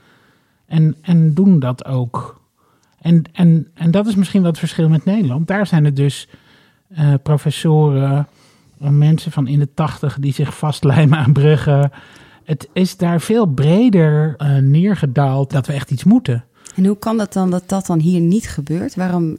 [0.65, 2.41] En, en doen dat ook.
[3.01, 5.47] En, en, en dat is misschien wat het verschil met Nederland.
[5.47, 6.27] Daar zijn het dus
[6.87, 8.27] eh, professoren,
[8.79, 11.91] eh, mensen van in de tachtig die zich vastlijmen aan bruggen.
[12.43, 16.45] Het is daar veel breder eh, neergedaald dat we echt iets moeten.
[16.75, 18.95] En hoe kan dat dan dat dat dan hier niet gebeurt?
[18.95, 19.37] Waarom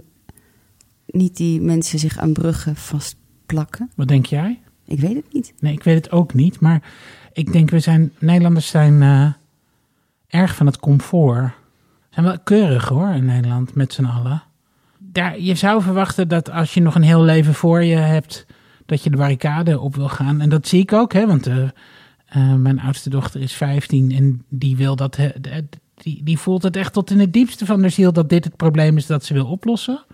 [1.07, 3.91] niet die mensen zich aan bruggen vastplakken?
[3.95, 4.61] Wat denk jij?
[4.85, 5.55] Ik weet het niet.
[5.61, 6.61] Nee, ik weet het ook niet.
[6.61, 6.83] Maar
[7.33, 9.03] ik denk, we zijn, Nederlanders zijn
[10.27, 11.45] erg van het comfort.
[11.45, 11.53] We
[12.11, 14.43] zijn wel keurig hoor in Nederland met z'n allen.
[15.17, 18.47] Daar, je zou verwachten dat als je nog een heel leven voor je hebt,
[18.87, 20.41] dat je de barricade op wil gaan.
[20.41, 21.63] En dat zie ik ook, hè, want eh,
[22.27, 25.19] eh, mijn oudste dochter is 15 en die wil dat.
[25.95, 28.57] die, die voelt het echt tot in het diepste van haar ziel dat dit het
[28.57, 30.05] probleem is dat ze wil oplossen.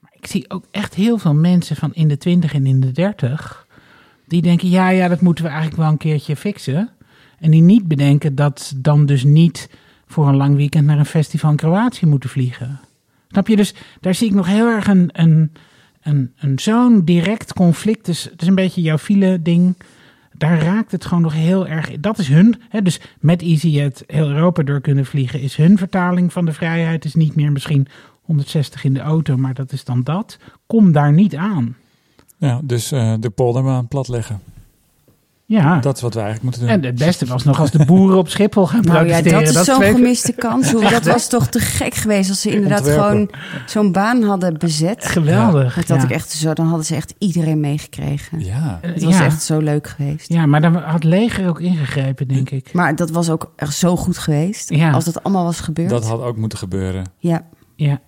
[0.00, 2.92] Maar ik zie ook echt heel veel mensen van in de 20 en in de
[2.92, 3.66] 30
[4.28, 6.90] die denken, ja, ja, dat moeten we eigenlijk wel een keertje fixen.
[7.38, 9.70] En die niet bedenken dat dan dus niet
[10.06, 12.80] voor een lang weekend naar een festival in Kroatië moeten vliegen.
[13.28, 13.56] Snap je?
[13.56, 15.52] Dus daar zie ik nog heel erg een, een,
[16.02, 18.04] een, een zo'n direct conflict.
[18.06, 19.76] Dus het is een beetje jouw file ding.
[20.32, 21.90] Daar raakt het gewoon nog heel erg.
[22.00, 22.60] Dat is hun.
[22.68, 27.04] Hè, dus met EasyJet heel Europa door kunnen vliegen is hun vertaling van de vrijheid.
[27.04, 27.86] Is niet meer misschien
[28.22, 30.38] 160 in de auto, maar dat is dan dat.
[30.66, 31.76] Kom daar niet aan.
[32.38, 34.40] Ja, dus eh, de polderbaan platleggen.
[35.48, 35.78] Ja.
[35.80, 36.70] Dat is wat we eigenlijk moeten doen.
[36.82, 39.44] En het beste was nog als de boeren op Schiphol gaan Nou ja, protesteren.
[39.54, 40.72] dat is zo'n twee- gemiste kans.
[40.72, 43.04] Hoe- Dat was toch te gek geweest als ze inderdaad Ontwerpen.
[43.08, 43.30] gewoon
[43.66, 45.04] zo'n baan hadden bezet.
[45.06, 45.74] Geweldig.
[45.74, 46.04] Dat had ja.
[46.04, 48.40] ik echt zo, dan hadden ze echt iedereen meegekregen.
[48.44, 49.24] Ja, Het was ja.
[49.24, 50.28] echt zo leuk geweest.
[50.28, 52.72] Ja, maar dan had leger ook ingegrepen, denk ik.
[52.72, 54.70] Maar dat was ook echt zo goed geweest.
[54.70, 54.90] Ja.
[54.90, 55.90] Als dat allemaal was gebeurd.
[55.90, 57.04] dat had ook moeten gebeuren.
[57.18, 57.46] Ja.
[57.76, 58.00] Ja.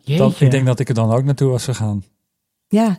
[0.00, 0.22] Jeetje.
[0.24, 2.04] Dat, ik denk dat ik er dan ook naartoe was gegaan.
[2.68, 2.96] ja.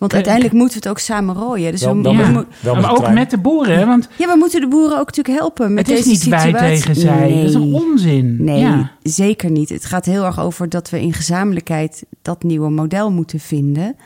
[0.00, 1.70] Want uiteindelijk moeten we het ook samen rooien.
[1.72, 2.02] Dus Wel- we,
[2.32, 5.06] we Wel maar ook met de boeren, hè, want ja, we moeten de boeren ook
[5.06, 7.28] natuurlijk helpen met het is deze niet wij tegen zij.
[7.34, 8.44] Dat is een onzin.
[8.44, 8.92] Nee, Ja.
[9.02, 9.68] zeker niet.
[9.68, 13.96] Het gaat heel erg over dat we in gezamenlijkheid dat nieuwe model moeten vinden.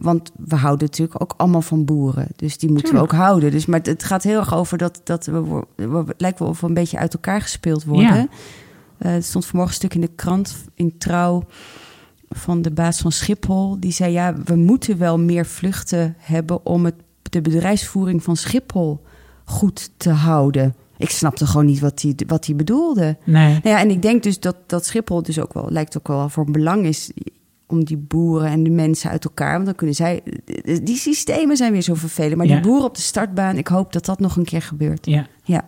[0.00, 2.26] Want we houden natuurlijk ook allemaal van boeren.
[2.36, 3.10] Dus die moeten Tuurlijk.
[3.12, 3.50] we ook houden.
[3.50, 6.66] Dus, maar het gaat heel erg over dat, dat we, we- lijkt wel of we
[6.66, 8.04] een beetje uit elkaar gespeeld worden.
[8.16, 8.26] Ja.
[8.98, 11.42] Eh, er stond vanmorgen een stuk in de krant in Trouw
[12.28, 13.80] van de baas van Schiphol.
[13.80, 19.02] Die zei, ja, we moeten wel meer vluchten hebben om het, de bedrijfsvoering van Schiphol
[19.44, 20.74] goed te houden.
[20.96, 23.16] Ik snapte gewoon niet wat hij wat hij bedoelde.
[23.24, 23.48] Nee.
[23.52, 26.28] Nou ja, en ik denk dus dat, dat Schiphol dus ook wel, lijkt ook wel
[26.28, 27.10] voor een belang is
[27.66, 29.52] om die boeren en de mensen uit elkaar.
[29.52, 30.22] Want dan kunnen zij.
[30.82, 32.36] Die systemen zijn weer zo vervelend.
[32.36, 32.52] Maar Ja.
[32.54, 35.06] die boeren op de startbaan, ik hoop dat dat nog een keer gebeurt.
[35.06, 35.26] Ja.
[35.44, 35.64] Ja.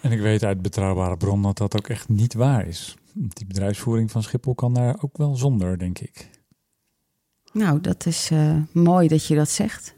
[0.00, 2.96] En ik weet uit betrouwbare bron dat dat ook echt niet waar is.
[3.16, 6.28] Die bedrijfsvoering van Schiphol kan daar ook wel zonder, denk ik.
[7.52, 9.94] Nou, dat is eh, mooi dat je dat zegt.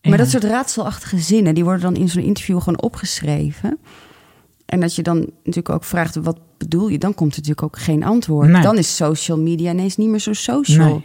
[0.00, 0.08] Ja.
[0.08, 3.78] Maar dat soort raadselachtige zinnen, die worden dan in zo'n interview gewoon opgeschreven.
[4.66, 6.98] En dat je dan natuurlijk ook vraagt, wat bedoel je?
[6.98, 8.48] Dan komt er natuurlijk ook geen antwoord.
[8.48, 8.62] Nee.
[8.62, 10.88] Dan is social media ineens niet meer zo social.
[10.88, 11.04] Nee.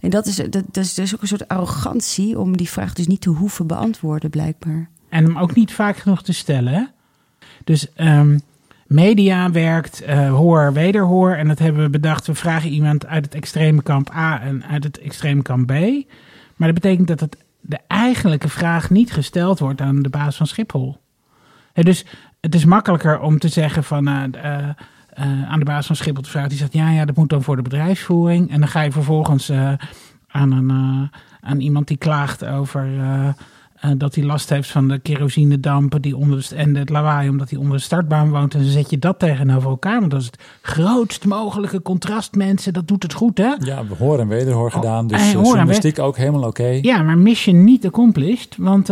[0.00, 3.06] En dat is, dat, dat is dus ook een soort arrogantie om die vraag dus
[3.06, 4.90] niet te hoeven beantwoorden, blijkbaar.
[5.08, 6.72] En hem ook niet vaak genoeg te stellen.
[6.72, 6.84] Hè?
[7.64, 8.38] Dus ehm,
[8.94, 11.32] media werkt eh, hoor, wederhoor.
[11.32, 12.26] En dat hebben we bedacht.
[12.26, 15.72] We vragen iemand uit het extreme kamp A en uit het extreme kamp B.
[16.56, 20.46] Maar dat betekent dat het, de eigenlijke vraag niet gesteld wordt aan de baas van
[20.46, 20.96] Schiphol.
[21.72, 22.06] Dus
[22.40, 24.08] het is makkelijker om te zeggen van...
[24.08, 26.48] eh, eh, aan de baas van Schiphol te vragen.
[26.48, 28.50] Die zegt, ja, ja, dat moet dan voor de bedrijfsvoering.
[28.50, 29.50] En dan ga je vervolgens
[30.28, 31.10] aan, een,
[31.40, 32.88] aan iemand die klaagt over...
[33.84, 37.50] eh, dat hij last heeft van de kerosinedampen die onder de, en het lawaai omdat
[37.50, 38.54] hij onder de startbaan woont.
[38.54, 39.98] En dan zet je dat tegenover elkaar.
[39.98, 42.72] Want dat is het grootst mogelijke contrast, mensen.
[42.72, 43.54] Dat doet het goed, hè?
[43.58, 45.06] Ja, we hoor en wederhoor gedaan.
[45.06, 46.78] Dus eh, eh, journalistiek ook helemaal oké.
[46.82, 48.56] Ja, maar mission niet accomplished.
[48.58, 48.90] Want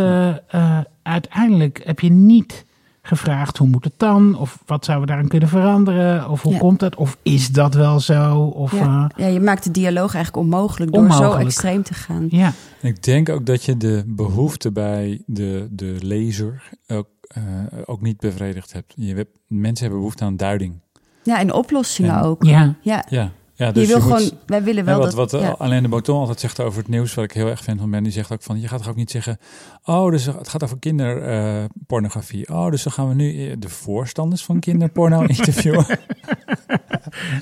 [1.03, 2.65] uiteindelijk heb je niet
[3.05, 4.37] gevraagd hoe moet het dan?
[4.37, 6.29] Of wat zouden we daarin kunnen veranderen?
[6.29, 6.59] Of hoe Ja.
[6.59, 6.95] komt het?
[6.95, 8.37] Of is dat wel zo?
[8.39, 9.11] Of, Ja.
[9.15, 12.25] eh, ja, je maakt de dialoog eigenlijk onmogelijk door zo extreem te gaan.
[12.29, 12.51] ja.
[12.81, 17.41] Ik denk ook dat je de behoefte bij de, de lezer ook, eh,
[17.85, 18.93] ook niet bevredigd hebt.
[18.95, 19.37] Je hebt.
[19.47, 20.81] Mensen hebben behoefte aan duiding.
[21.23, 22.43] Ja, en oplossingen En- ook.
[22.43, 22.75] ja.
[22.81, 25.31] Ja, Ja, ja dus je wil moet- gewoon, wij willen wel Ja, wat dat...
[25.31, 25.55] wat eh, ja.
[25.57, 28.03] Alain de Botton altijd zegt over het nieuws, wat ik heel erg fan van ben,
[28.03, 29.37] die zegt ook van, je gaat toch ook niet zeggen,
[29.83, 32.47] oh, dus het gaat over kinderpornografie.
[32.49, 35.85] oh, dus dan gaan we nu de voorstanders van kinderporno interviewen.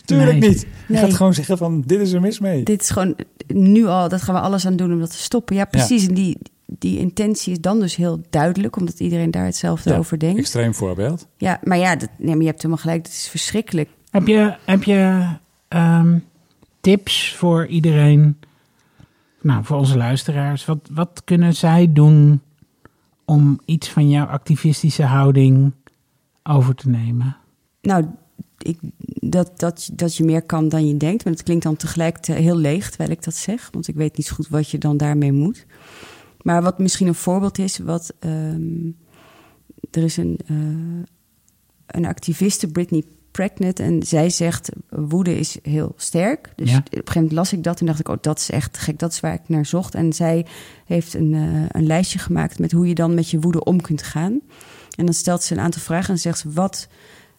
[0.05, 0.49] Tuurlijk Nee.
[0.49, 0.59] niet.
[0.61, 1.01] Je Nee.
[1.01, 2.63] gaat gewoon zeggen van, dit is er mis mee.
[2.63, 3.15] Dit is gewoon
[3.47, 5.55] nu al, dat gaan we alles aan doen om dat te stoppen.
[5.55, 6.07] Ja, precies.
[6.07, 10.19] En die, die intentie is dan dus heel duidelijk, omdat iedereen daar hetzelfde Ja, over
[10.19, 10.39] denkt.
[10.39, 11.27] Extreem voorbeeld.
[11.37, 13.05] Ja, maar ja, dat, nee, maar je hebt helemaal gelijk.
[13.05, 13.89] Het is verschrikkelijk.
[14.09, 15.25] Heb je, heb je
[15.71, 16.17] ehm,
[16.81, 18.37] tips voor iedereen?
[19.41, 20.65] Nou, voor onze luisteraars.
[20.65, 22.41] Wat, wat kunnen zij doen
[23.25, 25.71] om iets van jouw activistische houding
[26.43, 27.37] over te nemen?
[27.81, 28.05] Nou,
[28.57, 28.77] ik,
[29.21, 31.23] dat, dat, dat je meer kan dan je denkt.
[31.23, 33.69] Maar het klinkt dan tegelijk te- heel leeg terwijl ik dat zeg.
[33.71, 35.65] Want ik weet niet zo goed wat je dan daarmee moet.
[36.41, 38.89] Maar wat misschien een voorbeeld is, wat ehm,
[39.91, 41.03] er is een, eh,
[41.85, 46.53] een activiste, Britney Pregnant, en zij zegt: woede is heel sterk.
[46.55, 46.77] Dus Ja.
[46.77, 48.99] op een gegeven moment las ik dat en dacht ik: oh, dat is echt gek.
[48.99, 49.95] Dat is waar ik naar zocht.
[49.95, 50.45] En zij
[50.85, 54.03] heeft een, eh, een lijstje gemaakt met hoe je dan met je woede om kunt
[54.03, 54.41] gaan.
[54.97, 56.87] En dan stelt ze een aantal vragen en zegt ze: wat,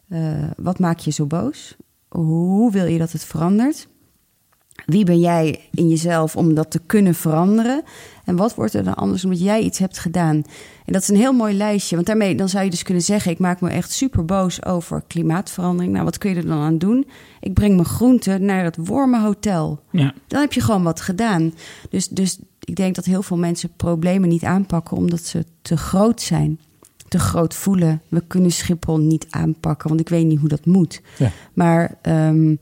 [0.09, 1.77] eh, wat maakt je zo boos?
[2.09, 3.89] Hoe wil je dat het verandert?
[4.87, 7.83] Wie ben jij in jezelf om dat te kunnen veranderen?
[8.25, 10.37] En wat wordt er dan anders omdat jij iets hebt gedaan?
[10.85, 11.95] En dat is een heel mooi lijstje.
[11.95, 15.03] Want daarmee dan zou je dus kunnen zeggen: ik maak me echt super boos over
[15.07, 15.93] klimaatverandering.
[15.93, 17.07] Nou, wat kun je er dan aan doen?
[17.41, 19.83] Ik breng mijn groenten naar het wormenhotel.
[19.91, 21.53] Ja, Dan heb je gewoon wat gedaan.
[21.91, 26.21] Dus, dus ik denk dat heel veel mensen problemen niet aanpakken omdat ze te groot
[26.21, 26.61] zijn.
[27.09, 28.03] Te groot voelen.
[28.09, 31.03] We kunnen Schiphol niet aanpakken, want ik weet niet hoe dat moet.
[31.19, 31.31] Ja.
[31.53, 32.55] Maar ehm,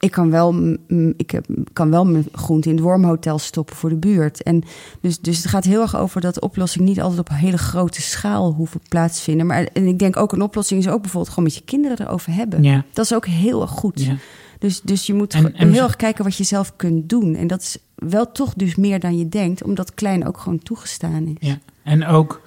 [0.00, 0.76] ik kan wel,
[1.16, 4.42] ik heb- kan wel mijn groente in het wormhotel stoppen voor de buurt.
[4.42, 4.62] En
[5.00, 8.02] dus, dus het gaat heel erg over dat oplossing niet altijd op een hele grote
[8.02, 9.46] schaal hoeven plaatsvinden.
[9.46, 12.32] Maar en ik denk ook een oplossing is ook bijvoorbeeld gewoon met je kinderen erover
[12.34, 12.62] hebben.
[12.62, 14.02] ja, Dat is ook heel erg goed.
[14.02, 14.16] ja.
[14.58, 17.34] Dus, dus je moet En- ge- en- heel erg kijken wat je zelf kunt doen.
[17.34, 21.36] En dat is wel toch dus meer dan je denkt, omdat klein ook gewoon toegestaan
[21.38, 21.48] is.
[21.48, 22.40] Ja, en ook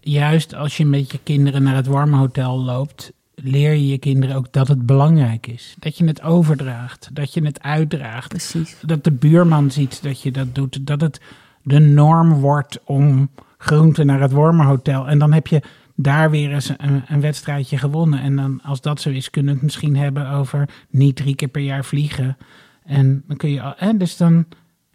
[0.00, 3.12] juist als je met je kinderen naar het warme hotel loopt,
[3.42, 5.76] leer je je kinderen ook dat het belangrijk is.
[5.78, 8.28] Dat je het overdraagt, dat je het uitdraagt.
[8.28, 8.76] Precies.
[8.86, 10.86] Dat de buurman ziet dat je dat doet.
[10.86, 11.20] Dat het
[11.62, 15.08] de norm wordt om groenten naar het warme hotel.
[15.08, 15.62] En dan heb je
[15.94, 18.20] daar weer eens een, een wedstrijdje gewonnen.
[18.20, 21.48] En dan, als dat zo is, kunnen we het misschien hebben over niet drie keer
[21.48, 22.36] per jaar vliegen.
[22.84, 24.44] En dan kun je, al- hè, dus dan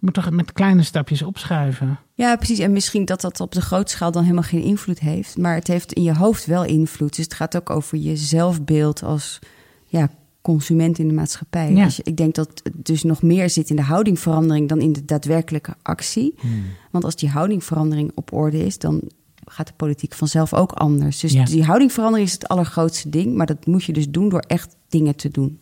[0.03, 1.99] moet toch met kleine stapjes opschuiven.
[2.13, 2.59] Ja, precies.
[2.59, 5.38] En misschien dat dat op de grote schaal dan helemaal geen invloed heeft.
[5.38, 7.15] Maar het heeft in je hoofd wel invloed.
[7.15, 9.39] Dus het gaat ook over je zelfbeeld als
[9.85, 10.09] ja,
[10.41, 11.73] consument in de maatschappij.
[11.73, 11.84] Ja.
[11.84, 15.05] Dus ik denk dat het dus nog meer zit in de houdingverandering dan in de
[15.05, 16.34] daadwerkelijke actie.
[16.39, 16.63] Hmm.
[16.91, 19.01] Want als die houdingverandering op orde is, dan
[19.45, 21.19] gaat de politiek vanzelf ook anders.
[21.19, 21.43] Dus Ja.
[21.45, 23.35] die houdingverandering is het allergrootste ding.
[23.35, 25.59] Maar dat moet je dus doen door echt dingen te doen.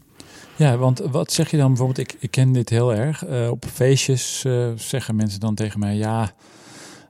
[0.62, 1.98] Ja, want wat zeg je dan bijvoorbeeld?
[1.98, 3.26] Ik, ik ken dit heel erg.
[3.26, 6.32] Eh, op feestjes eh, zeggen mensen dan tegen mij: ja,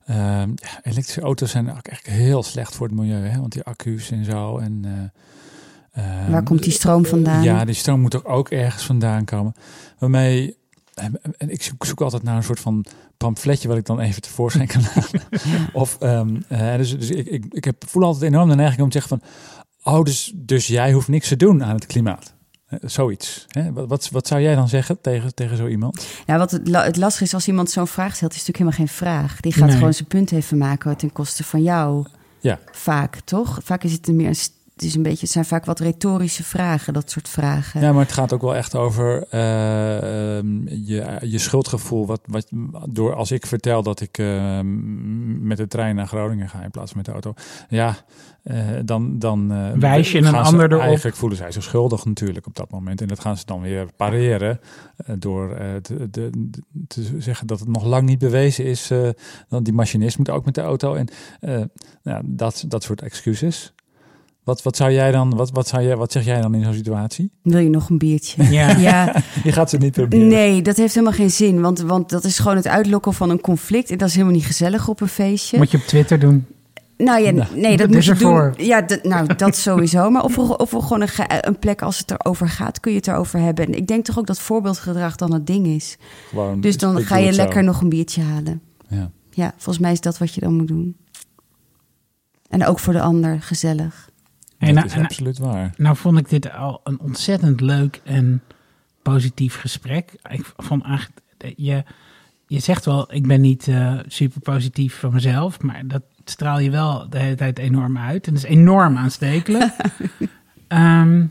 [0.05, 3.39] ehm, ja, elektrische auto's zijn echt heel slecht voor het milieu, hè?
[3.39, 4.57] want die accu's en zo.
[4.57, 4.81] En,
[5.91, 7.43] eh, ehm, Waar komt die stroom vandaan?
[7.43, 9.53] Ja, die stroom moet er ook ergens vandaan komen.
[9.97, 10.57] Waarmee,
[11.37, 12.85] en ik zoek, zoek altijd naar een soort van
[13.17, 15.21] pamfletje wat ik dan even tevoorschijn kan halen.
[15.73, 18.89] Of, ehm, eh, dus, dus ik, ik, ik heb, voel altijd enorm de neiging om
[18.89, 19.29] te zeggen van,
[19.93, 22.39] oh, dus, dus jij hoeft niks te doen aan het klimaat.
[22.81, 23.45] Zoiets.
[23.49, 23.73] Hè?
[23.73, 26.07] Wat, wat, wat zou jij dan zeggen tegen, tegen zo iemand?
[26.25, 28.97] Ja, wat het, het lastige is als iemand zo'n vraag stelt, is natuurlijk helemaal geen
[29.07, 29.39] vraag.
[29.39, 29.77] Die gaat Nee.
[29.77, 32.05] gewoon zijn punt even maken ten koste van jou.
[32.39, 32.59] Ja.
[32.71, 33.59] Vaak, toch?
[33.63, 34.35] Vaak is het meer een
[34.81, 37.81] het is een beetje, het zijn vaak wat retorische vragen, dat soort vragen.
[37.81, 42.05] Ja, maar het gaat ook wel echt over eh, ehm, je, je schuldgevoel.
[42.05, 42.47] Wat, wat,
[42.89, 46.91] door als ik vertel dat ik ehm, met de trein naar Groningen ga in plaats
[46.91, 47.33] van met de auto.
[47.69, 47.95] Ja,
[48.43, 50.83] eh, dan, dan eh, Wijs je een ander erop.
[50.83, 53.01] Eigenlijk voelen zij zich schuldig natuurlijk op dat moment.
[53.01, 54.59] En dat gaan ze dan weer pareren
[55.17, 56.49] door eh, te, de-
[56.87, 58.91] te zeggen dat het nog lang niet bewezen is.
[58.91, 59.09] eh
[59.49, 60.93] dan die machinist moet ook met de auto.
[60.93, 61.07] En
[61.39, 61.61] eh,
[62.03, 63.73] nou, dat, dat soort excuses.
[64.43, 66.73] Wat, wat zou jij dan, wat, wat, zou jij, wat zeg jij dan in zo'n
[66.73, 67.31] situatie?
[67.43, 68.43] Wil je nog een biertje?
[68.51, 68.77] Ja.
[68.77, 70.27] ja, Je gaat ze niet proberen.
[70.27, 71.61] nee, dat heeft helemaal geen zin.
[71.61, 73.89] Want, want dat is gewoon het uitlokken van een conflict.
[73.91, 75.57] En dat is helemaal niet gezellig op een feestje.
[75.57, 76.45] Moet je op Twitter doen.
[76.97, 78.53] Nou ja, Nou, nee, dat moet is je doen.
[78.57, 80.09] Ja, nou, dat sowieso.
[80.09, 82.97] Maar of we, of we gewoon een, een plek als het erover gaat, kun je
[82.97, 83.65] het erover hebben.
[83.65, 85.97] En ik denk toch ook dat voorbeeldgedrag dan het ding is.
[86.29, 87.35] Gewoon, Dus dan ga je zo.
[87.37, 88.61] lekker nog een biertje halen.
[88.87, 89.11] Ja.
[89.29, 90.95] Ja, volgens mij is dat wat je dan moet doen.
[92.49, 94.09] En ook voor de ander gezellig.
[94.61, 95.73] Hey, dat nou, is nou- absoluut waar.
[95.77, 98.41] Nou vond ik dit al een ontzettend leuk en
[99.01, 100.13] positief gesprek.
[100.29, 101.19] Ik vond eigenlijk,
[101.55, 101.83] je,
[102.47, 106.69] je zegt wel, ik ben niet eh, super positief van mezelf, maar dat straal je
[106.69, 108.27] wel de hele tijd enorm uit.
[108.27, 109.73] En dat is enorm aanstekelijk.
[110.67, 111.29] Ehm, maar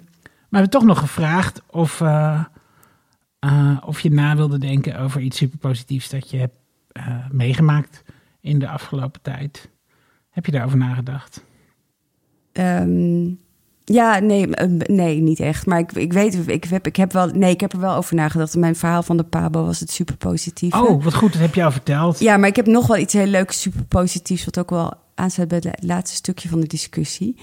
[0.49, 2.45] we hebben toch nog gevraagd of, eh,
[3.39, 6.57] eh, of je na wilde denken over iets super positiefs dat je hebt
[6.93, 8.03] eh, meegemaakt
[8.41, 9.71] in de afgelopen tijd.
[10.31, 11.45] Heb je daarover nagedacht?
[12.61, 13.31] Ehm,
[13.85, 14.47] ja, nee,
[14.87, 15.67] nee, niet echt.
[15.67, 18.15] Maar ik, ik weet, ik heb, ik heb wel, nee, ik heb er wel over
[18.15, 18.57] nagedacht.
[18.57, 20.75] Mijn verhaal van de Pabo was het super positief.
[20.75, 22.19] Oh, wat goed, dat heb je al verteld.
[22.19, 25.49] Ja, maar ik heb nog wel iets heel leuks, super positiefs, wat ook wel aansluit
[25.49, 27.37] bij het laatste stukje van de discussie.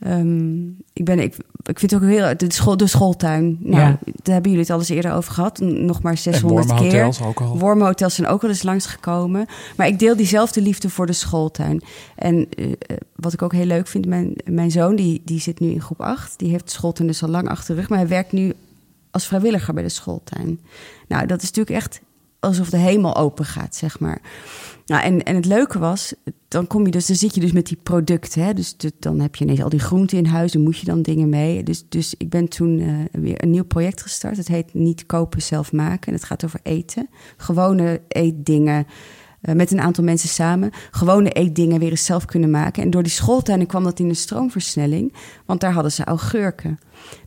[0.00, 2.36] Ehm, ik, ben, ik, ik vind het ook heel...
[2.36, 3.58] De, school, de schooltuin.
[3.60, 3.98] Nou, Ja.
[4.04, 5.58] daar hebben jullie het al eens eerder over gehad.
[5.58, 7.16] Nog maar En 600 keer.
[7.24, 7.58] ook al.
[7.58, 9.46] Wormhotels zijn ook wel eens langsgekomen.
[9.76, 11.82] Maar ik deel diezelfde liefde voor de schooltuin.
[12.14, 12.72] En eh, eh,
[13.16, 16.00] wat ik ook heel leuk vind, mijn, mijn zoon die, die zit nu in groep
[16.00, 16.38] 8.
[16.38, 17.88] Die heeft schooltuin dus al lang achter de rug.
[17.90, 18.52] Maar hij werkt nu
[19.10, 20.60] als vrijwilliger bij de schooltuin.
[21.08, 22.00] Nou, dat is natuurlijk echt
[22.40, 24.20] alsof de hemel open gaat, zeg maar.
[24.88, 26.14] Nou, en, en het leuke was,
[26.48, 28.42] dan kom je dus, dan zit je dus met die producten.
[28.42, 28.52] Hè?
[28.54, 31.28] Dus dan heb je ineens al die groenten in huis, dan moet je dan dingen
[31.28, 31.62] mee.
[31.62, 34.36] Dus, dus ik ben toen eh, weer een nieuw project gestart.
[34.36, 36.06] Het heet Niet kopen, zelf maken.
[36.08, 37.08] En het gaat over eten.
[37.36, 38.86] Gewone eetdingen.
[39.40, 40.70] eh, met een aantal mensen samen.
[40.90, 42.82] Gewone eetdingen weer eens zelf kunnen maken.
[42.82, 45.14] En door die schooltuinen kwam dat in een stroomversnelling.
[45.46, 46.78] Want daar hadden ze augurken.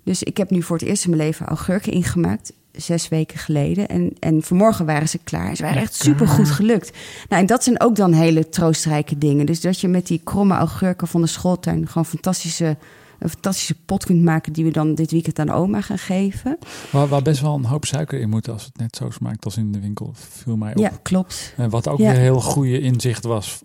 [0.04, 2.54] Dus ik heb nu voor het eerst in mijn leven augurken ingemaakt.
[2.76, 3.88] Zes weken geleden.
[3.88, 5.56] En, en vanmorgen waren ze klaar.
[5.56, 6.98] Ze waren echt super goed gelukt.
[7.30, 9.45] Nou, en dat zijn ook dan hele troostrijke dingen.
[9.45, 12.77] Dus dat je met die kromme augurken van de schooltuin gewoon fantastische,
[13.19, 14.53] een fantastische pot kunt maken.
[14.53, 16.57] die we dan dit weekend aan oma gaan geven.
[16.91, 19.57] Waar, waar best wel een hoop suiker in moet als het net zo smaakt als
[19.57, 20.77] in de winkel, viel mij op.
[20.81, 21.53] Ja, klopt.
[21.57, 22.11] En wat ook Ja.
[22.11, 23.60] weer heel goede inzicht was.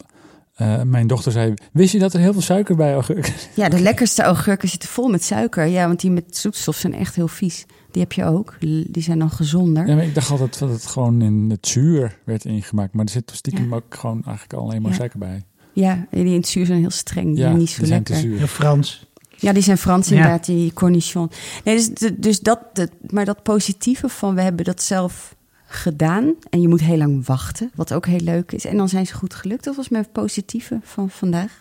[0.55, 3.81] eh, mijn dochter zei, wist je dat er heel veel suiker bij augurken Ja, de
[3.81, 5.65] lekkerste augurken zitten vol met suiker.
[5.67, 7.67] Ja, want die met zoetstof zijn echt heel vies.
[7.97, 8.57] Die heb je ook.
[8.61, 9.87] Die zijn dan gezonder.
[9.89, 12.93] Ja, maar ik dacht altijd dat het gewoon in het zuur werd ingemaakt.
[12.95, 13.75] Maar er zit stiekem Ja.
[13.75, 14.97] ook gewoon eigenlijk alleen maar Ja.
[14.97, 15.45] suiker bij.
[15.73, 17.27] Ja, die in het zuur zijn heel streng.
[17.27, 18.31] Die Ja, zijn niet zo die zijn te lekker.
[18.39, 18.47] zuur.
[18.49, 19.07] Frans.
[19.37, 20.15] Ja, die zijn Frans Ja.
[20.17, 21.31] inderdaad, die cornichon.
[21.65, 25.37] Nee, dus, dus dat, dat, maar dat positieve van we hebben dat zelf
[25.67, 26.35] gedaan.
[26.51, 28.65] En je moet heel lang wachten, wat ook heel leuk is.
[28.65, 29.65] En dan zijn ze goed gelukt.
[29.65, 31.59] Dat was mijn positieve van vandaag.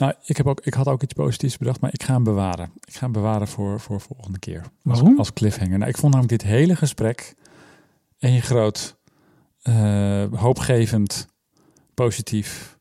[0.00, 2.70] Nou, ik, heb ook, ik had ook iets positiefs bedacht, maar ik ga hem bewaren.
[2.84, 4.60] Ik ga hem bewaren voor, voor volgende keer.
[4.60, 4.70] Als,
[5.00, 5.18] Waarom?
[5.18, 5.78] als cliffhanger.
[5.78, 7.34] Nou, ik vond namelijk dit hele gesprek
[8.18, 8.96] één groot
[9.62, 11.26] eh, hoopgevend,
[11.94, 12.78] positief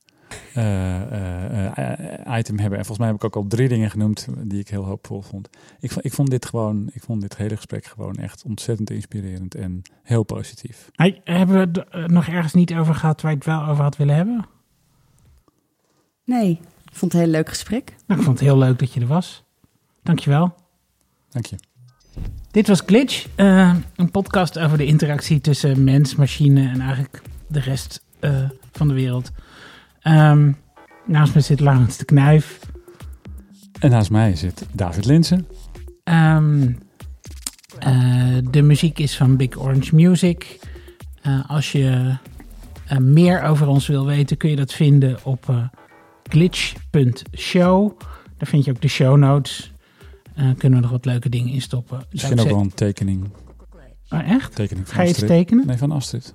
[0.53, 2.77] eh, eh, item hebben.
[2.79, 5.49] En volgens mij heb ik ook al drie dingen genoemd die ik heel hoopvol vond.
[5.79, 9.55] Ik, vond- ik vond dit gewoon, ik vond dit hele gesprek gewoon echt ontzettend inspirerend
[9.55, 10.89] en heel positief.
[10.95, 13.97] Hey, hebben we het nog ergens niet over gehad waar je het wel over had
[13.97, 14.45] willen hebben?
[16.23, 16.59] Nee, ik
[16.99, 17.95] vond het een heel leuk gesprek.
[18.07, 19.43] Nou, ik vond het heel leuk dat je er was.
[20.03, 20.55] Dankjewel.
[21.29, 21.55] Dank je.
[22.51, 27.59] Dit was Glitch, eh, een podcast over de interactie tussen mens, machine en eigenlijk de
[27.59, 29.31] rest eh, van de wereld.
[30.01, 30.51] Ehm,
[31.05, 32.59] naast me zit Laurens de Knuif.
[33.79, 35.47] En naast mij zit David Linsen.
[36.03, 36.71] Ehm,
[37.79, 40.59] eh, de muziek is van Big Orange Music.
[41.21, 42.17] Eh, als je
[42.87, 45.63] eh, meer over ons wil weten, kun je dat vinden op eh,
[46.29, 47.99] glitch.show.
[48.37, 49.71] Daar vind je ook de show notes.
[50.35, 51.97] Eh, kunnen we nog wat leuke dingen in stoppen.
[51.97, 53.29] Zou Misschien ook ze- wel een tekening.
[54.09, 54.55] Oh, echt?
[54.55, 55.67] tekening van Ga je iets tekenen?
[55.67, 56.33] Nee, van Astrid.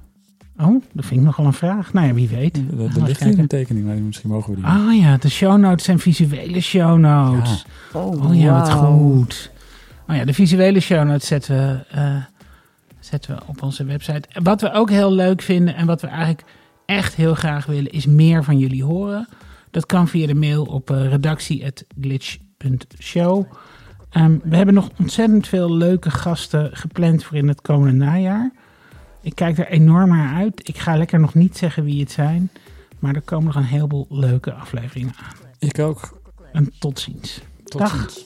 [0.58, 1.92] Oh, dat vind ik nogal een vraag.
[1.92, 2.56] Nou ja, wie weet.
[2.56, 3.38] Er, er ligt hier kijken.
[3.38, 4.66] een tekening, maar misschien mogen we die.
[4.66, 7.64] Ah ja, de show notes zijn visuele show notes.
[7.92, 9.50] Oh, Oh ja, wat goed.
[10.08, 12.16] Oh ja, de visuele show notes zetten we, eh,
[13.00, 14.28] zetten we op onze website.
[14.28, 16.44] En Wat we ook heel leuk vinden en wat we eigenlijk
[16.86, 19.28] echt heel graag willen, is meer van jullie horen.
[19.74, 23.44] Dat kan via de mail op eh, redactie.glitch.show.
[24.10, 28.52] Ehm, we hebben nog ontzettend veel leuke gasten gepland voor in het komende najaar.
[29.22, 30.68] Ik kijk er enorm naar uit.
[30.68, 32.50] Ik ga lekker nog niet zeggen wie het zijn.
[32.98, 35.34] Maar er komen nog een heleboel leuke afleveringen aan.
[35.58, 36.22] Ik ook.
[36.52, 37.40] En tot ziens.
[37.64, 38.10] Tot Dag.
[38.10, 38.24] ziens.